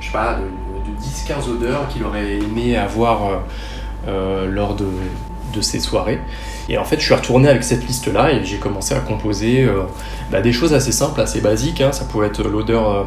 je 0.00 0.06
sais 0.06 0.12
pas, 0.12 0.36
de, 0.36 0.90
de 0.90 0.98
10-15 0.98 1.50
odeurs 1.50 1.88
qu'il 1.88 2.02
aurait 2.02 2.38
aimé 2.38 2.78
avoir 2.78 3.42
lors 4.06 4.74
de, 4.76 4.86
ces 5.60 5.80
soirées. 5.80 6.20
Et 6.68 6.78
en 6.78 6.84
fait, 6.84 7.00
je 7.00 7.04
suis 7.04 7.14
retourné 7.14 7.48
avec 7.48 7.64
cette 7.64 7.86
liste-là 7.86 8.32
et 8.32 8.44
j'ai 8.44 8.58
commencé 8.58 8.94
à 8.94 9.00
composer 9.00 9.64
euh, 9.64 9.82
bah, 10.30 10.40
des 10.40 10.52
choses 10.52 10.72
assez 10.72 10.92
simples, 10.92 11.20
assez 11.20 11.40
basiques. 11.40 11.80
Hein. 11.80 11.90
Ça 11.90 12.04
pouvait 12.04 12.28
être 12.28 12.46
l'odeur 12.46 12.88
euh, 12.88 13.02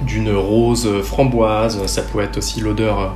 d'une 0.00 0.34
rose 0.34 0.88
framboise, 1.02 1.84
ça 1.84 2.00
pouvait 2.00 2.24
être 2.24 2.38
aussi 2.38 2.60
l'odeur 2.60 2.98
euh, 2.98 3.08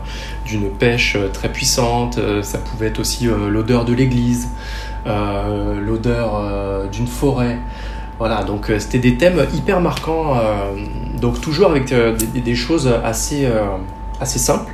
d'une 0.45 0.69
pêche 0.69 1.17
très 1.33 1.51
puissante, 1.51 2.21
ça 2.43 2.59
pouvait 2.59 2.89
être 2.89 3.01
aussi 3.01 3.27
l'odeur 3.27 3.87
de 3.87 3.95
l'église, 3.95 4.51
l'odeur 5.07 6.87
d'une 6.93 7.07
forêt. 7.07 7.59
Voilà, 8.19 8.45
donc 8.45 8.71
c'était 8.79 8.99
des 8.99 9.17
thèmes 9.17 9.47
hyper 9.55 9.81
marquants, 9.81 10.39
donc 11.19 11.41
toujours 11.41 11.71
avec 11.71 11.87
des, 11.87 12.41
des 12.43 12.55
choses 12.55 12.87
assez, 13.03 13.49
assez 14.21 14.39
simples 14.39 14.74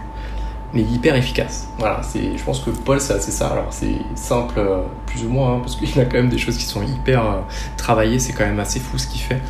mais 0.73 0.83
hyper 0.83 1.17
efficace. 1.17 1.69
Voilà, 1.79 2.01
c'est, 2.03 2.37
je 2.37 2.43
pense 2.43 2.61
que 2.61 2.71
Paul, 2.71 3.01
c'est 3.01 3.21
ça. 3.21 3.49
Alors, 3.49 3.69
c'est 3.71 3.97
simple, 4.15 4.55
euh, 4.59 4.83
plus 5.07 5.25
ou 5.25 5.29
moins, 5.29 5.55
hein, 5.55 5.61
parce 5.61 5.77
qu'il 5.77 6.01
a 6.01 6.05
quand 6.05 6.17
même 6.17 6.29
des 6.29 6.39
choses 6.39 6.57
qui 6.57 6.65
sont 6.65 6.83
hyper 6.83 7.25
euh, 7.25 7.41
travaillées, 7.77 8.19
c'est 8.19 8.33
quand 8.33 8.47
même 8.47 8.61
assez 8.61 8.81
fou 8.81 8.99
ce 8.99 9.07
qu'il 9.07 9.21
fait. 9.21 9.41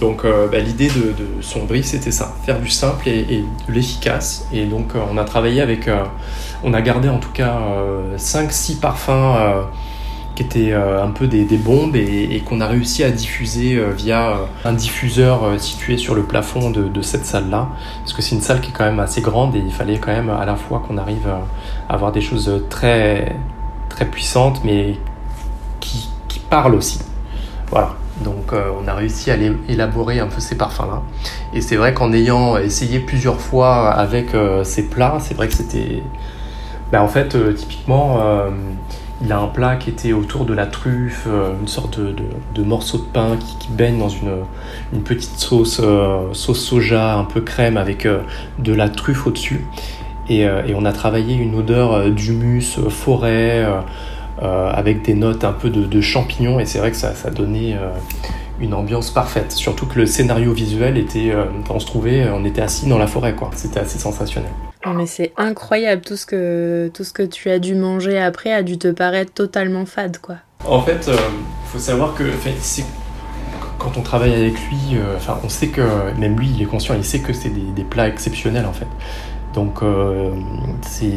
Donc, 0.00 0.24
euh, 0.24 0.48
bah, 0.48 0.58
l'idée 0.58 0.88
de, 0.88 1.14
son 1.40 1.64
brief, 1.64 1.86
c'était 1.86 2.10
ça, 2.10 2.34
faire 2.44 2.60
du 2.60 2.68
simple 2.68 3.08
et, 3.08 3.44
de 3.68 3.72
l'efficace. 3.72 4.46
Et 4.52 4.66
donc, 4.66 4.92
on 4.94 5.16
a 5.16 5.24
travaillé 5.24 5.62
avec, 5.62 5.88
on 6.62 6.74
a 6.74 6.82
gardé 6.82 7.08
en 7.08 7.18
tout 7.18 7.32
cas 7.32 7.58
5-6 8.18 8.78
parfums 8.78 9.66
qui 10.36 10.42
étaient 10.42 10.72
euh, 10.72 11.02
un 11.02 11.10
peu 11.10 11.26
des, 11.26 11.44
bombes 11.56 11.96
et, 11.96 12.40
qu'on 12.44 12.60
a 12.60 12.66
réussi 12.66 13.02
à 13.02 13.10
diffuser 13.10 13.76
euh, 13.76 13.90
via 13.90 14.30
euh, 14.30 14.34
un 14.64 14.74
diffuseur 14.74 15.58
situé 15.58 15.96
sur 15.96 16.14
le 16.14 16.22
plafond 16.22 16.70
de, 16.70 17.02
cette 17.02 17.24
salle-là. 17.24 17.68
Parce 18.00 18.12
que 18.12 18.22
c'est 18.22 18.34
une 18.34 18.42
salle 18.42 18.60
qui 18.60 18.70
est 18.70 18.74
quand 18.74 18.84
même 18.84 19.00
assez 19.00 19.22
grande 19.22 19.56
et 19.56 19.58
il 19.58 19.72
fallait 19.72 19.98
quand 19.98 20.12
même 20.12 20.30
à 20.30 20.44
la 20.44 20.54
fois 20.54 20.84
qu'on 20.86 20.98
arrive 20.98 21.26
à 21.26 21.92
avoir 21.92 22.12
des 22.12 22.20
choses 22.20 22.64
très, 22.68 23.34
très 23.88 24.04
puissantes 24.04 24.60
mais 24.62 24.98
qui, 25.80 26.10
parlent 26.48 26.76
aussi. 26.76 27.00
Voilà. 27.70 27.94
Donc 28.22 28.52
on 28.52 28.86
a 28.86 28.94
réussi 28.94 29.32
à 29.32 29.36
élaborer 29.68 30.20
un 30.20 30.28
peu 30.28 30.38
ces 30.38 30.56
parfums-là. 30.56 31.02
Et 31.52 31.60
c'est 31.60 31.74
vrai 31.74 31.92
qu'en 31.92 32.12
ayant 32.12 32.56
essayé 32.56 33.00
plusieurs 33.00 33.40
fois 33.40 33.90
avec 33.90 34.28
ces 34.62 34.88
plats, 34.88 35.18
c'est 35.20 35.34
vrai 35.34 35.48
que 35.48 35.54
c'était... 35.54 36.04
Ben, 36.92 37.00
en 37.00 37.08
fait, 37.08 37.36
typiquement, 37.56 38.20
il 39.22 39.32
a 39.32 39.38
un 39.38 39.46
plat 39.46 39.76
qui 39.76 39.90
était 39.90 40.12
autour 40.12 40.44
de 40.44 40.52
la 40.52 40.66
truffe, 40.66 41.24
euh, 41.26 41.54
une 41.60 41.68
sorte 41.68 41.98
de, 41.98 42.14
de, 42.54 42.62
morceau 42.62 42.98
de 42.98 43.04
pain 43.04 43.36
qui, 43.58 43.68
baigne 43.70 43.98
dans 43.98 44.08
une, 44.08 44.42
une 44.92 45.02
petite 45.02 45.38
sauce, 45.38 45.80
euh, 45.82 46.32
sauce 46.32 46.62
soja 46.62 47.14
un 47.14 47.24
peu 47.24 47.40
crème 47.40 47.76
avec 47.76 48.04
euh, 48.04 48.20
de 48.58 48.74
la 48.74 48.88
truffe 48.88 49.26
au-dessus. 49.26 49.64
Et, 50.28 50.40
et, 50.40 50.74
on 50.74 50.84
a 50.84 50.92
travaillé 50.92 51.36
une 51.36 51.54
odeur 51.54 52.10
d'humus, 52.10 52.80
forêt, 52.88 53.64
avec 54.42 55.02
des 55.02 55.14
notes 55.14 55.44
un 55.44 55.52
peu 55.52 55.70
de, 55.70 55.84
de 55.84 56.00
champignons. 56.00 56.58
Et 56.58 56.66
c'est 56.66 56.80
vrai 56.80 56.90
que 56.90 56.96
ça, 56.96 57.14
ça 57.14 57.30
donnait 57.30 57.76
une 58.58 58.74
ambiance 58.74 59.12
parfaite. 59.12 59.52
Surtout 59.52 59.86
que 59.86 60.00
le 60.00 60.06
scénario 60.06 60.52
visuel 60.52 60.98
était, 60.98 61.32
on 61.70 61.78
se 61.78 61.86
trouvait, 61.86 62.28
on 62.28 62.44
était 62.44 62.60
assis 62.60 62.88
dans 62.88 62.98
la 62.98 63.06
forêt, 63.06 63.36
quoi. 63.36 63.50
C'était 63.54 63.78
assez 63.78 64.00
sensationnel. 64.00 64.50
Mais 64.94 65.06
c'est 65.06 65.32
incroyable, 65.36 66.02
tout 66.02 66.16
ce, 66.16 66.26
que, 66.26 66.90
tout 66.94 67.04
ce 67.04 67.12
que 67.12 67.22
tu 67.22 67.50
as 67.50 67.58
dû 67.58 67.74
manger 67.74 68.18
après 68.18 68.52
a 68.52 68.62
dû 68.62 68.78
te 68.78 68.88
paraître 68.88 69.32
totalement 69.32 69.86
fade, 69.86 70.18
quoi. 70.18 70.36
En 70.64 70.82
fait, 70.82 71.04
il 71.06 71.12
euh, 71.12 71.16
faut 71.66 71.78
savoir 71.78 72.14
que 72.14 72.24
quand 73.78 73.96
on 73.96 74.02
travaille 74.02 74.34
avec 74.34 74.54
lui, 74.68 74.78
euh, 74.94 75.16
on 75.44 75.48
sait 75.48 75.68
que, 75.68 75.82
même 76.18 76.38
lui, 76.38 76.50
il 76.54 76.62
est 76.62 76.66
conscient, 76.66 76.94
il 76.94 77.04
sait 77.04 77.20
que 77.20 77.32
c'est 77.32 77.50
des, 77.50 77.84
plats 77.84 78.08
exceptionnels, 78.08 78.66
en 78.66 78.72
fait. 78.72 78.88
Donc, 79.54 79.82
euh, 79.82 80.30
c'est 80.82 81.10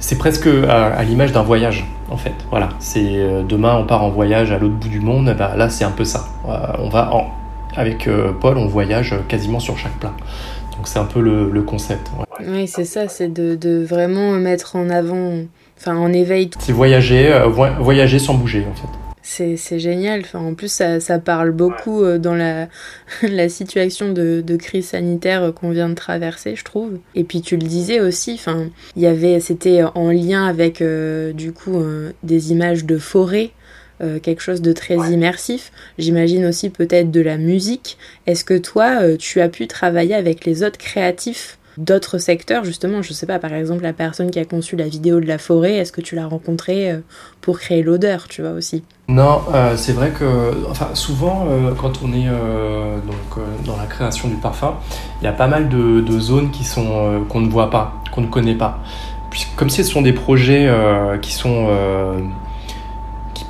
c'est 0.00 0.16
presque 0.16 0.46
à, 0.68 1.02
l'image 1.02 1.32
d'un 1.32 1.42
voyage 1.42 1.84
en 2.08 2.16
fait. 2.16 2.34
Voilà, 2.50 2.68
c'est 2.78 3.42
demain 3.48 3.74
on 3.74 3.84
part 3.84 4.04
en 4.04 4.10
voyage 4.10 4.52
à 4.52 4.58
l'autre 4.58 4.74
bout 4.74 4.88
du 4.88 5.00
monde. 5.00 5.34
Bah, 5.36 5.54
là 5.56 5.68
c'est 5.70 5.82
un 5.82 5.90
peu 5.90 6.04
ça. 6.04 6.28
on 6.78 6.88
va 6.88 7.12
en, 7.12 7.32
avec 7.76 8.08
Paul, 8.40 8.58
on 8.58 8.68
voyage 8.68 9.16
quasiment 9.26 9.58
sur 9.58 9.76
chaque 9.76 9.98
plat. 9.98 10.12
Donc 10.78 10.86
c'est 10.86 11.00
un 11.00 11.06
peu 11.06 11.20
le, 11.20 11.62
concept. 11.62 12.08
Oui, 12.46 12.68
c'est 12.68 12.84
ça, 12.84 13.08
c'est 13.08 13.32
de, 13.32 13.84
vraiment 13.84 14.30
mettre 14.34 14.76
en 14.76 14.88
avant, 14.90 15.40
enfin 15.76 15.96
en 15.96 16.12
éveil. 16.12 16.50
C'est 16.60 16.72
voyager, 16.72 17.32
euh, 17.32 17.48
voyager 17.48 18.20
sans 18.20 18.34
bouger 18.34 18.64
en 18.70 18.74
fait. 18.74 18.88
C'est 19.24 19.78
génial. 19.78 20.20
Enfin, 20.20 20.38
en 20.38 20.54
plus, 20.54 20.72
ça, 20.72 21.00
ça 21.00 21.18
parle 21.18 21.50
beaucoup 21.50 22.02
euh, 22.02 22.18
dans 22.18 22.34
la, 22.34 22.68
la 23.22 23.48
situation 23.48 24.12
de, 24.12 24.40
de 24.40 24.56
crise 24.56 24.86
sanitaire 24.86 25.42
euh, 25.42 25.52
qu'on 25.52 25.70
vient 25.70 25.88
de 25.88 25.94
traverser, 25.94 26.54
je 26.54 26.64
trouve. 26.64 26.98
Et 27.16 27.24
puis, 27.24 27.42
tu 27.42 27.56
le 27.56 27.66
disais 27.66 28.00
aussi, 28.00 28.34
enfin, 28.34 28.68
il 28.94 29.02
y 29.02 29.06
avait, 29.06 29.40
c'était 29.40 29.82
en 29.82 30.10
lien 30.10 30.46
avec, 30.46 30.80
du 31.34 31.52
coup, 31.52 31.82
des 32.22 32.52
images 32.52 32.84
de 32.84 32.98
forêt 32.98 33.50
euh, 34.00 34.20
quelque 34.20 34.40
chose 34.40 34.62
de 34.62 34.72
très 34.72 34.94
immersif. 34.94 35.72
J'imagine 35.98 36.46
aussi 36.46 36.70
peut-être 36.70 37.10
de 37.10 37.20
la 37.20 37.36
musique. 37.36 37.98
Est-ce 38.26 38.44
que 38.44 38.56
toi, 38.56 39.02
euh, 39.02 39.16
tu 39.16 39.40
as 39.40 39.48
pu 39.48 39.66
travailler 39.66 40.14
avec 40.14 40.44
les 40.44 40.62
autres 40.62 40.78
créatifs 40.78 41.58
d'autres 41.78 42.18
secteurs 42.18 42.64
justement? 42.64 43.02
Je 43.02 43.12
sais 43.12 43.26
pas, 43.26 43.40
par 43.40 43.52
exemple 43.52 43.82
la 43.82 43.92
personne 43.92 44.30
qui 44.30 44.38
a 44.38 44.44
conçu 44.44 44.76
la 44.76 44.86
vidéo 44.86 45.18
de 45.18 45.26
la 45.26 45.38
forêt, 45.38 45.74
est-ce 45.78 45.90
que 45.90 46.00
tu 46.00 46.14
l'as 46.14 46.26
rencontré 46.26 46.92
euh, 46.92 46.98
pour 47.40 47.58
créer 47.58 47.82
l'odeur, 47.82 48.28
tu 48.28 48.42
vois 48.42 48.52
aussi? 48.52 48.84
Non, 49.08 49.40
c'est 49.76 49.92
vrai 49.94 50.10
que, 50.10 50.68
enfin, 50.68 50.90
souvent 50.92 51.46
quand 51.78 52.02
on 52.04 52.12
est 52.12 52.26
donc 52.26 53.42
dans 53.64 53.76
la 53.78 53.86
création 53.86 54.28
du 54.28 54.34
parfum, 54.34 54.74
il 55.22 55.24
y 55.24 55.28
a 55.28 55.32
pas 55.32 55.46
mal 55.46 55.70
de, 55.70 56.02
de 56.02 56.20
zones 56.20 56.50
qui 56.50 56.62
sont 56.62 57.24
qu'on 57.28 57.40
ne 57.40 57.48
voit 57.48 57.70
pas, 57.70 57.94
qu'on 58.12 58.20
ne 58.20 58.26
connaît 58.26 58.54
pas. 58.54 58.80
Puis, 59.30 59.46
comme 59.56 59.70
si 59.70 59.82
ce 59.82 59.90
sont 59.90 60.02
des 60.02 60.12
projets 60.12 60.70
qui 61.22 61.32
sont 61.32 61.68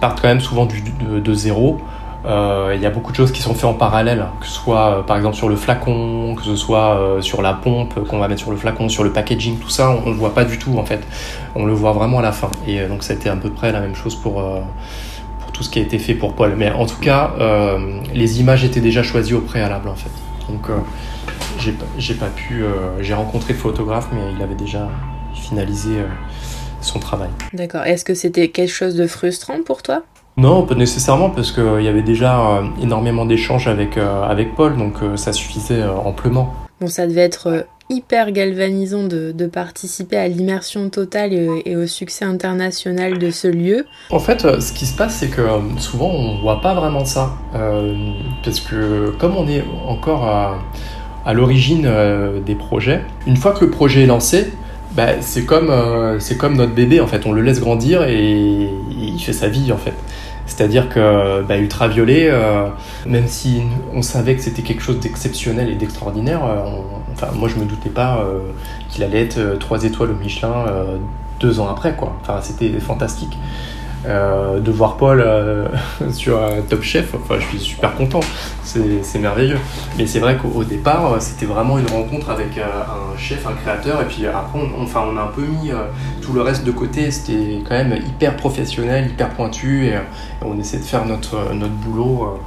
partent 0.00 0.20
quand 0.20 0.28
même 0.28 0.40
souvent 0.40 0.66
du, 0.66 0.82
de, 0.82 1.34
zéro. 1.34 1.78
Euh, 2.26 2.72
il 2.74 2.82
y 2.82 2.86
a 2.86 2.90
beaucoup 2.90 3.12
de 3.12 3.16
choses 3.16 3.32
qui 3.32 3.40
sont 3.40 3.54
faites 3.54 3.64
en 3.64 3.74
parallèle, 3.74 4.26
que 4.40 4.46
ce 4.46 4.52
soit 4.52 4.98
euh, 4.98 5.02
par 5.02 5.16
exemple 5.16 5.36
sur 5.36 5.48
le 5.48 5.56
flacon, 5.56 6.34
que 6.36 6.42
ce 6.42 6.56
soit 6.56 6.96
euh, 6.96 7.20
sur 7.20 7.42
la 7.42 7.54
pompe 7.54 8.06
qu'on 8.08 8.18
va 8.18 8.28
mettre 8.28 8.40
sur 8.40 8.50
le 8.50 8.56
flacon, 8.56 8.88
sur 8.88 9.04
le 9.04 9.12
packaging, 9.12 9.58
tout 9.58 9.70
ça, 9.70 9.90
on 9.90 10.06
ne 10.06 10.14
le 10.14 10.18
voit 10.18 10.34
pas 10.34 10.44
du 10.44 10.58
tout 10.58 10.76
en 10.78 10.84
fait. 10.84 11.00
On 11.54 11.64
le 11.64 11.72
voit 11.72 11.92
vraiment 11.92 12.18
à 12.18 12.22
la 12.22 12.32
fin. 12.32 12.50
Et 12.66 12.84
donc 12.86 13.02
ça 13.02 13.12
a 13.12 13.16
été 13.16 13.28
à 13.28 13.36
peu 13.36 13.50
près 13.50 13.72
la 13.72 13.80
même 13.80 13.94
chose 13.94 14.16
pour, 14.16 14.42
pour 15.40 15.52
tout 15.52 15.62
ce 15.62 15.70
qui 15.70 15.78
a 15.78 15.82
été 15.82 15.98
fait 15.98 16.14
pour 16.14 16.34
Paul. 16.34 16.54
Mais 16.56 16.70
en 16.70 16.86
tout 16.86 17.00
cas, 17.00 17.32
les 18.14 18.40
images 18.40 18.64
étaient 18.64 18.80
déjà 18.80 19.02
choisies 19.02 19.34
au 19.34 19.40
préalable 19.40 19.88
en 19.88 19.94
fait. 19.94 20.10
Donc 20.48 20.68
j'ai 21.98 22.14
pas 22.14 22.26
pu. 22.26 22.64
j'ai 23.00 23.14
rencontré 23.14 23.52
le 23.52 23.58
photographe, 23.58 24.08
mais 24.12 24.20
il 24.36 24.42
avait 24.42 24.54
déjà 24.54 24.88
finalisé 25.34 26.02
son 26.80 26.98
travail. 26.98 27.28
D'accord. 27.52 27.82
Est-ce 27.82 28.04
que 28.04 28.14
c'était 28.14 28.48
quelque 28.48 28.72
chose 28.72 28.94
de 28.94 29.06
frustrant 29.06 29.62
pour 29.64 29.82
toi? 29.82 30.02
Non, 30.38 30.62
pas 30.62 30.76
nécessairement, 30.76 31.30
parce 31.30 31.50
qu'il 31.50 31.64
euh, 31.64 31.82
y 31.82 31.88
avait 31.88 32.02
déjà 32.02 32.38
euh, 32.38 32.62
énormément 32.80 33.26
d'échanges 33.26 33.66
avec, 33.66 33.98
euh, 33.98 34.22
avec 34.22 34.54
Paul, 34.54 34.76
donc 34.76 34.94
ça 35.16 35.32
suffisait 35.32 35.82
amplement. 35.82 36.54
Bon, 36.80 36.86
ça 36.86 37.08
devait 37.08 37.22
être 37.22 37.66
hyper 37.90 38.30
galvanisant 38.30 39.02
de, 39.02 39.46
participer 39.52 40.16
à 40.16 40.28
l'immersion 40.28 40.90
totale 40.90 41.32
et, 41.32 41.74
au 41.74 41.88
succès 41.88 42.24
international 42.24 43.18
de 43.18 43.32
ce 43.32 43.48
lieu. 43.48 43.84
En 44.10 44.20
fait, 44.20 44.60
ce 44.60 44.72
qui 44.72 44.86
se 44.86 44.96
passe, 44.96 45.16
c'est 45.16 45.28
que 45.28 45.42
souvent 45.78 46.10
on 46.10 46.40
voit 46.40 46.60
pas 46.60 46.74
vraiment 46.74 47.04
ça, 47.04 47.32
parce 48.44 48.60
que 48.60 49.10
comme 49.18 49.36
on 49.36 49.48
est 49.48 49.64
encore 49.88 50.24
à, 50.24 50.58
à 51.26 51.32
l'origine 51.32 51.90
des 52.46 52.54
projets, 52.54 53.00
une 53.26 53.36
fois 53.36 53.52
que 53.52 53.64
le 53.64 53.70
projet 53.70 54.02
est 54.02 54.06
lancé, 54.06 54.52
bah, 54.98 55.22
c'est 55.22 55.44
comme, 55.44 55.70
euh, 55.70 56.18
comme 56.40 56.56
notre 56.56 56.74
bébé 56.74 57.00
en 57.00 57.06
fait, 57.06 57.24
on 57.24 57.30
le 57.32 57.40
laisse 57.40 57.60
grandir 57.60 58.02
et 58.02 58.68
il 58.90 59.20
fait 59.20 59.32
sa 59.32 59.48
vie 59.48 59.70
en 59.70 59.76
fait. 59.76 59.94
C'est-à-dire 60.44 60.88
que 60.88 61.40
bah, 61.42 61.56
Ultraviolet, 61.56 62.28
euh, 62.32 62.66
même 63.06 63.28
si 63.28 63.62
on 63.94 64.02
savait 64.02 64.34
que 64.34 64.42
c'était 64.42 64.62
quelque 64.62 64.82
chose 64.82 64.98
d'exceptionnel 64.98 65.70
et 65.70 65.76
d'extraordinaire, 65.76 66.44
euh, 66.44 67.28
moi 67.36 67.48
je 67.48 67.60
me 67.60 67.64
doutais 67.64 67.90
pas 67.90 68.26
qu'il 68.88 69.04
allait 69.04 69.22
être 69.22 69.56
3 69.60 69.84
étoiles 69.84 70.10
au 70.10 70.14
Michelin 70.14 70.64
deux 71.38 71.60
ans 71.60 71.68
après 71.68 71.94
quoi. 71.94 72.16
C'était 72.42 72.72
fantastique. 72.80 73.38
Euh, 74.06 74.60
de 74.60 74.70
voir 74.70 74.96
Paul 74.96 75.20
euh, 75.20 75.66
sur 76.12 76.38
Top 76.68 76.82
Chef, 76.82 77.14
enfin, 77.16 77.34
je 77.40 77.46
suis 77.46 77.58
super 77.58 77.96
content, 77.96 78.20
c'est 78.62 79.18
merveilleux. 79.18 79.58
Mais 79.96 80.06
c'est 80.06 80.20
vrai 80.20 80.36
qu'au 80.36 80.62
départ, 80.62 81.12
euh, 81.12 81.16
c'était 81.18 81.46
vraiment 81.46 81.78
une 81.78 81.88
rencontre 81.88 82.30
avec 82.30 82.58
un 82.58 83.18
chef, 83.18 83.44
un 83.46 83.54
créateur, 83.54 84.00
et 84.00 84.04
puis 84.04 84.26
après, 84.26 84.60
on, 84.60 84.84
on 84.84 85.16
a 85.16 85.22
un 85.22 85.26
peu 85.26 85.42
mis 85.42 85.72
tout 86.22 86.32
le 86.32 86.42
reste 86.42 86.64
de 86.64 86.70
côté, 86.70 87.10
c'était 87.10 87.60
quand 87.68 87.74
même 87.74 87.94
hyper 87.94 88.36
professionnel, 88.36 89.08
hyper 89.08 89.30
pointu, 89.30 89.86
et, 89.86 89.98
on 90.42 90.58
essaie 90.58 90.78
de 90.78 90.84
faire 90.84 91.04
notre, 91.04 91.52
notre 91.52 91.74
boulot 91.74 92.38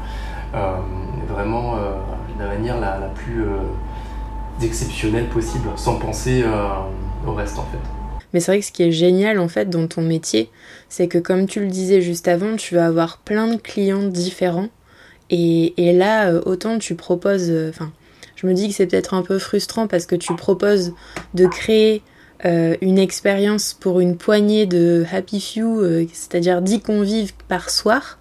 vraiment 1.30 1.76
de 1.76 2.44
la 2.44 2.48
manière 2.48 2.80
la 2.80 3.10
plus 3.14 3.44
exceptionnelle 4.62 5.28
possible, 5.28 5.68
sans 5.76 5.96
penser 5.96 6.46
au 7.28 7.34
reste 7.34 7.60
en 7.60 7.66
fait. 7.72 8.01
Mais 8.34 8.40
c'est 8.40 8.52
vrai 8.52 8.60
que 8.60 8.66
ce 8.66 8.72
qui 8.72 8.84
est 8.84 8.92
génial 8.92 9.40
en 9.40 9.48
fait 9.48 9.70
dans 9.70 9.88
ton 9.88 10.02
métier, 10.02 10.50
c'est 10.90 11.08
que 11.08 11.18
comme 11.18 11.48
tu 11.48 11.60
le 11.60 11.68
disais 11.68 12.02
juste 12.02 12.28
avant, 12.28 12.56
tu 12.56 12.76
vas 12.76 12.86
avoir 12.86 13.18
plein 13.20 13.48
de 13.48 13.58
clients 13.58 14.04
différents. 14.04 14.70
Et, 15.30 15.74
et 15.78 15.94
là, 15.94 16.30
euh, 16.30 16.42
autant 16.46 16.78
tu 16.78 16.96
proposes, 16.96 17.50
euh, 17.50 17.70
enfin, 17.70 17.92
je 18.36 18.48
me 18.48 18.54
dis 18.54 18.68
que 18.68 18.74
c'est 18.74 18.88
peut-être 18.88 19.14
un 19.14 19.22
peu 19.22 19.40
frustrant 19.40 19.88
parce 19.88 20.06
que 20.06 20.16
tu 20.16 20.36
proposes 20.36 20.94
de 21.34 21.46
créer 21.46 22.02
euh, 22.44 22.76
une 22.82 22.98
expérience 22.98 23.74
pour 23.74 24.00
une 24.00 24.18
poignée 24.18 24.66
de 24.66 25.06
happy 25.12 25.40
few, 25.40 26.08
c'est-à-dire 26.12 26.62
10 26.62 26.82
convives 26.82 27.34
par 27.48 27.70
soir. 27.70 28.18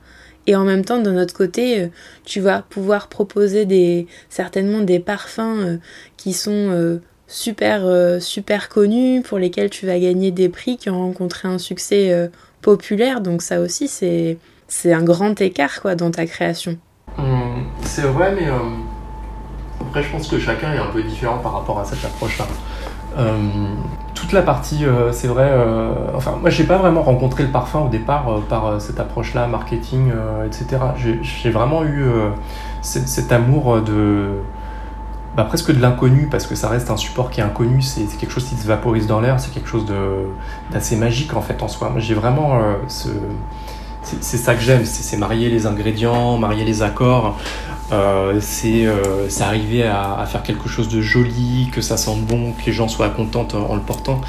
Et 0.46 0.56
en 0.56 0.64
même 0.64 0.84
temps, 0.84 1.00
de 1.00 1.10
notre 1.10 1.34
côté, 1.34 1.90
tu 2.24 2.40
vas 2.40 2.62
pouvoir 2.62 3.08
proposer 3.08 3.66
des, 3.66 4.06
certainement 4.30 4.80
des 4.80 4.98
parfums 4.98 5.78
qui 6.16 6.32
sont 6.32 6.98
super, 7.30 7.82
euh, 7.84 8.18
super 8.18 8.68
connus, 8.68 9.22
pour 9.22 9.38
lesquels 9.38 9.70
tu 9.70 9.86
vas 9.86 9.98
gagner 9.98 10.32
des 10.32 10.48
prix, 10.48 10.76
qui 10.76 10.90
ont 10.90 10.98
rencontré 10.98 11.48
un 11.48 11.58
succès 11.58 12.12
euh, 12.12 12.26
populaire. 12.60 13.20
Donc 13.22 13.40
ça 13.40 13.60
aussi, 13.60 13.88
c'est, 13.88 14.36
c'est 14.68 14.92
un 14.92 15.02
grand 15.02 15.40
écart 15.40 15.80
quoi, 15.80 15.94
dans 15.94 16.10
ta 16.10 16.26
création. 16.26 16.76
Hum, 17.16 17.64
c'est 17.82 18.02
vrai, 18.02 18.34
mais 18.34 18.48
euh, 18.48 18.58
après, 19.80 20.02
je 20.02 20.10
pense 20.10 20.28
que 20.28 20.38
chacun 20.38 20.74
est 20.74 20.78
un 20.78 20.90
peu 20.92 21.02
différent 21.02 21.38
par 21.38 21.52
rapport 21.54 21.78
à 21.78 21.84
cette 21.84 22.04
approche-là. 22.04 22.46
Hum, 23.16 23.76
toute 24.14 24.32
la 24.32 24.42
partie, 24.42 24.84
c'est 25.12 25.28
vrai, 25.28 25.50
enfin, 26.14 26.36
moi, 26.38 26.50
j'ai 26.50 26.64
pas 26.64 26.76
vraiment 26.76 27.02
rencontré 27.02 27.42
le 27.42 27.48
parfum 27.48 27.80
au 27.80 27.88
départ 27.88 28.42
par 28.50 28.78
cette 28.78 29.00
approche-là, 29.00 29.46
marketing, 29.46 30.12
etc. 30.44 30.66
J'ai, 31.22 31.50
vraiment 31.50 31.84
eu 31.84 32.04
cet 32.82 33.32
amour 33.32 33.80
de 33.80 34.42
bah, 35.36 35.44
presque 35.44 35.72
de 35.72 35.80
l'inconnu, 35.80 36.26
parce 36.28 36.46
que 36.46 36.56
ça 36.56 36.68
reste 36.68 36.90
un 36.90 36.96
support 36.96 37.30
qui 37.30 37.40
est 37.40 37.44
inconnu, 37.44 37.82
c'est 37.82 38.04
quelque 38.18 38.32
chose 38.32 38.48
qui 38.48 38.56
se 38.56 38.66
vaporise 38.66 39.06
dans 39.06 39.20
l'air, 39.20 39.38
c'est 39.38 39.52
quelque 39.52 39.68
chose 39.68 39.86
d'assez 40.72 40.96
magique 40.96 41.34
en 41.34 41.40
fait 41.40 41.62
en 41.62 41.68
soi. 41.68 41.92
J'ai 41.98 42.14
vraiment 42.14 42.56
euh, 42.56 42.74
ce. 42.88 43.08
C'est 44.02 44.38
ça 44.38 44.54
que 44.54 44.62
j'aime, 44.62 44.84
c'est 44.86 45.18
marier 45.18 45.50
les 45.50 45.66
ingrédients, 45.66 46.38
marier 46.38 46.64
les 46.64 46.82
accords, 46.82 47.38
euh, 47.92 48.38
c'est 48.40 48.86
euh, 48.86 49.28
arriver 49.40 49.84
à, 49.84 50.24
faire 50.26 50.42
quelque 50.42 50.70
chose 50.70 50.88
de 50.88 51.02
joli, 51.02 51.68
que 51.70 51.82
ça 51.82 51.98
sente 51.98 52.22
bon, 52.22 52.52
que 52.52 52.64
les 52.64 52.72
gens 52.72 52.88
soient 52.88 53.10
contents 53.10 53.46
en 53.52 53.74
le 53.74 53.82
portant. 53.82 54.22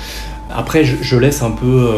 Après, 0.54 0.84
je, 0.84 1.16
laisse 1.18 1.42
un 1.42 1.52
peu 1.52 1.90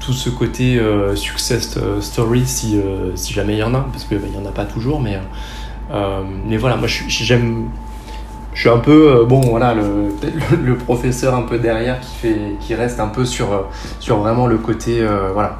tout 0.00 0.14
ce 0.14 0.30
côté 0.30 0.80
success 1.14 1.78
story 2.00 2.46
si, 2.46 2.80
jamais 3.30 3.52
il 3.52 3.58
y 3.58 3.62
en 3.62 3.74
a, 3.74 3.86
parce 3.92 4.04
qu'il 4.04 4.18
bah, 4.18 4.26
n'y 4.26 4.44
en 4.44 4.48
a 4.48 4.52
pas 4.52 4.64
toujours, 4.64 4.98
mais 4.98 5.20
mais 5.90 6.56
voilà, 6.56 6.76
moi 6.76 6.88
j'aime. 6.88 7.68
Je 8.54 8.60
suis 8.60 8.70
un 8.70 8.78
peu, 8.78 9.20
euh, 9.20 9.24
bon 9.26 9.42
voilà, 9.42 9.74
le, 9.74 10.14
le, 10.64 10.76
professeur 10.78 11.34
un 11.34 11.42
peu 11.42 11.58
derrière 11.58 12.00
qui, 12.00 12.14
fait, 12.16 12.38
qui 12.58 12.74
reste 12.74 13.00
un 13.00 13.08
peu 13.08 13.26
sur, 13.26 13.52
euh, 13.52 13.68
sur 14.00 14.16
vraiment 14.16 14.46
le 14.46 14.56
côté, 14.56 15.06
voilà, 15.34 15.58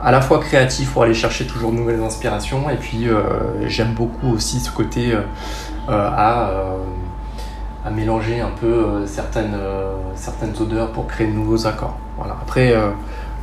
à 0.00 0.12
la 0.12 0.20
fois 0.20 0.38
créatif 0.38 0.92
pour 0.92 1.02
aller 1.02 1.14
chercher 1.14 1.48
toujours 1.48 1.72
de 1.72 1.76
nouvelles 1.78 2.00
inspirations, 2.00 2.70
et 2.70 2.76
puis 2.76 3.08
j'aime 3.66 3.94
beaucoup 3.94 4.32
aussi 4.32 4.60
ce 4.60 4.70
côté 4.70 5.12
à, 5.88 6.52
à, 7.84 7.90
mélanger 7.90 8.40
un 8.40 8.52
peu 8.60 9.04
certaines, 9.06 9.58
certaines 10.14 10.54
odeurs 10.60 10.92
pour 10.92 11.08
créer 11.08 11.26
de 11.26 11.32
nouveaux 11.32 11.66
accords. 11.66 11.98
Voilà. 12.16 12.36
Après, 12.40 12.72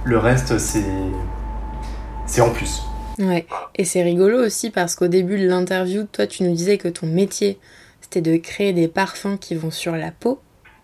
le 0.06 0.18
reste, 0.18 0.58
c'est 0.58 2.42
en 2.42 2.50
plus. 2.50 2.89
Ouais, 3.20 3.46
et 3.76 3.84
c'est 3.84 4.02
rigolo 4.02 4.46
aussi 4.46 4.70
parce 4.70 4.96
qu'au 4.96 5.08
début 5.08 5.40
de 5.40 5.48
l'interview, 5.48 6.06
toi 6.12 6.26
tu 6.26 6.44
nous 6.44 6.54
disais 6.54 6.78
que 6.78 6.88
ton 6.88 7.06
métier 7.08 7.60
c'était 8.02 8.22
de 8.22 8.38
créer 8.38 8.74
des 8.74 8.88
parfums 8.88 9.38
qui 9.40 9.56
vont 9.56 9.72
sur 9.72 9.96
la 9.96 10.12
peau. 10.12 10.40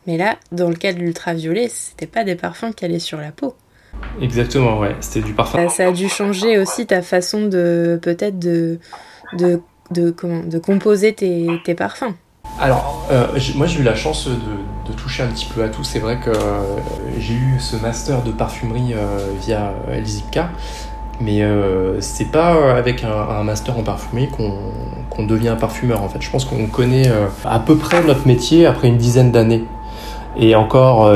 Mais 0.06 0.18
là, 0.18 0.38
dans 0.52 0.70
le 0.70 0.76
cas 0.76 0.94
de 0.94 1.00
l'ultraviolet, 1.00 1.70
c'était 1.70 2.06
pas 2.06 2.24
des 2.24 2.36
parfums 2.36 2.72
qui 2.76 2.86
allaient 2.86 3.00
sur 3.00 3.20
la 3.20 3.32
peau. 3.32 3.56
Exactement, 4.22 4.80
ouais, 4.80 4.96
c'était 5.00 5.26
du 5.26 5.34
parfum. 5.34 5.68
Ça, 5.70 5.88
a 5.88 5.92
dû 5.92 6.08
changer 6.08 6.60
aussi 6.60 6.86
ta 6.86 7.02
façon 7.02 7.48
de 7.48 7.98
peut-être 8.02 8.38
de, 8.38 8.80
de, 9.34 9.62
de, 9.90 10.12
comment, 10.12 10.44
de 10.44 10.60
composer 10.60 11.14
tes, 11.14 11.48
tes 11.64 11.74
parfums. 11.74 12.14
Alors, 12.60 13.08
euh, 13.12 13.28
moi 13.56 13.66
j'ai 13.68 13.80
eu 13.82 13.84
la 13.84 13.96
chance 13.96 14.28
de, 14.28 14.36
de, 14.90 14.96
toucher 14.96 15.24
un 15.24 15.28
petit 15.28 15.48
peu 15.54 15.64
à 15.64 15.70
tout. 15.70 15.84
C'est 15.84 16.00
vrai 16.00 16.20
que 16.20 16.30
euh, 16.30 16.62
j'ai 17.18 17.34
eu 17.34 17.60
ce 17.60 17.76
master 17.76 18.22
de 18.22 18.32
parfumerie 18.32 18.94
euh, 18.94 19.18
via 19.42 19.74
Elzipka, 19.90 20.50
mais 21.22 21.42
c'est 22.00 22.32
pas 22.32 22.76
avec 22.76 23.04
un, 23.04 23.44
master 23.44 23.78
en 23.78 23.84
parfumerie 23.84 24.30
qu'on 24.30 25.24
devient 25.24 25.56
parfumeur 25.60 26.02
en 26.02 26.10
fait. 26.10 26.22
Je 26.22 26.30
pense 26.30 26.46
qu'on 26.46 26.68
connaît 26.68 27.10
à 27.46 27.60
peu 27.60 27.76
près 27.76 28.04
notre 28.04 28.28
métier 28.28 28.66
après 28.66 28.88
une 28.88 28.98
dizaine 28.98 29.32
d'années. 29.32 29.66
Et 30.38 30.56
encore, 30.56 31.10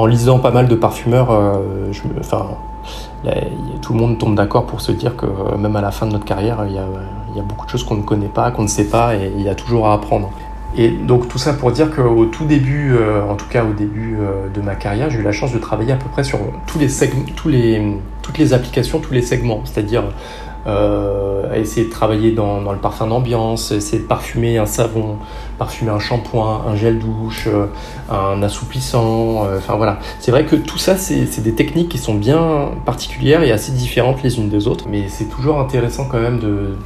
en 0.00 0.06
lisant 0.06 0.38
pas 0.38 0.50
mal 0.50 0.66
de 0.66 0.74
parfumeurs, 0.74 1.30
euh, 1.30 1.92
enfin, 2.18 2.46
tout 3.82 3.92
le 3.92 3.98
monde 3.98 4.18
tombe 4.18 4.34
d'accord 4.34 4.64
pour 4.64 4.80
se 4.80 4.92
dire 4.92 5.14
que 5.16 5.26
euh, 5.26 5.58
même 5.58 5.76
à 5.76 5.82
la 5.82 5.90
fin 5.90 6.06
de 6.06 6.12
notre 6.12 6.24
carrière, 6.24 6.64
il 6.66 6.74
y 6.74 6.78
a, 6.78 6.86
il 7.30 7.36
y 7.36 7.40
a 7.40 7.42
beaucoup 7.42 7.66
de 7.66 7.70
choses 7.70 7.84
qu'on 7.84 7.96
ne 7.96 8.02
connaît 8.02 8.28
pas, 8.28 8.50
qu'on 8.50 8.62
ne 8.62 8.68
sait 8.68 8.88
pas, 8.88 9.14
et 9.14 9.30
il 9.36 9.42
y 9.42 9.48
a 9.48 9.54
toujours 9.54 9.88
à 9.88 9.92
apprendre. 9.92 10.30
Et 10.76 10.90
donc 10.90 11.28
tout 11.28 11.38
ça 11.38 11.52
pour 11.52 11.72
dire 11.72 11.90
qu'au 11.90 12.26
tout 12.26 12.44
début, 12.44 12.94
euh, 12.94 13.22
en 13.24 13.34
tout 13.34 13.48
cas 13.48 13.64
au 13.64 13.72
début 13.72 14.16
de 14.54 14.60
ma 14.60 14.74
carrière, 14.74 15.10
j'ai 15.10 15.18
eu 15.18 15.22
la 15.22 15.32
chance 15.32 15.52
de 15.52 15.58
travailler 15.58 15.92
à 15.92 15.96
peu 15.96 16.08
près 16.08 16.24
sur 16.24 16.38
tous 16.66 16.78
les 16.78 16.88
toutes 18.22 18.38
les 18.38 18.52
applications, 18.52 19.00
tous 19.00 19.12
les 19.12 19.22
segments, 19.22 19.62
c'est-à-dire 19.64 20.04
euh, 20.66 21.54
essayer 21.54 21.86
de 21.86 21.90
travailler 21.90 22.32
dans, 22.32 22.60
le 22.70 22.78
parfum 22.78 23.06
d'ambiance, 23.06 23.72
essayer 23.72 24.02
de 24.02 24.06
parfumer 24.06 24.58
un 24.58 24.66
savon, 24.66 25.16
parfumer 25.58 25.90
un 25.90 25.98
shampoing, 25.98 26.64
un 26.68 26.76
gel 26.76 26.98
douche, 26.98 27.48
euh, 27.48 27.66
un 28.10 28.42
assouplissant. 28.42 29.46
Euh, 29.46 29.56
enfin 29.56 29.76
voilà, 29.76 29.98
c'est 30.18 30.30
vrai 30.30 30.44
que 30.44 30.56
tout 30.56 30.76
ça, 30.76 30.96
c'est 30.96 31.40
des 31.40 31.54
techniques 31.54 31.88
qui 31.88 31.98
sont 31.98 32.14
bien 32.14 32.72
particulières 32.84 33.42
et 33.42 33.52
assez 33.52 33.72
différentes 33.72 34.22
les 34.22 34.38
unes 34.38 34.50
des 34.50 34.68
autres, 34.68 34.84
mais 34.88 35.04
c'est 35.08 35.30
toujours 35.30 35.58
intéressant 35.58 36.04
quand 36.04 36.20
même 36.20 36.40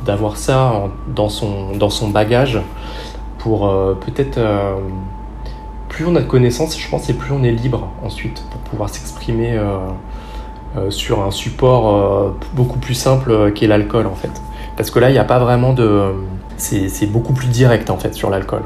d'avoir 0.07 0.37
ça 0.37 0.85
dans, 1.15 1.29
son, 1.29 1.77
dans 1.77 1.91
son 1.91 2.09
bagage 2.09 2.61
pour 3.45 3.69
euh, 3.69 3.95
peut-être 3.95 4.41
plus 5.89 6.05
on 6.07 6.17
a 6.17 6.21
de 6.21 6.27
connaissances, 6.27 6.77
je 6.77 6.89
pense, 6.89 7.09
et 7.09 7.15
plus 7.15 7.31
on 7.31 7.45
est 7.45 7.53
libre 7.53 7.93
ensuite 8.03 8.43
pour 8.51 8.61
pouvoir 8.63 8.89
s'exprimer 8.89 9.57
euh, 10.77 10.91
sur 10.91 11.23
un 11.23 11.31
support 11.31 11.95
euh, 11.95 12.31
beaucoup 12.55 12.81
plus 12.81 12.95
simple 12.95 13.31
euh, 13.31 13.53
qu'est 13.53 13.69
l'alcool 13.69 14.09
en 14.09 14.17
fait. 14.17 14.31
Parce 14.77 14.91
que 14.91 14.99
là, 14.99 15.09
il 15.09 15.13
n'y 15.13 15.21
a 15.21 15.25
pas 15.25 15.39
vraiment 15.39 15.73
de... 15.73 16.15
C'est 16.57 17.07
beaucoup 17.07 17.33
plus 17.33 17.47
direct 17.47 17.91
en 17.91 17.97
fait 17.97 18.15
sur 18.15 18.31
l'alcool 18.31 18.63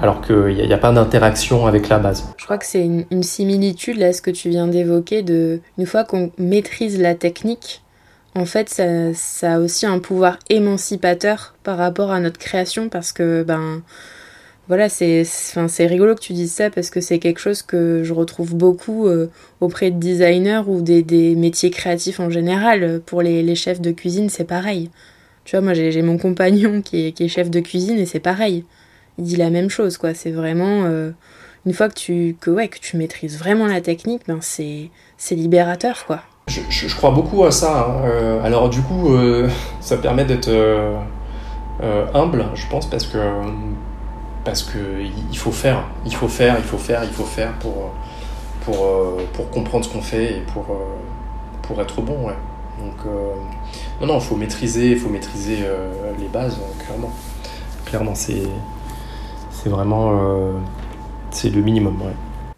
alors 0.00 0.20
qu'il 0.20 0.54
n'y 0.54 0.72
a, 0.72 0.74
a, 0.74 0.78
pas 0.78 0.90
d'interaction 0.90 1.66
avec 1.66 1.88
la 1.88 2.00
base. 2.00 2.32
Je 2.36 2.44
crois 2.44 2.58
que 2.58 2.66
c'est 2.66 2.84
une, 2.84 3.04
une, 3.12 3.22
similitude 3.22 3.98
là, 3.98 4.12
ce 4.12 4.20
que 4.20 4.32
tu 4.32 4.48
viens 4.48 4.66
d'évoquer, 4.66 5.22
de 5.22 5.60
une 5.78 5.86
fois 5.86 6.02
qu'on 6.02 6.32
maîtrise 6.38 7.00
la 7.00 7.14
technique, 7.14 7.82
en 8.34 8.46
fait, 8.46 8.68
ça, 8.68 9.12
ça, 9.14 9.54
a 9.54 9.58
aussi 9.58 9.84
un 9.86 9.98
pouvoir 9.98 10.38
émancipateur 10.48 11.54
par 11.62 11.76
rapport 11.76 12.10
à 12.10 12.20
notre 12.20 12.38
création 12.38 12.88
parce 12.88 13.12
que 13.12 13.42
ben 13.42 13.82
voilà, 14.68 14.88
c'est 14.88 15.24
c'est 15.24 15.86
rigolo 15.86 16.14
que 16.14 16.20
tu 16.20 16.32
dises 16.32 16.52
ça 16.52 16.70
parce 16.70 16.88
que 16.88 17.00
c'est 17.00 17.18
quelque 17.18 17.40
chose 17.40 17.62
que 17.62 18.02
je 18.04 18.12
retrouve 18.14 18.54
beaucoup 18.54 19.06
euh, 19.06 19.28
auprès 19.60 19.90
de 19.90 19.98
designers 19.98 20.62
ou 20.66 20.80
des, 20.80 21.34
métiers 21.36 21.70
créatifs 21.70 22.20
en 22.20 22.30
général. 22.30 23.02
Pour 23.04 23.22
les, 23.22 23.54
chefs 23.54 23.80
de 23.80 23.90
cuisine, 23.90 24.30
c'est 24.30 24.44
pareil. 24.44 24.90
Tu 25.44 25.56
vois, 25.56 25.60
moi 25.62 25.74
j'ai 25.74 26.02
mon 26.02 26.16
compagnon 26.26 26.80
qui 26.80 27.14
est, 27.18 27.28
chef 27.28 27.50
de 27.50 27.60
cuisine 27.60 27.98
et 27.98 28.06
c'est 28.06 28.20
pareil. 28.20 28.64
Il 29.18 29.24
dit 29.24 29.36
la 29.36 29.50
même 29.50 29.68
chose, 29.68 29.98
quoi. 29.98 30.14
C'est 30.14 30.30
vraiment 30.30 30.84
euh, 30.86 31.10
une 31.66 31.74
fois 31.74 31.88
que 31.90 31.94
tu 31.94 32.36
ouais 32.46 32.68
que 32.68 32.78
tu 32.78 32.96
maîtrises 32.96 33.38
vraiment 33.38 33.66
la 33.66 33.82
technique, 33.82 34.22
ben 34.26 34.40
c'est 34.40 34.90
libérateur, 35.32 36.06
quoi. 36.06 36.22
Je, 36.48 36.94
crois 36.94 37.12
beaucoup 37.12 37.44
à 37.44 37.50
ça. 37.50 37.86
Hein. 37.88 38.04
Euh, 38.04 38.44
alors 38.44 38.68
du 38.68 38.82
coup, 38.82 39.16
ça 39.80 39.96
permet 39.96 40.24
d'être 40.24 40.50
humble, 42.14 42.46
je 42.54 42.66
pense, 42.68 42.86
parce 42.86 43.06
que 43.06 43.18
parce 44.44 44.62
que 44.62 44.78
il 45.30 45.38
faut 45.38 45.52
faire, 45.52 45.84
il 46.04 46.14
faut 46.14 46.28
faire, 46.28 46.56
il 46.58 46.64
faut 46.64 46.78
faire, 46.78 47.04
il 47.04 47.10
faut 47.10 47.24
faire 47.24 47.52
pour, 47.54 47.92
pour, 48.64 48.84
euh, 48.84 49.26
pour 49.32 49.50
comprendre 49.50 49.84
ce 49.84 49.90
qu'on 49.92 50.02
fait 50.02 50.38
et 50.38 50.40
pour, 50.40 50.64
euh, 50.70 50.96
pour 51.62 51.80
être 51.80 52.00
bon. 52.00 52.28
Donc, 52.78 53.06
euh, 53.06 53.34
non, 54.00 54.06
non, 54.06 54.18
il 54.18 54.22
faut 54.22 54.36
maîtriser, 54.36 54.96
faut 54.96 55.08
maîtriser 55.08 55.58
les 56.18 56.28
bases, 56.28 56.58
clairement. 56.84 57.10
Clairement, 57.84 58.14
c'est, 58.14 58.42
c'est 59.50 59.68
vraiment 59.68 60.18
c'est 61.30 61.50
le 61.50 61.60
minimum. 61.60 61.98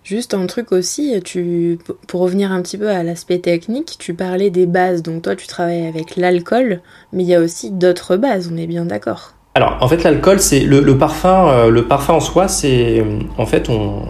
Juste 0.04 0.34
un 0.34 0.46
truc 0.46 0.70
aussi, 0.70 1.20
tu, 1.24 1.78
pour 2.06 2.20
revenir 2.20 2.52
un 2.52 2.60
petit 2.62 2.76
peu 2.76 2.90
à 2.90 3.02
l'aspect 3.02 3.38
technique, 3.38 3.96
tu 3.98 4.14
parlais 4.14 4.50
des 4.50 4.66
bases, 4.66 5.02
donc 5.02 5.22
toi 5.22 5.34
tu 5.34 5.46
travailles 5.46 5.86
avec 5.86 6.16
l'alcool, 6.16 6.82
mais 7.12 7.22
il 7.22 7.28
y 7.28 7.34
a 7.34 7.40
aussi 7.40 7.70
d'autres 7.70 8.16
bases, 8.16 8.50
on 8.52 8.56
est 8.56 8.66
bien 8.66 8.84
d'accord 8.84 9.34
alors, 9.56 9.76
en 9.80 9.86
fait, 9.86 10.02
l'alcool, 10.02 10.40
c'est 10.40 10.60
le, 10.60 10.98
parfum. 10.98 11.48
Euh, 11.48 11.70
le 11.70 11.84
parfum 11.84 12.14
en 12.14 12.20
soi, 12.20 12.48
c'est 12.48 12.98
euh, 12.98 13.20
en 13.38 13.46
fait 13.46 13.68
on, 13.68 14.02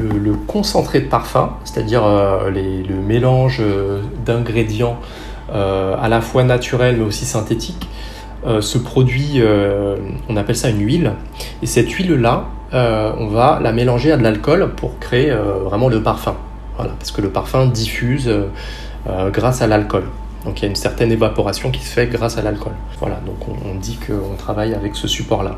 le, 0.00 0.32
concentré 0.48 1.00
de 1.00 1.06
parfum, 1.06 1.58
c'est-à-dire 1.62 2.04
euh, 2.04 2.50
le 2.50 2.94
mélange 2.96 3.62
d'ingrédients 4.26 4.98
à 5.54 6.08
la 6.08 6.22
fois 6.22 6.44
naturels 6.44 6.96
mais 6.96 7.04
aussi 7.04 7.26
synthétiques, 7.26 7.86
se 8.60 8.78
produit. 8.78 9.40
on 10.28 10.36
appelle 10.36 10.56
ça 10.56 10.70
une 10.70 10.80
huile. 10.80 11.12
Et 11.62 11.66
cette 11.66 11.90
huile-là, 11.90 12.46
on 12.72 13.28
va 13.28 13.60
la 13.62 13.72
mélanger 13.72 14.12
à 14.12 14.16
de 14.16 14.22
l'alcool 14.22 14.72
pour 14.76 14.98
créer 14.98 15.32
vraiment 15.64 15.88
le 15.88 16.02
parfum. 16.02 16.34
Voilà, 16.76 16.92
parce 16.98 17.12
que 17.12 17.20
le 17.20 17.30
parfum 17.30 17.66
diffuse 17.66 18.32
grâce 19.32 19.62
à 19.62 19.66
l'alcool. 19.66 20.04
Donc 20.44 20.58
il 20.58 20.62
y 20.62 20.66
a 20.66 20.68
une 20.68 20.76
certaine 20.76 21.12
évaporation 21.12 21.70
qui 21.70 21.82
se 21.82 21.92
fait 21.92 22.06
grâce 22.06 22.36
à 22.36 22.42
l'alcool. 22.42 22.72
Voilà, 22.98 23.20
donc 23.24 23.48
on, 23.48 23.70
on 23.70 23.74
dit 23.76 23.98
qu'on 23.98 24.34
travaille 24.36 24.74
avec 24.74 24.96
ce 24.96 25.06
support-là. 25.06 25.56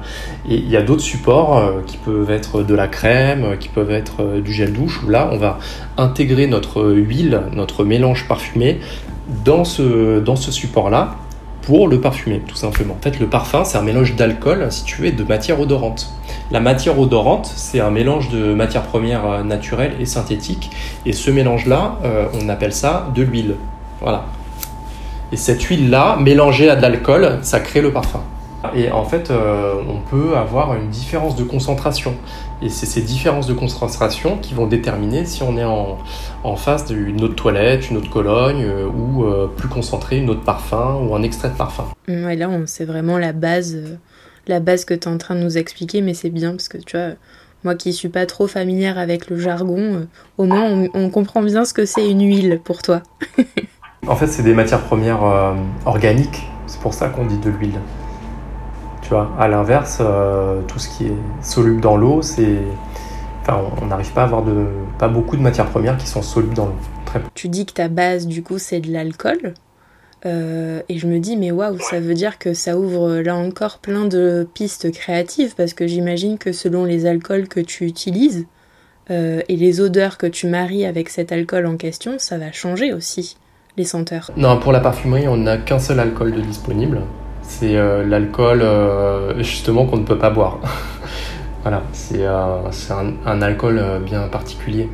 Et 0.49 0.57
il 0.57 0.69
y 0.69 0.77
a 0.77 0.83
d'autres 0.83 1.03
supports 1.03 1.57
euh, 1.57 1.81
qui 1.87 1.97
peuvent 1.97 2.31
être 2.31 2.63
de 2.63 2.75
la 2.75 2.89
crème, 2.89 3.45
euh, 3.45 3.57
qui 3.57 3.69
peuvent 3.69 3.91
être 3.91 4.23
euh, 4.23 4.41
du 4.41 4.53
gel 4.53 4.73
douche, 4.73 5.03
où 5.03 5.09
là 5.09 5.31
on 5.33 5.39
va 5.39 5.59
intégrer 5.97 6.47
notre 6.47 6.85
huile, 6.85 7.43
notre 7.53 7.85
mélange 7.85 8.29
parfumé 8.29 8.81
dans 9.45 9.65
ce, 9.65 10.21
dans 10.21 10.37
ce 10.37 10.53
support-là 10.53 11.17
pour 11.65 11.89
le 11.89 12.01
parfumer, 12.01 12.41
tout 12.47 12.57
simplement. 12.57 12.95
En 12.95 13.03
fait, 13.03 13.19
le 13.19 13.27
parfum, 13.27 13.65
c'est 13.65 13.79
un 13.79 13.83
mélange 13.83 14.15
d'alcool, 14.17 14.69
si 14.71 14.85
de 15.13 15.25
matière 15.25 15.61
odorante. 15.61 16.13
La 16.51 16.61
matière 16.61 16.99
odorante, 16.99 17.51
c'est 17.55 17.81
un 17.81 17.91
mélange 17.91 18.29
de 18.29 18.55
matières 18.55 18.83
premières 18.83 19.45
naturelles 19.45 19.95
et 19.99 20.07
synthétiques, 20.07 20.71
et 21.07 21.13
ce 21.13 21.31
mélange-là, 21.31 21.99
euh, 22.05 22.27
on 22.41 22.49
appelle 22.49 22.73
ça 22.73 23.09
de 23.15 23.23
l'huile. 23.23 23.57
Voilà. 24.01 24.27
Et 25.33 25.37
cette 25.37 25.63
huile-là, 25.63 26.17
mélangée 26.21 26.69
à 26.69 26.77
de 26.77 26.83
l'alcool, 26.83 27.39
ça 27.43 27.61
crée 27.61 27.81
le 27.81 27.93
parfum. 27.93 28.21
Et 28.75 28.91
en 28.91 29.05
fait, 29.05 29.31
euh, 29.31 29.75
on 29.89 29.99
peut 29.99 30.37
avoir 30.37 30.75
une 30.75 30.89
différence 30.89 31.37
de 31.37 31.45
concentration. 31.45 32.15
Et 32.63 32.69
c'est 32.69 32.87
ces 32.87 33.03
différences 33.03 33.47
de 33.47 33.53
concentration 33.53 34.39
qui 34.39 34.55
vont 34.55 34.67
déterminer 34.67 35.27
si 35.27 35.43
on 35.43 35.57
est 35.59 35.65
en, 35.65 35.99
en 36.45 36.57
face 36.57 36.87
d'une 36.87 37.23
autre 37.23 37.35
toilette, 37.35 37.91
une 37.91 37.97
autre 37.97 38.11
cologne, 38.11 38.65
euh, 38.65 38.87
ou 38.87 39.25
euh, 39.25 39.49
plus 39.49 39.69
concentré, 39.69 40.19
une 40.19 40.31
autre 40.31 40.43
parfum, 40.43 41.01
ou 41.03 41.15
un 41.15 41.23
extrait 41.23 41.51
de 41.51 41.57
parfum. 41.57 41.85
Ouais, 42.09 42.37
là, 42.37 42.49
c'est 42.67 42.85
vraiment 42.85 43.19
la 43.19 43.33
base, 43.33 43.99
la 44.47 44.61
base 44.61 44.85
que 44.85 44.95
tu 44.95 45.09
es 45.09 45.13
en 45.13 45.19
train 45.19 45.35
de 45.35 45.41
nous 45.41 45.59
expliquer, 45.59 46.01
mais 46.01 46.15
c'est 46.15 46.31
bien 46.31 46.53
parce 46.53 46.69
que 46.69 46.79
tu 46.79 46.97
vois, 46.97 47.15
moi 47.65 47.75
qui 47.75 47.93
suis 47.93 48.09
pas 48.09 48.27
trop 48.27 48.47
familière 48.47 48.99
avec 48.99 49.29
le 49.29 49.39
jargon, 49.39 50.07
au 50.39 50.45
moins 50.45 50.65
on, 50.65 50.89
on 50.95 51.11
comprend 51.11 51.43
bien 51.43 51.65
ce 51.65 51.75
que 51.75 51.87
c'est 51.87 52.09
une 52.09 52.23
huile 52.23 52.61
pour 52.63 52.83
toi. 52.83 53.03
En 54.07 54.17
fait, 54.17 54.27
c'est 54.27 54.43
des 54.43 54.53
matières 54.53 54.83
premières 54.83 55.55
organiques. 55.87 56.47
C'est 56.67 56.79
pour 56.79 56.93
ça 56.93 57.09
qu'on 57.09 57.25
dit 57.25 57.39
de 57.39 57.49
l'huile. 57.49 57.81
Tu 59.05 59.11
vois, 59.11 59.31
à 59.39 59.49
l'inverse, 59.49 59.99
euh, 60.01 60.63
tout 60.67 60.79
ce 60.79 60.89
qui 60.89 61.07
est 61.07 61.17
soluble 61.43 61.81
dans 61.81 61.97
l'eau, 61.97 62.23
c'est. 62.23 62.59
Enfin, 63.43 63.61
on 63.83 63.87
n'arrive 63.87 64.11
pas 64.13 64.23
à 64.23 64.25
avoir 64.25 64.43
de, 64.43 64.67
pas 64.99 65.09
beaucoup 65.09 65.37
de 65.37 65.43
matières 65.43 65.67
premières 65.67 65.99
qui 65.99 66.07
sont 66.07 66.23
solubles 66.23 66.55
dans 66.55 66.67
l'eau. 66.67 66.77
Très 67.05 67.21
peu. 67.21 67.27
Tu 67.35 67.49
dis 67.49 67.67
que 67.67 67.73
ta 67.75 67.89
base, 67.89 68.27
du 68.27 68.43
coup, 68.43 68.59
c'est 68.59 68.81
de 68.81 68.91
l'alcool. 68.91 69.55
Euh, 70.27 70.81
et 70.89 70.99
je 70.99 71.07
me 71.07 71.19
dis, 71.19 71.37
mais 71.37 71.51
waouh, 71.51 71.79
ça 71.79 72.01
veut 72.01 72.15
dire 72.15 72.39
que 72.39 72.55
ça 72.55 72.79
ouvre 72.79 73.17
là 73.17 73.37
encore 73.37 73.79
plein 73.79 74.07
de 74.07 74.49
pistes 74.55 74.91
créatives 74.91 75.55
parce 75.55 75.75
que 75.75 75.87
j'imagine 75.87 76.39
que 76.39 76.53
selon 76.53 76.87
les 76.87 77.05
alcools 77.05 77.47
que 77.47 77.61
tu 77.61 77.85
utilises 77.85 78.47
euh, 79.11 79.43
et 79.49 79.57
les 79.57 79.83
odeurs 79.83 80.17
que 80.17 80.27
tu 80.27 80.47
maries 80.47 80.87
avec 80.87 81.11
cet 81.11 81.31
alcool 81.31 81.67
en 81.67 81.77
question, 81.77 82.15
ça 82.17 82.39
va 82.39 82.53
changer 82.53 82.95
aussi 82.95 83.37
les 83.77 83.85
senteurs 83.85 84.31
Non, 84.37 84.59
pour 84.59 84.73
la 84.73 84.81
parfumerie, 84.81 85.29
on 85.29 85.37
n'a 85.37 85.59
qu'un 85.59 85.79
seul 85.79 86.01
alcool 86.01 86.33
de 86.33 86.41
disponible. 86.41 87.03
C'est 87.47 87.77
euh, 87.77 88.05
l'alcool 88.05 88.63
euh, 88.63 89.43
justement 89.43 89.87
qu'on 89.87 89.99
ne 89.99 90.05
peut 90.05 90.19
pas 90.19 90.31
boire. 90.31 90.61
voilà, 91.63 91.83
c'est 91.93 92.25
euh, 92.25 92.59
un, 92.91 93.15
un, 93.27 93.43
alcool 93.43 93.83
bien 94.05 94.27
particulier. 94.29 94.89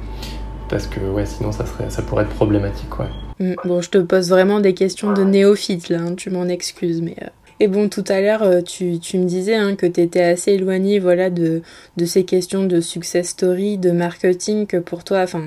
Parce 0.69 0.87
que 0.87 1.01
ouais, 1.01 1.27
sinon 1.27 1.53
ça, 1.53 1.67
serait, 1.67 1.91
ça 1.91 2.03
pourrait 2.03 2.25
être 2.25 2.35
problématique. 2.35 2.99
Ouais. 2.99 3.07
Mmh, 3.41 3.55
bon, 3.65 3.81
je 3.81 3.91
te 3.91 3.99
pose 3.99 4.29
vraiment 4.29 4.61
des 4.61 4.75
questions 4.75 5.13
de 5.13 5.25
néophyte 5.25 5.89
là, 5.89 5.99
hein, 6.01 6.15
tu 6.15 6.31
m'en 6.31 6.47
excuses, 6.47 7.03
mais. 7.03 7.17
Et 7.63 7.69
bon, 7.69 7.89
tout 7.89 8.05
à 8.09 8.21
l'heure, 8.21 8.65
tu, 8.65 8.99
tu, 9.01 9.19
me 9.19 9.25
disais 9.25 9.55
hein, 9.55 9.75
que 9.77 9.85
tu 9.85 10.01
étais 10.01 10.23
assez 10.23 10.53
éloigné 10.53 10.99
voilà, 10.99 11.29
de, 11.29 11.61
de 11.97 12.05
ces 12.07 12.25
questions 12.25 12.65
de 12.65 12.81
success 12.81 13.29
story, 13.29 13.77
de 13.77 13.91
marketing, 13.91 14.67
que 14.67 14.79
pour 14.79 15.05
toi, 15.05 15.21
enfin, 15.23 15.43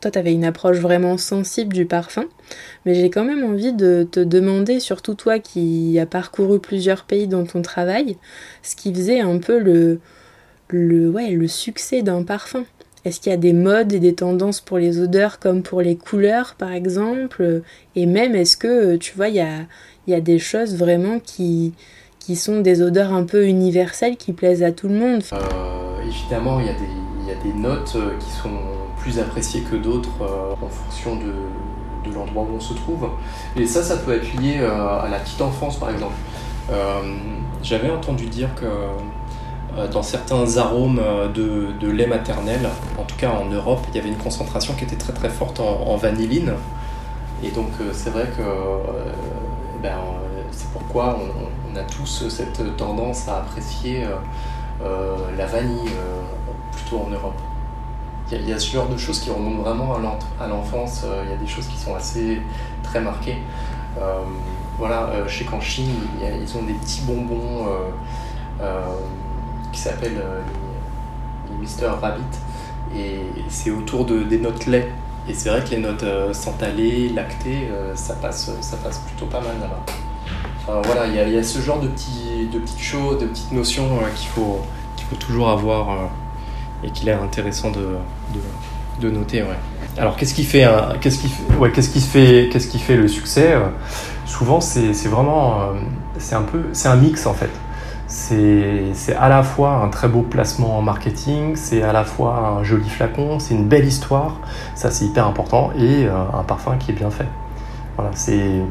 toi, 0.00 0.10
tu 0.10 0.18
avais 0.18 0.32
une 0.32 0.44
approche 0.44 0.78
vraiment 0.78 1.18
sensible 1.18 1.74
du 1.74 1.86
parfum. 1.86 2.24
Mais 2.86 2.94
j'ai 2.94 3.10
quand 3.10 3.24
même 3.24 3.44
envie 3.44 3.72
de 3.72 4.06
te 4.10 4.20
demander, 4.20 4.80
surtout 4.80 5.14
toi 5.14 5.38
qui 5.38 5.98
as 5.98 6.06
parcouru 6.06 6.60
plusieurs 6.60 7.04
pays 7.04 7.26
dans 7.26 7.44
ton 7.44 7.62
travail, 7.62 8.16
ce 8.62 8.76
qui 8.76 8.94
faisait 8.94 9.20
un 9.20 9.38
peu 9.38 9.58
le, 9.58 10.00
le, 10.68 11.10
ouais, 11.10 11.30
le 11.30 11.48
succès 11.48 12.02
d'un 12.02 12.22
parfum. 12.22 12.64
Est-ce 13.04 13.20
qu'il 13.20 13.30
y 13.30 13.34
a 13.34 13.38
des 13.38 13.52
modes 13.52 13.92
et 13.92 14.00
des 14.00 14.14
tendances 14.14 14.60
pour 14.60 14.78
les 14.78 15.00
odeurs 15.00 15.38
comme 15.38 15.62
pour 15.62 15.80
les 15.82 15.96
couleurs 15.96 16.54
par 16.58 16.72
exemple? 16.72 17.62
Et 17.96 18.06
même 18.06 18.34
est-ce 18.34 18.56
que 18.56 18.96
tu 18.96 19.14
vois, 19.16 19.28
il 19.28 19.36
y 19.36 19.40
a, 19.40 19.66
y 20.06 20.14
a 20.14 20.20
des 20.20 20.38
choses 20.38 20.76
vraiment 20.76 21.18
qui, 21.18 21.74
qui 22.18 22.36
sont 22.36 22.60
des 22.60 22.82
odeurs 22.82 23.12
un 23.12 23.24
peu 23.24 23.46
universelles 23.46 24.16
qui 24.16 24.32
plaisent 24.32 24.62
à 24.62 24.72
tout 24.72 24.88
le 24.88 24.94
monde? 24.94 25.22
Euh, 25.32 25.38
Évidemment, 26.06 26.60
il 26.60 26.66
y, 26.66 26.68
y 26.68 27.32
a 27.32 27.42
des 27.42 27.58
notes 27.58 27.92
euh, 27.96 28.10
qui 28.18 28.30
sont 28.30 28.50
plus 29.12 29.60
que 29.62 29.76
d'autres 29.76 30.22
euh, 30.22 30.52
en 30.60 30.68
fonction 30.68 31.16
de, 31.16 32.12
l'endroit 32.14 32.44
où 32.44 32.56
on 32.56 32.60
se 32.60 32.72
trouve. 32.72 33.10
Et 33.56 33.66
ça, 33.66 33.82
ça 33.82 33.98
peut 33.98 34.14
être 34.14 34.34
lié 34.40 34.60
à 34.60 35.06
la 35.10 35.18
petite 35.18 35.42
enfance 35.42 35.78
par 35.78 35.90
exemple. 35.90 36.14
J'avais 37.62 37.90
entendu 37.90 38.26
dire 38.26 38.48
que 38.54 38.64
euh, 39.78 39.86
dans 39.88 40.02
certains 40.02 40.56
arômes 40.56 41.00
euh, 41.02 41.28
de, 41.28 41.90
lait 41.90 42.06
maternel, 42.06 42.68
en 42.98 43.04
tout 43.04 43.16
cas 43.16 43.30
en 43.30 43.46
Europe, 43.46 43.80
il 43.88 43.96
y 43.96 43.98
avait 43.98 44.08
une 44.08 44.16
concentration 44.16 44.74
qui 44.74 44.84
était 44.84 44.96
très 44.96 45.12
très 45.12 45.28
forte 45.28 45.60
en, 45.60 45.96
vanilline. 45.96 46.52
Et 47.42 47.50
donc 47.50 47.70
euh, 47.80 47.90
c'est 47.92 48.10
vrai 48.10 48.28
que 48.36 48.42
ben, 49.82 49.98
c'est 50.50 50.70
pourquoi 50.70 51.18
on, 51.72 51.76
a 51.76 51.82
tous 51.82 52.28
cette 52.28 52.76
tendance 52.76 53.28
à 53.28 53.36
apprécier 53.36 54.04
la 54.80 55.46
vanille 55.46 55.92
plutôt 56.72 57.04
en 57.06 57.10
Europe. 57.10 57.40
Il 58.30 58.48
y, 58.48 58.52
a, 58.52 58.58
ce 58.58 58.70
genre 58.70 58.88
de 58.88 58.96
choses 58.96 59.20
qui 59.20 59.30
remontent 59.30 59.62
vraiment 59.62 59.94
à 60.38 60.46
l'enfance, 60.46 61.04
il 61.24 61.30
y 61.30 61.32
a 61.32 61.36
des 61.36 61.46
choses 61.46 61.66
qui 61.66 61.78
sont 61.78 61.94
assez 61.94 62.42
très 62.82 63.00
marquées. 63.00 63.38
voilà, 64.78 65.10
chez 65.26 65.44
Kanchi, 65.44 65.86
ils 66.20 66.58
ont 66.58 66.62
des 66.62 66.74
petits 66.74 67.02
bonbons 67.02 67.66
qui 69.78 69.84
s'appelle 69.84 70.16
euh, 70.18 70.40
les, 71.50 71.58
Mister 71.58 71.86
Rabbit. 71.86 72.22
Et 72.96 73.20
c'est 73.48 73.70
autour 73.70 74.04
de, 74.04 74.22
des 74.22 74.38
notes 74.38 74.66
lait. 74.66 74.90
Et 75.28 75.34
c'est 75.34 75.50
vrai 75.50 75.62
que 75.62 75.70
les 75.70 75.78
notes 75.78 76.02
euh, 76.02 76.32
santalées, 76.32 77.10
lactées, 77.10 77.68
euh, 77.70 77.94
ça, 77.94 78.14
passe, 78.14 78.50
ça 78.60 78.76
passe 78.78 78.98
plutôt 78.98 79.26
pas 79.26 79.40
mal 79.40 79.56
là-bas. 79.60 80.82
Voilà, 80.84 81.06
il 81.06 81.14
y, 81.14 81.38
a 81.38 81.42
ce 81.42 81.60
genre 81.60 81.80
de, 81.80 81.88
petits, 81.88 82.46
de 82.52 82.58
petites 82.58 82.80
choses, 82.82 83.18
de 83.18 83.24
petites 83.24 83.52
notions 83.52 83.88
qu'il 84.14 84.28
faut, 84.28 84.60
qu'il 84.96 85.06
faut 85.06 85.16
toujours 85.16 85.48
avoir 85.48 86.10
et 86.84 86.90
qu'il 86.90 87.08
est 87.08 87.12
intéressant 87.12 87.70
de, 87.70 87.96
de, 89.00 89.10
noter. 89.10 89.42
Ouais. 89.42 89.48
Alors 89.96 90.16
qu'est-ce 90.16 90.34
qui 90.34 90.44
fait, 90.44 90.66
qu'est-ce 91.00 91.18
qui, 91.18 91.30
ouais, 91.58 91.70
qu'est-ce 91.72 91.90
qui 91.90 92.00
fait, 92.00 92.48
qu'est-ce 92.52 92.68
qui 92.68 92.78
fait 92.78 92.96
le 92.96 93.08
succès 93.08 93.54
Souvent, 94.26 94.60
c'est, 94.60 94.92
c'est 94.92 95.08
vraiment, 95.08 95.72
c'est 96.18 96.34
un 96.34 96.42
peu, 96.42 96.64
c'est 96.72 96.88
un 96.88 96.96
mix 96.96 97.26
en 97.26 97.34
fait 97.34 97.50
c'est 98.08 99.14
à 99.18 99.28
la 99.28 99.42
fois 99.42 99.74
un 99.84 99.88
très 99.88 100.08
beau 100.08 100.22
placement 100.22 100.78
en 100.78 100.82
marketing, 100.82 101.56
c'est 101.56 101.82
à 101.82 101.92
la 101.92 102.04
fois 102.04 102.58
un 102.58 102.64
joli 102.64 102.88
flacon, 102.88 103.38
c'est 103.38 103.54
une 103.54 103.68
belle 103.68 103.84
histoire, 103.84 104.40
ça 104.74 104.90
c'est 104.90 105.04
hyper 105.04 105.26
important, 105.26 105.72
et 105.78 106.06
euh, 106.06 106.12
un 106.32 106.42
parfum 106.42 106.76
qui 106.78 106.90
est 106.92 106.94
bien 106.94 107.10
fait. 107.10 107.26
Voilà, 107.96 108.10
c'est 108.14 108.62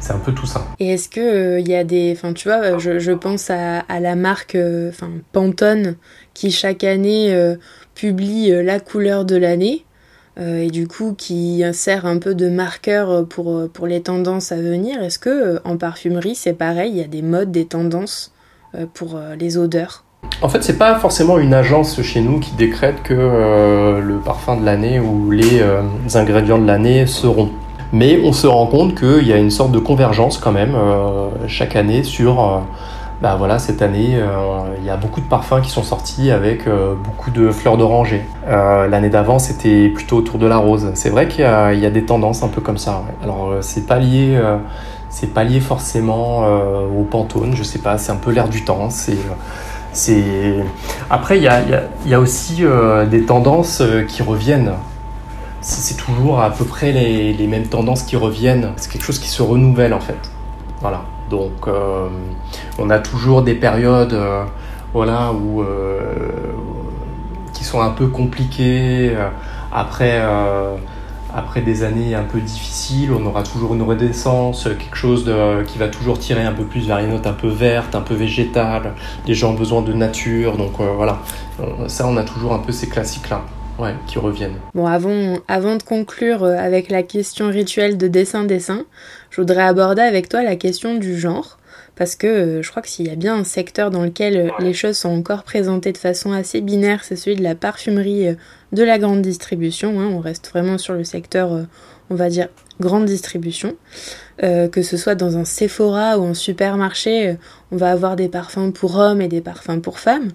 c'est 0.00 0.12
un 0.12 0.18
peu 0.18 0.32
tout 0.32 0.46
ça. 0.46 0.66
Et 0.80 0.90
est-ce 0.92 1.08
que 1.08 1.58
il 1.60 1.66
euh, 1.66 1.72
y 1.72 1.74
a 1.74 1.84
des, 1.84 2.12
enfin 2.16 2.32
tu 2.32 2.48
vois, 2.48 2.78
je, 2.78 2.98
je 2.98 3.12
pense 3.12 3.50
à, 3.50 3.80
à, 3.80 4.00
la 4.00 4.16
marque, 4.16 4.54
euh, 4.54 4.90
Pantone, 5.32 5.96
qui 6.34 6.50
chaque 6.50 6.84
année 6.84 7.34
publie 7.94 8.50
la 8.62 8.80
couleur 8.80 9.24
de 9.24 9.36
l'année. 9.36 9.84
et 10.38 10.68
du 10.68 10.86
coup 10.88 11.14
qui 11.16 11.62
sert 11.72 12.06
un 12.06 12.18
peu 12.18 12.34
de 12.34 12.48
marqueur 12.48 13.26
pour, 13.26 13.68
pour 13.72 13.86
les 13.86 14.02
tendances 14.02 14.52
à 14.52 14.56
venir. 14.56 15.02
Est-ce 15.02 15.18
que 15.18 15.60
en 15.64 15.76
parfumerie 15.76 16.34
c'est 16.34 16.52
pareil, 16.52 16.92
il 16.92 16.98
y 16.98 17.04
a 17.04 17.06
des 17.06 17.22
modes, 17.22 17.52
des 17.52 17.64
tendances 17.66 18.34
euh, 18.74 18.86
pour 18.92 19.16
euh, 19.16 19.36
les 19.36 19.56
odeurs? 19.56 20.04
En 20.42 20.48
fait, 20.48 20.64
c'est 20.64 20.78
pas 20.78 20.98
forcément 20.98 21.38
une 21.38 21.54
agence 21.54 22.00
chez 22.02 22.20
nous 22.20 22.40
qui 22.40 22.52
décrète 22.52 23.02
que 23.02 23.14
euh, 23.14 24.00
le 24.00 24.16
parfum 24.16 24.56
de 24.56 24.64
l'année 24.64 24.98
ou 24.98 25.30
les 25.30 25.62
ingrédients 26.14 26.58
de 26.58 26.66
l'année 26.66 27.06
seront. 27.06 27.50
Mais 27.92 28.20
on 28.24 28.32
se 28.32 28.46
rend 28.46 28.66
compte 28.66 28.98
qu'il 28.98 29.26
y 29.28 29.32
a 29.32 29.36
une 29.36 29.50
sorte 29.50 29.70
de 29.70 29.78
convergence 29.78 30.38
quand 30.38 30.50
même 30.50 30.76
chaque 31.46 31.76
année 31.76 32.02
sur. 32.02 32.62
Bah 33.24 33.36
voilà, 33.36 33.58
cette 33.58 33.80
année, 33.82 34.18
il 34.78 34.84
y 34.84 34.90
a 34.90 34.96
beaucoup 34.96 35.20
de 35.20 35.26
parfums 35.26 35.60
qui 35.62 35.70
sont 35.70 35.82
sortis 35.82 36.30
avec 36.30 36.68
beaucoup 36.68 37.30
de 37.30 37.50
fleurs 37.50 37.76
d'oranger. 37.76 38.24
L'année 38.46 39.08
d'avant, 39.08 39.38
c'était 39.38 39.88
plutôt 39.88 40.18
autour 40.18 40.38
de 40.38 40.46
la 40.46 40.58
rose. 40.58 40.90
C'est 40.94 41.10
vrai 41.10 41.26
qu'il 41.28 41.44
y, 41.44 41.46
a 41.86 41.90
des 41.90 42.04
tendances 42.04 42.42
un 42.42 42.48
peu 42.48 42.60
comme 42.60 42.78
ça. 42.78 43.02
Alors, 43.22 43.54
c'est 43.60 43.86
pas 43.86 43.98
lié 43.98 44.38
c'est 45.14 45.32
pas 45.32 45.44
lié 45.44 45.60
forcément 45.60 46.42
euh, 46.44 46.88
au 46.88 47.04
Pantone, 47.04 47.54
je 47.54 47.62
sais 47.62 47.78
pas, 47.78 47.98
c'est 47.98 48.10
un 48.10 48.16
peu 48.16 48.32
l'air 48.32 48.48
du 48.48 48.64
temps. 48.64 48.88
C'est. 48.90 49.16
Après, 51.08 51.36
il 51.38 51.44
y 51.44 51.48
a, 51.48 51.62
y 52.04 52.14
a, 52.14 52.18
aussi 52.18 52.64
euh, 52.64 53.06
des 53.06 53.22
tendances 53.22 53.80
euh, 53.80 54.02
qui 54.02 54.24
reviennent. 54.24 54.72
C'est, 55.60 55.96
toujours 55.96 56.40
à 56.40 56.50
peu 56.50 56.64
près 56.64 56.90
les, 56.90 57.32
les, 57.32 57.46
mêmes 57.46 57.68
tendances 57.68 58.02
qui 58.02 58.16
reviennent. 58.16 58.72
C'est 58.76 58.90
quelque 58.90 59.04
chose 59.04 59.20
qui 59.20 59.28
se 59.28 59.40
renouvelle 59.40 59.94
en 59.94 60.00
fait. 60.00 60.18
Voilà. 60.80 61.04
Donc, 61.34 61.68
on 62.78 62.90
a 62.90 62.98
toujours 62.98 63.42
des 63.42 63.54
périodes, 63.54 64.16
voilà, 64.92 65.32
où 65.32 65.64
qui 67.52 67.64
sont 67.64 67.80
un 67.80 67.90
peu 67.90 68.06
compliquées. 68.06 69.16
Après 69.72 71.62
des 71.62 71.82
années 71.82 72.14
un 72.14 72.22
peu 72.22 72.38
difficiles, 72.40 73.10
on 73.12 73.26
aura 73.26 73.42
toujours 73.42 73.74
une 73.74 73.82
redescence, 73.82 74.64
quelque 74.64 74.96
chose 74.96 75.28
qui 75.66 75.78
va 75.78 75.88
toujours 75.88 76.16
tirer 76.18 76.44
un 76.44 76.52
peu 76.52 76.62
plus 76.64 76.86
vers 76.86 76.98
une 76.98 77.10
note 77.10 77.26
un 77.26 77.32
peu 77.32 77.48
verte, 77.48 77.96
un 77.96 78.02
peu 78.02 78.14
végétale. 78.14 78.94
Les 79.26 79.34
gens 79.34 79.50
ont 79.50 79.54
besoin 79.54 79.82
de 79.82 79.92
nature, 79.92 80.56
donc 80.56 80.74
euh, 80.78 80.92
voilà. 80.94 81.18
Ça, 81.88 82.06
on 82.06 82.16
a 82.16 82.22
toujours 82.22 82.52
un 82.52 82.60
peu 82.60 82.70
ces 82.70 82.88
classiques-là. 82.88 83.42
Ouais, 83.78 83.94
qui 84.06 84.18
reviennent. 84.18 84.56
Bon, 84.74 84.86
avant, 84.86 85.38
avant 85.48 85.76
de 85.76 85.82
conclure 85.82 86.44
euh, 86.44 86.56
avec 86.56 86.90
la 86.90 87.02
question 87.02 87.48
rituelle 87.48 87.98
de 87.98 88.06
dessin-dessin, 88.06 88.84
je 89.30 89.40
voudrais 89.40 89.62
aborder 89.62 90.02
avec 90.02 90.28
toi 90.28 90.42
la 90.42 90.56
question 90.56 90.94
du 90.94 91.18
genre 91.18 91.58
parce 91.96 92.14
que 92.16 92.26
euh, 92.26 92.62
je 92.62 92.70
crois 92.70 92.82
que 92.82 92.88
s'il 92.88 93.06
y 93.06 93.10
a 93.10 93.16
bien 93.16 93.36
un 93.36 93.44
secteur 93.44 93.90
dans 93.90 94.02
lequel 94.02 94.52
les 94.60 94.74
choses 94.74 94.96
sont 94.96 95.10
encore 95.10 95.42
présentées 95.42 95.92
de 95.92 95.98
façon 95.98 96.32
assez 96.32 96.60
binaire, 96.60 97.04
c'est 97.04 97.16
celui 97.16 97.36
de 97.36 97.42
la 97.42 97.54
parfumerie 97.54 98.36
de 98.74 98.82
la 98.82 98.98
grande 98.98 99.22
distribution. 99.22 100.00
Hein. 100.00 100.10
on 100.12 100.18
reste 100.18 100.50
vraiment 100.50 100.78
sur 100.78 100.94
le 100.94 101.04
secteur, 101.04 101.52
euh, 101.52 101.62
on 102.10 102.14
va 102.14 102.28
dire, 102.28 102.48
grande 102.80 103.06
distribution. 103.06 103.76
Euh, 104.42 104.66
que 104.66 104.82
ce 104.82 104.96
soit 104.96 105.14
dans 105.14 105.36
un 105.36 105.44
Sephora 105.44 106.18
ou 106.18 106.24
un 106.24 106.34
supermarché, 106.34 107.28
euh, 107.28 107.34
on 107.70 107.76
va 107.76 107.92
avoir 107.92 108.16
des 108.16 108.28
parfums 108.28 108.72
pour 108.72 108.96
hommes 108.96 109.20
et 109.20 109.28
des 109.28 109.40
parfums 109.40 109.80
pour 109.80 110.00
femmes. 110.00 110.30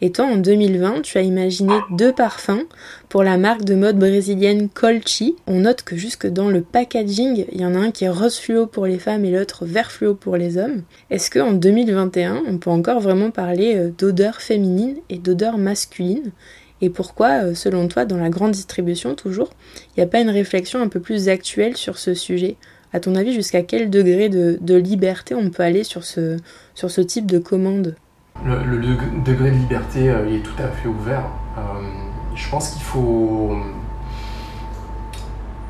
Et 0.00 0.10
toi, 0.10 0.24
en 0.24 0.36
2020, 0.36 1.02
tu 1.02 1.18
as 1.18 1.22
imaginé 1.22 1.72
deux 1.92 2.12
parfums 2.12 2.64
pour 3.08 3.22
la 3.22 3.38
marque 3.38 3.62
de 3.62 3.76
mode 3.76 3.96
brésilienne 3.96 4.68
Colchi. 4.68 5.36
On 5.46 5.60
note 5.60 5.82
que 5.82 5.96
jusque 5.96 6.26
dans 6.26 6.48
le 6.48 6.62
packaging, 6.62 7.46
il 7.52 7.60
y 7.60 7.64
en 7.64 7.76
a 7.76 7.78
un 7.78 7.90
qui 7.92 8.06
est 8.06 8.08
rose 8.08 8.38
fluo 8.38 8.66
pour 8.66 8.86
les 8.86 8.98
femmes 8.98 9.24
et 9.24 9.30
l'autre 9.30 9.64
vert 9.64 9.92
fluo 9.92 10.14
pour 10.14 10.36
les 10.36 10.58
hommes. 10.58 10.82
Est-ce 11.10 11.30
qu'en 11.30 11.52
2021, 11.52 12.42
on 12.48 12.58
peut 12.58 12.70
encore 12.70 12.98
vraiment 12.98 13.30
parler 13.30 13.92
d'odeur 13.96 14.40
féminine 14.40 14.96
et 15.10 15.18
d'odeur 15.18 15.58
masculine 15.58 16.32
et 16.84 16.90
pourquoi, 16.90 17.44
euh, 17.44 17.54
selon 17.54 17.88
toi, 17.88 18.04
dans 18.04 18.18
la 18.18 18.28
grande 18.28 18.50
distribution 18.50 19.14
toujours, 19.14 19.48
il 19.96 20.00
n'y 20.00 20.04
a 20.04 20.06
pas 20.06 20.20
une 20.20 20.28
réflexion 20.28 20.82
un 20.82 20.88
peu 20.88 21.00
plus 21.00 21.30
actuelle 21.30 21.78
sur 21.78 21.96
ce 21.96 22.12
sujet? 22.12 22.56
À 22.92 23.00
ton 23.00 23.14
avis, 23.14 23.32
jusqu'à 23.32 23.62
quel 23.62 23.88
degré 23.88 24.28
de, 24.28 24.76
liberté 24.76 25.34
on 25.34 25.48
peut 25.48 25.62
aller 25.62 25.82
sur 25.82 26.04
ce, 26.04 26.36
sur 26.74 26.90
ce 26.90 27.00
type 27.00 27.24
de 27.24 27.38
commande? 27.38 27.96
Le, 28.44 28.76
degré 29.24 29.50
de 29.50 29.56
liberté 29.56 30.10
euh, 30.10 30.28
est 30.28 30.40
tout 30.40 30.62
à 30.62 30.68
fait 30.68 30.88
ouvert. 30.88 31.24
Euh, 31.56 31.60
je 32.34 32.50
pense 32.50 32.68
qu'il 32.70 32.82
faut, 32.82 33.56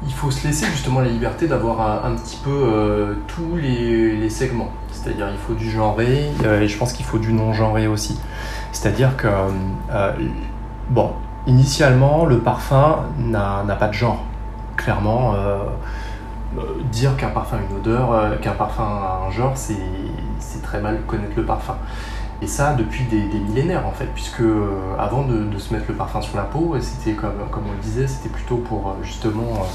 il 0.04 0.12
faut 0.12 0.32
se 0.32 0.44
laisser 0.48 0.66
justement 0.66 1.00
la 1.00 1.08
liberté 1.08 1.46
d'avoir 1.46 2.04
un, 2.04 2.16
petit 2.16 2.40
peu 2.42 3.16
tous 3.28 3.56
les, 3.56 4.28
segments. 4.30 4.72
C'est-à-dire 4.90 5.28
il 5.30 5.38
faut 5.38 5.54
du 5.54 5.70
genré 5.70 6.24
et 6.60 6.66
je 6.66 6.78
pense 6.78 6.92
qu'il 6.92 7.04
faut 7.06 7.18
du 7.18 7.32
non-genré 7.32 7.86
aussi. 7.86 8.18
C'est-à-dire 8.72 9.16
que 9.16 9.28
Bon, 10.94 11.10
initialement, 11.48 12.24
le 12.24 12.38
parfum 12.38 13.06
n'a 13.18 13.64
pas 13.80 13.88
de 13.88 13.94
genre. 13.94 14.22
Clairement, 14.76 15.34
euh, 15.34 15.58
euh, 16.56 16.60
dire 16.92 17.16
qu'un 17.16 17.30
parfum 17.30 17.56
a 17.56 17.60
une 17.68 17.78
odeur, 17.78 18.12
euh, 18.12 18.36
qu'un 18.36 18.52
parfum 18.52 18.84
a 18.84 19.26
un 19.26 19.30
genre, 19.32 19.54
c'est 19.56 20.62
très 20.62 20.80
mal 20.80 21.00
connaître 21.08 21.32
le 21.36 21.44
parfum. 21.44 21.74
Et 22.40 22.46
ça 22.46 22.74
depuis 22.74 23.06
des, 23.06 23.40
millénaires 23.40 23.84
en 23.88 23.90
fait, 23.90 24.06
puisque 24.14 24.44
avant 24.96 25.24
de, 25.24 25.58
se 25.58 25.74
mettre 25.74 25.86
le 25.88 25.96
parfum 25.96 26.20
sur 26.20 26.36
la 26.36 26.44
peau, 26.44 26.76
c'était 26.78 27.14
comme, 27.16 27.32
on 27.52 27.72
le 27.72 27.82
disait, 27.82 28.06
c'était 28.06 28.28
plutôt 28.28 28.58
pour 28.58 28.94
justement 29.02 29.66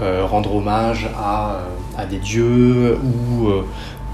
rendre 0.00 0.54
hommage 0.54 1.10
à, 1.18 1.62
des 2.08 2.18
dieux 2.18 2.96
ou 3.02 3.48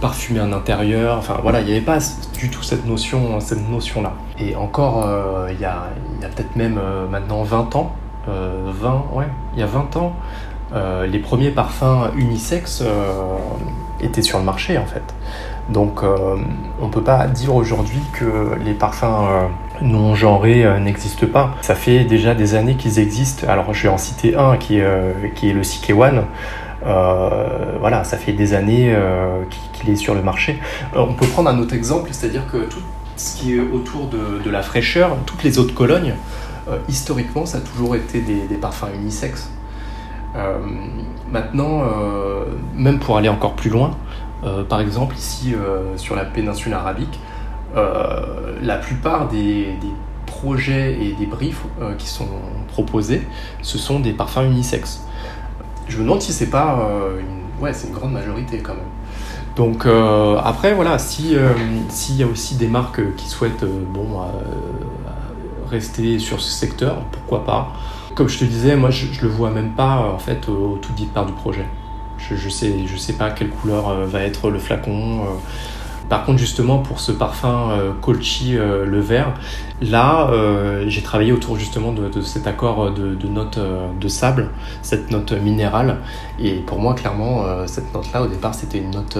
parfumer 0.00 0.40
un 0.40 0.52
intérieur. 0.52 1.18
Enfin 1.18 1.38
voilà, 1.42 1.60
il 1.60 1.66
n'y 1.66 1.72
avait 1.72 1.80
pas 1.80 1.98
du 2.38 2.50
tout 2.50 2.62
cette 2.62 2.86
notion, 2.86 3.40
cette 3.40 3.68
notion 3.68 4.02
là. 4.02 4.12
Et 4.38 4.56
encore, 4.56 5.08
il 5.50 5.60
y 5.60 5.64
a, 5.64 5.88
peut-être 6.20 6.56
même 6.56 6.80
maintenant 7.10 7.42
20 7.42 7.76
ans, 7.76 7.94
20, 8.26 9.04
ouais, 9.12 9.26
il 9.54 9.60
y 9.60 9.62
a 9.62 9.66
20 9.66 9.96
ans, 9.96 10.16
les 11.06 11.18
premiers 11.18 11.50
parfums 11.50 12.10
unisexes 12.16 12.82
étaient 14.00 14.22
sur 14.22 14.38
le 14.38 14.44
marché 14.44 14.78
en 14.78 14.86
fait. 14.86 15.14
Donc 15.68 16.02
on 16.02 16.86
ne 16.86 16.90
peut 16.90 17.02
pas 17.02 17.26
dire 17.26 17.54
aujourd'hui 17.54 18.00
que 18.12 18.56
les 18.64 18.72
parfums 18.72 19.50
non 19.82 20.14
genrés 20.14 20.64
euh, 20.64 20.78
n'existe 20.78 21.26
pas. 21.26 21.54
Ça 21.62 21.74
fait 21.74 22.04
déjà 22.04 22.34
des 22.34 22.54
années 22.54 22.74
qu'ils 22.74 22.98
existent. 22.98 23.46
Alors 23.48 23.72
je 23.72 23.84
vais 23.84 23.88
en 23.88 23.98
citer 23.98 24.36
un 24.36 24.56
qui 24.56 24.78
est, 24.78 24.84
euh, 24.84 25.12
qui 25.34 25.50
est 25.50 25.52
le 25.52 25.62
CK1. 25.62 26.22
Euh, 26.86 27.76
voilà, 27.78 28.04
ça 28.04 28.16
fait 28.16 28.32
des 28.32 28.54
années 28.54 28.94
qu'il 29.72 29.90
est 29.90 29.96
sur 29.96 30.14
le 30.14 30.22
marché. 30.22 30.58
on 30.94 31.14
peut 31.14 31.26
prendre 31.26 31.50
un 31.50 31.58
autre 31.58 31.74
exemple, 31.74 32.10
c'est-à-dire 32.12 32.46
que 32.50 32.58
tout 32.58 32.80
ce 33.16 33.36
qui 33.36 33.54
est 33.54 33.60
autour 33.60 34.08
de, 34.08 34.50
la 34.50 34.62
fraîcheur, 34.62 35.16
toutes 35.26 35.42
les 35.42 35.58
autres 35.58 35.74
colognes, 35.74 36.14
historiquement, 36.88 37.44
ça 37.46 37.58
a 37.58 37.60
toujours 37.60 37.96
été 37.96 38.20
des, 38.20 38.46
des 38.48 38.54
parfums 38.56 38.94
unisexes. 38.94 39.50
maintenant, 41.30 41.82
même 42.74 42.98
pour 42.98 43.18
aller 43.18 43.28
encore 43.28 43.54
plus 43.54 43.70
loin, 43.70 43.96
par 44.68 44.80
exemple 44.80 45.16
ici 45.16 45.54
sur 45.96 46.16
la 46.16 46.24
péninsule 46.24 46.72
arabique, 46.72 47.18
euh, 47.76 48.56
la 48.62 48.76
plupart 48.76 49.28
des, 49.28 49.76
projets 50.26 50.96
et 51.02 51.12
des 51.12 51.26
briefs 51.26 51.62
euh, 51.82 51.94
qui 51.98 52.06
sont 52.06 52.28
proposés, 52.68 53.20
ce 53.62 53.78
sont 53.78 54.00
des 54.00 54.12
parfums 54.12 54.44
unisexes. 54.46 55.04
Je 55.90 55.98
me 55.98 56.04
demande 56.04 56.22
si 56.22 56.32
c'est 56.32 56.46
pas 56.46 56.78
euh, 56.80 57.20
une... 57.20 57.62
Ouais, 57.62 57.74
c'est 57.74 57.88
une 57.88 57.92
grande 57.92 58.12
majorité 58.12 58.58
quand 58.58 58.74
même. 58.74 58.84
Donc 59.56 59.84
après, 60.42 60.72
voilà, 60.72 60.98
s'il 60.98 61.32
y 61.32 62.22
a 62.22 62.26
aussi 62.26 62.54
des 62.54 62.68
marques 62.68 63.14
qui 63.16 63.28
souhaitent 63.28 63.66
rester 65.68 66.18
sur 66.18 66.40
ce 66.40 66.50
secteur, 66.50 67.02
pourquoi 67.12 67.44
pas. 67.44 67.72
Comme 68.14 68.28
je 68.28 68.38
te 68.38 68.44
disais, 68.44 68.76
moi 68.76 68.88
je, 68.88 69.06
je 69.12 69.20
le 69.20 69.28
vois 69.28 69.50
même 69.50 69.72
pas 69.72 69.98
en 70.14 70.18
fait 70.18 70.48
au, 70.48 70.78
tout 70.80 70.92
départ 70.94 71.26
du 71.26 71.32
projet. 71.34 71.66
Je, 72.16 72.36
je 72.36 72.48
sais, 72.48 72.86
je 72.86 72.96
sais 72.96 73.12
pas 73.12 73.30
quelle 73.32 73.50
couleur 73.50 74.06
va 74.06 74.22
être 74.22 74.48
le 74.48 74.58
flacon. 74.58 75.24
Par 76.10 76.24
contre, 76.24 76.38
justement, 76.38 76.78
pour 76.78 76.98
ce 76.98 77.12
parfum 77.12 77.70
euh, 77.70 77.92
Colchi 78.00 78.58
euh, 78.58 78.84
le 78.84 78.98
vert, 78.98 79.32
là, 79.80 80.28
euh, 80.32 80.86
j'ai 80.88 81.02
travaillé 81.02 81.30
autour 81.30 81.56
justement 81.56 81.92
de, 81.92 82.20
cet 82.20 82.48
accord 82.48 82.90
de, 82.90 83.28
notes 83.28 83.60
de 84.00 84.08
sable, 84.08 84.50
cette 84.82 85.12
note 85.12 85.30
minérale. 85.30 85.98
Et 86.40 86.54
pour 86.54 86.80
moi, 86.80 86.94
clairement, 86.94 87.44
cette 87.66 87.94
note-là, 87.94 88.22
au 88.22 88.26
départ, 88.26 88.56
c'était 88.56 88.78
une 88.78 88.90
note 88.90 89.16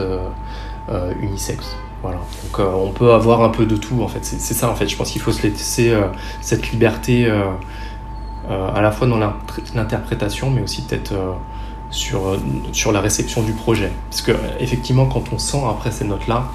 unisexe. 1.20 1.76
Voilà. 2.02 2.18
Donc 2.18 2.66
on 2.66 2.90
peut 2.90 3.12
avoir 3.12 3.42
un 3.42 3.50
peu 3.50 3.66
de 3.66 3.76
tout 3.76 4.02
en 4.02 4.08
fait. 4.08 4.24
C'est 4.24 4.54
ça 4.54 4.68
en 4.68 4.74
fait. 4.74 4.88
Je 4.88 4.96
pense 4.96 5.12
qu'il 5.12 5.22
faut 5.22 5.32
se 5.32 5.46
laisser 5.46 5.94
cette 6.40 6.72
liberté 6.72 7.30
à 8.48 8.80
la 8.80 8.90
fois 8.90 9.06
dans 9.06 9.18
l'interprétation, 9.74 10.50
mais 10.50 10.62
aussi 10.62 10.82
peut-être 10.82 11.12
sur, 11.90 12.36
sur 12.72 12.90
la 12.90 13.00
réception 13.00 13.42
du 13.42 13.52
projet. 13.52 13.92
Parce 14.10 14.22
que 14.22 14.32
effectivement, 14.58 15.06
quand 15.06 15.24
on 15.32 15.38
sent 15.38 15.62
après 15.68 15.92
ces 15.92 16.04
notes-là, 16.04 16.46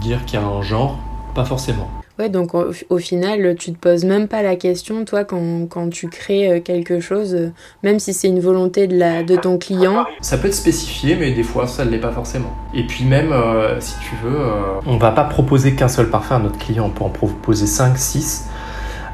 dire 0.00 0.24
qu'il 0.24 0.38
y 0.38 0.42
a 0.42 0.46
un 0.46 0.62
genre, 0.62 0.98
pas 1.34 1.44
forcément. 1.44 1.88
Ouais, 2.20 2.28
donc 2.28 2.52
au, 2.54 2.98
final, 2.98 3.56
tu 3.58 3.72
te 3.72 3.78
poses 3.78 4.04
même 4.04 4.28
pas 4.28 4.42
la 4.42 4.54
question, 4.54 5.04
toi, 5.04 5.24
quand, 5.24 5.66
quand 5.68 5.90
tu 5.90 6.08
crées 6.08 6.48
euh, 6.48 6.60
quelque 6.60 7.00
chose, 7.00 7.34
euh, 7.34 7.52
même 7.82 7.98
si 7.98 8.14
c'est 8.14 8.28
une 8.28 8.38
volonté 8.38 8.86
de, 8.86 8.96
la, 8.96 9.24
de 9.24 9.34
ton 9.34 9.58
client. 9.58 10.04
Ça 10.20 10.38
peut 10.38 10.46
être 10.46 10.54
spécifié, 10.54 11.16
mais 11.16 11.32
des 11.32 11.42
fois, 11.42 11.66
ça 11.66 11.84
ne 11.84 11.90
l'est 11.90 11.98
pas 11.98 12.12
forcément. 12.12 12.52
Et 12.72 12.84
puis 12.84 13.04
même, 13.04 13.32
euh, 13.32 13.80
si 13.80 13.96
tu 13.98 14.14
veux, 14.22 14.38
on 14.86 14.96
va 14.96 15.10
pas 15.10 15.24
proposer 15.24 15.74
qu'un 15.74 15.88
seul 15.88 16.08
parfum 16.08 16.36
à 16.36 16.38
notre 16.38 16.58
client, 16.58 16.86
on 16.86 16.90
peut 16.90 17.02
en 17.02 17.08
proposer 17.08 17.66
5, 17.66 17.98
6. 17.98 18.48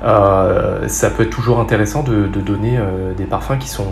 Euh, 0.02 0.88
ça 0.88 1.10
peut 1.10 1.24
être 1.24 1.30
toujours 1.30 1.60
intéressant 1.60 2.02
de, 2.02 2.26
donner 2.26 2.78
euh, 2.78 3.12
des 3.12 3.24
parfums 3.24 3.58
qui 3.58 3.68
sont 3.68 3.86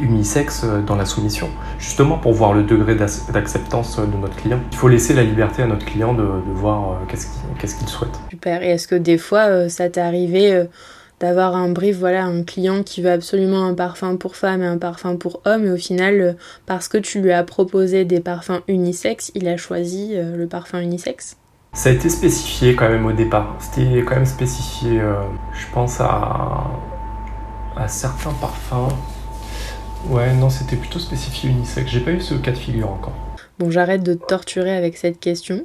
unisexes 0.00 0.64
euh, 0.64 0.80
dans 0.80 0.96
la 0.96 1.04
soumission, 1.04 1.50
justement 1.78 2.16
pour 2.16 2.32
voir 2.32 2.54
le 2.54 2.62
degré 2.62 2.94
d'acceptance 2.94 3.98
de 3.98 4.16
notre 4.16 4.36
client. 4.36 4.60
Il 4.72 4.78
faut 4.78 4.88
laisser 4.88 5.12
la 5.14 5.22
liberté 5.22 5.62
à 5.62 5.66
notre 5.66 5.84
client 5.84 6.14
de, 6.14 6.24
voir 6.54 7.00
qu'est-ce 7.08 7.74
qu'il 7.76 7.88
souhaite. 7.88 8.18
Super. 8.30 8.62
Et 8.62 8.70
est-ce 8.70 8.88
que 8.88 8.94
des 8.94 9.18
fois, 9.18 9.68
ça 9.68 9.88
t'est 9.88 10.00
arrivé 10.00 10.66
d'avoir 11.20 11.54
un 11.54 11.68
brief, 11.68 11.98
voilà, 11.98 12.24
un 12.24 12.42
client 12.42 12.82
qui 12.82 13.02
veut 13.02 13.10
absolument 13.10 13.66
un 13.66 13.74
parfum 13.74 14.16
pour 14.16 14.36
femme 14.36 14.62
et 14.62 14.66
un 14.66 14.78
parfum 14.78 15.16
pour 15.16 15.42
homme, 15.44 15.66
et 15.66 15.70
au 15.70 15.76
final, 15.76 16.36
parce 16.66 16.88
que 16.88 16.98
tu 16.98 17.20
lui 17.20 17.32
as 17.32 17.44
proposé 17.44 18.04
des 18.04 18.20
parfums 18.20 18.60
unisexes, 18.68 19.30
il 19.34 19.46
a 19.48 19.56
choisi 19.56 20.16
le 20.16 20.46
parfum 20.46 20.80
unisexe 20.80 21.36
ça 21.72 21.90
a 21.90 21.92
été 21.92 22.08
spécifié 22.08 22.74
quand 22.74 22.88
même 22.88 23.06
au 23.06 23.12
départ. 23.12 23.56
C'était 23.60 24.02
quand 24.02 24.16
même 24.16 24.26
spécifié, 24.26 25.00
euh, 25.00 25.22
je 25.52 25.66
pense, 25.72 26.00
à, 26.00 26.70
à 27.76 27.88
certains 27.88 28.32
parfums. 28.32 28.94
Ouais, 30.08 30.32
non, 30.34 30.50
c'était 30.50 30.76
plutôt 30.76 30.98
spécifié 30.98 31.50
unisexe. 31.50 31.90
J'ai 31.90 32.00
pas 32.00 32.10
eu 32.10 32.20
ce 32.20 32.34
cas 32.34 32.52
de 32.52 32.56
figure 32.56 32.90
encore. 32.90 33.14
Bon, 33.58 33.70
j'arrête 33.70 34.02
de 34.02 34.14
te 34.14 34.24
torturer 34.24 34.74
avec 34.74 34.96
cette 34.96 35.20
question. 35.20 35.64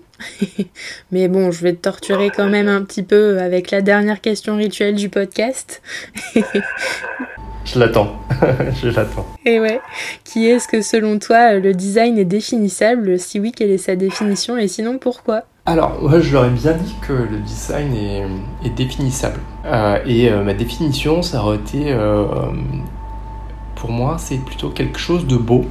Mais 1.11 1.27
bon, 1.29 1.51
je 1.51 1.63
vais 1.63 1.73
te 1.73 1.81
torturer 1.81 2.29
quand 2.29 2.49
même 2.49 2.67
un 2.67 2.81
petit 2.83 3.03
peu 3.03 3.39
avec 3.39 3.71
la 3.71 3.81
dernière 3.81 4.19
question 4.19 4.57
rituelle 4.57 4.95
du 4.95 5.07
podcast. 5.07 5.81
je 6.35 7.79
l'attends. 7.79 8.19
je 8.83 8.89
l'attends. 8.89 9.25
Et 9.45 9.61
ouais. 9.61 9.79
Qui 10.25 10.47
est-ce 10.47 10.67
que 10.67 10.81
selon 10.81 11.19
toi 11.19 11.53
le 11.53 11.73
design 11.73 12.17
est 12.17 12.25
définissable? 12.25 13.17
Si 13.17 13.39
oui, 13.39 13.53
quelle 13.53 13.71
est 13.71 13.77
sa 13.77 13.95
définition? 13.95 14.57
Et 14.57 14.67
sinon, 14.67 14.97
pourquoi? 14.97 15.45
Alors, 15.67 15.97
moi, 15.99 16.19
je 16.19 16.31
leur 16.31 16.45
ai 16.45 16.51
bien 16.51 16.73
dit 16.73 16.95
que 17.01 17.13
le 17.13 17.39
design 17.39 17.95
est, 17.95 18.69
définissable. 18.69 19.39
Euh, 19.65 19.97
et 20.05 20.29
euh, 20.29 20.43
ma 20.43 20.53
définition, 20.53 21.23
ça 21.23 21.43
aurait 21.43 21.57
été, 21.57 21.85
euh, 21.91 22.25
pour 23.73 23.89
moi, 23.89 24.17
c'est 24.19 24.37
plutôt 24.37 24.69
quelque 24.69 24.99
chose 24.99 25.25
de 25.25 25.37
beau 25.37 25.65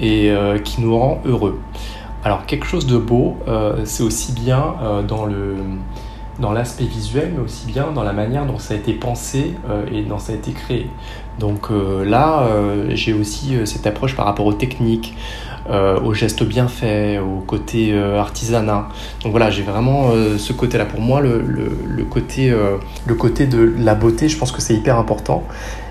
et 0.00 0.32
qui 0.64 0.80
nous 0.80 0.96
rend 0.96 1.20
heureux. 1.26 1.60
Alors, 2.24 2.46
quelque 2.46 2.66
chose 2.66 2.86
de 2.86 2.96
beau, 2.96 3.36
c'est 3.84 4.04
aussi 4.04 4.32
bien 4.32 4.76
dans 5.08 5.26
le 5.26 5.56
dans 6.38 6.52
l'aspect 6.52 6.84
visuel, 6.84 7.32
mais 7.34 7.42
aussi 7.42 7.66
bien 7.66 7.90
dans 7.90 8.04
la 8.04 8.12
manière 8.12 8.46
dont 8.46 8.60
ça 8.60 8.74
a 8.74 8.76
été 8.76 8.92
pensé 8.92 9.56
et 9.92 10.02
dont 10.02 10.20
ça 10.20 10.32
a 10.32 10.36
été 10.36 10.52
créé. 10.52 10.88
Donc 11.40 11.70
là, 11.70 12.46
j'ai 12.90 13.12
aussi 13.12 13.56
cette 13.64 13.88
approche 13.88 14.14
par 14.14 14.24
rapport 14.24 14.46
aux 14.46 14.52
techniques, 14.52 15.16
euh, 15.68 16.00
aux 16.00 16.14
gestes 16.14 16.44
bien 16.44 16.66
faits, 16.68 17.20
au 17.20 17.40
côté 17.40 17.92
euh, 17.92 18.18
artisanat. 18.18 18.88
Donc 19.22 19.32
voilà, 19.32 19.50
j'ai 19.50 19.62
vraiment 19.62 20.10
euh, 20.10 20.38
ce 20.38 20.52
côté-là. 20.52 20.86
Pour 20.86 21.00
moi, 21.00 21.20
le, 21.20 22.04
côté, 22.08 22.54
le 23.06 23.14
côté 23.14 23.46
de 23.46 23.74
la 23.78 23.94
beauté, 23.94 24.28
je 24.28 24.38
pense 24.38 24.52
que 24.52 24.60
c'est 24.60 24.74
hyper 24.74 24.98
important. 24.98 25.44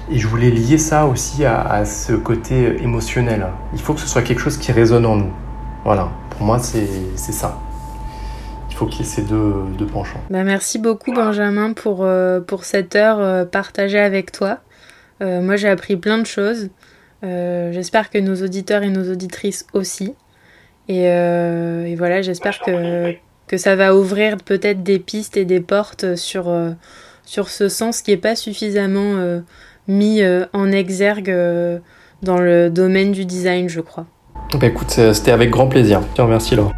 Et 0.10 0.18
je 0.18 0.28
voulais 0.28 0.50
lier 0.50 0.78
ça 0.78 1.06
aussi 1.06 1.46
à, 1.46 1.84
ce 1.86 2.14
côté 2.14 2.82
émotionnel. 2.82 3.48
Il 3.74 3.80
faut 3.80 3.94
que 3.94 4.00
ce 4.00 4.08
soit 4.08 4.22
quelque 4.22 4.40
chose 4.40 4.58
qui 4.58 4.72
résonne 4.72 5.06
en 5.06 5.18
nous. 5.18 5.32
Voilà, 5.84 6.10
pour 6.32 6.46
moi, 6.46 6.60
c'est 6.60 7.18
ça. 7.18 7.60
Il 8.70 8.76
faut 8.76 8.86
qu'il 8.86 9.06
y 9.06 9.08
ait 9.08 9.12
ces 9.12 9.24
deux, 9.24 9.56
deux 9.78 9.86
penchants. 9.86 10.22
Bah 10.30 10.44
merci 10.44 10.80
beaucoup, 10.80 11.12
Benjamin, 11.14 11.74
pour, 11.74 12.08
pour 12.48 12.64
cette 12.64 12.96
heure 12.96 13.50
partagée 13.50 14.00
avec 14.00 14.32
toi. 14.32 14.60
moi, 15.20 15.56
j'ai 15.56 15.68
appris 15.68 15.98
plein 15.98 16.18
de 16.18 16.26
choses. 16.26 16.70
Euh, 17.24 17.72
j'espère 17.72 18.10
que 18.10 18.18
nos 18.18 18.36
auditeurs 18.36 18.84
et 18.84 18.90
nos 18.90 19.12
auditrices 19.12 19.66
aussi. 19.74 20.14
Et, 20.88 21.04
euh, 21.08 21.94
voilà, 21.98 22.22
j'espère 22.22 22.60
que, 22.60 23.14
que 23.48 23.58
ça 23.58 23.76
va 23.76 23.96
ouvrir 23.96 24.38
peut-être 24.38 24.84
des 24.84 25.00
pistes 25.00 25.38
et 25.38 25.46
des 25.46 25.60
portes 25.60 26.16
sur, 26.16 26.50
euh, 26.50 26.72
sur 27.26 27.50
ce 27.50 27.70
sens 27.70 28.02
qui 28.02 28.12
n'est 28.12 28.18
pas 28.18 28.36
suffisamment 28.36 29.16
mis 29.88 30.22
en 30.54 30.72
exergue 30.72 31.34
dans 32.22 32.38
le 32.38 32.70
domaine 32.70 33.12
du 33.12 33.26
design, 33.26 33.68
je 33.68 33.82
crois. 33.82 34.06
Bah 34.54 34.68
écoute, 34.68 34.92
c'était 34.92 35.32
avec 35.32 35.50
grand 35.50 35.68
plaisir. 35.68 36.02
Tiens, 36.16 36.28
merci 36.28 36.56
Laure. 36.56 36.74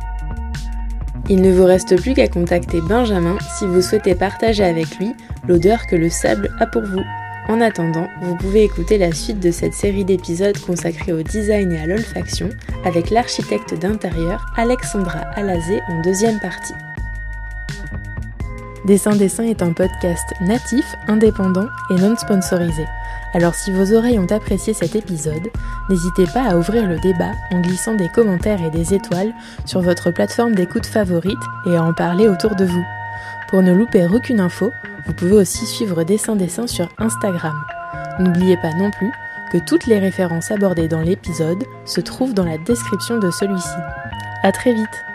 Il 1.32 1.42
ne 1.42 1.52
vous 1.52 1.66
reste 1.66 1.96
plus 2.02 2.16
qu'à 2.16 2.28
contacter 2.28 2.82
Benjamin 2.82 3.38
si 3.58 3.68
vous 3.68 3.84
souhaitez 3.84 4.16
partager 4.16 4.64
avec 4.64 4.98
lui 4.98 5.12
l'odeur 5.48 5.86
que 5.86 5.96
le 5.96 6.10
sable 6.10 6.50
a 6.60 6.66
pour 6.66 6.82
vous. 6.82 7.04
En 7.50 7.62
attendant, 7.62 8.08
vous 8.22 8.36
pouvez 8.36 8.64
écouter 8.64 9.00
la 9.00 9.12
suite 9.12 9.40
de 9.40 9.50
cette 9.50 9.74
série 9.74 10.06
d'épisodes 10.06 10.58
consacrés 10.60 11.14
au 11.14 11.24
design 11.24 11.72
et 11.72 11.80
à 11.80 11.88
l'olfaction 11.88 12.48
avec 12.86 13.10
l'architecte 13.10 13.74
d'intérieur 13.74 14.46
Alexandra 14.56 15.22
Alazé 15.34 15.82
en 15.90 16.00
deuxième 16.04 16.40
partie. 16.40 16.76
Dessin 18.86 19.16
Dessin 19.16 19.46
est 19.46 19.64
un 19.64 19.74
podcast 19.74 20.32
natif, 20.42 20.86
indépendant 21.08 21.66
et 21.90 21.96
non 21.96 22.16
sponsorisé. 22.16 22.86
Alors 23.34 23.56
si 23.56 23.72
vos 23.72 23.94
oreilles 23.94 24.20
ont 24.20 24.32
apprécié 24.32 24.76
cet 24.76 24.96
épisode, 24.96 25.50
n'hésitez 25.90 26.26
pas 26.32 26.52
à 26.52 26.56
ouvrir 26.56 26.88
le 26.88 27.00
débat 27.00 27.32
en 27.52 27.62
glissant 27.62 27.96
des 27.96 28.10
commentaires 28.10 28.64
et 28.64 28.70
des 28.70 28.94
étoiles 28.94 29.34
sur 29.66 29.82
votre 29.82 30.12
plateforme 30.12 30.54
d'écoute 30.54 30.86
favorite 30.86 31.40
et 31.66 31.76
à 31.76 31.84
en 31.84 31.94
parler 31.94 32.28
autour 32.28 32.56
de 32.56 32.66
vous. 32.66 32.86
Pour 33.50 33.64
ne 33.64 33.74
louper 33.74 34.06
aucune 34.06 34.40
info, 34.40 34.72
vous 35.06 35.14
pouvez 35.14 35.34
aussi 35.34 35.66
suivre 35.66 36.04
Dessin 36.04 36.36
Dessin 36.36 36.68
sur 36.68 36.90
Instagram. 36.98 37.56
N'oubliez 38.20 38.58
pas 38.58 38.74
non 38.74 38.92
plus 38.92 39.12
que 39.52 39.58
toutes 39.58 39.88
les 39.88 40.00
références 40.00 40.52
abordées 40.52 40.88
dans 40.88 41.02
l'épisode 41.02 41.64
se 41.86 42.02
trouvent 42.02 42.34
dans 42.34 42.46
la 42.46 42.58
description 42.58 43.18
de 43.18 43.32
celui-ci. 43.32 43.78
À 44.44 44.52
très 44.52 44.74
vite 44.74 45.06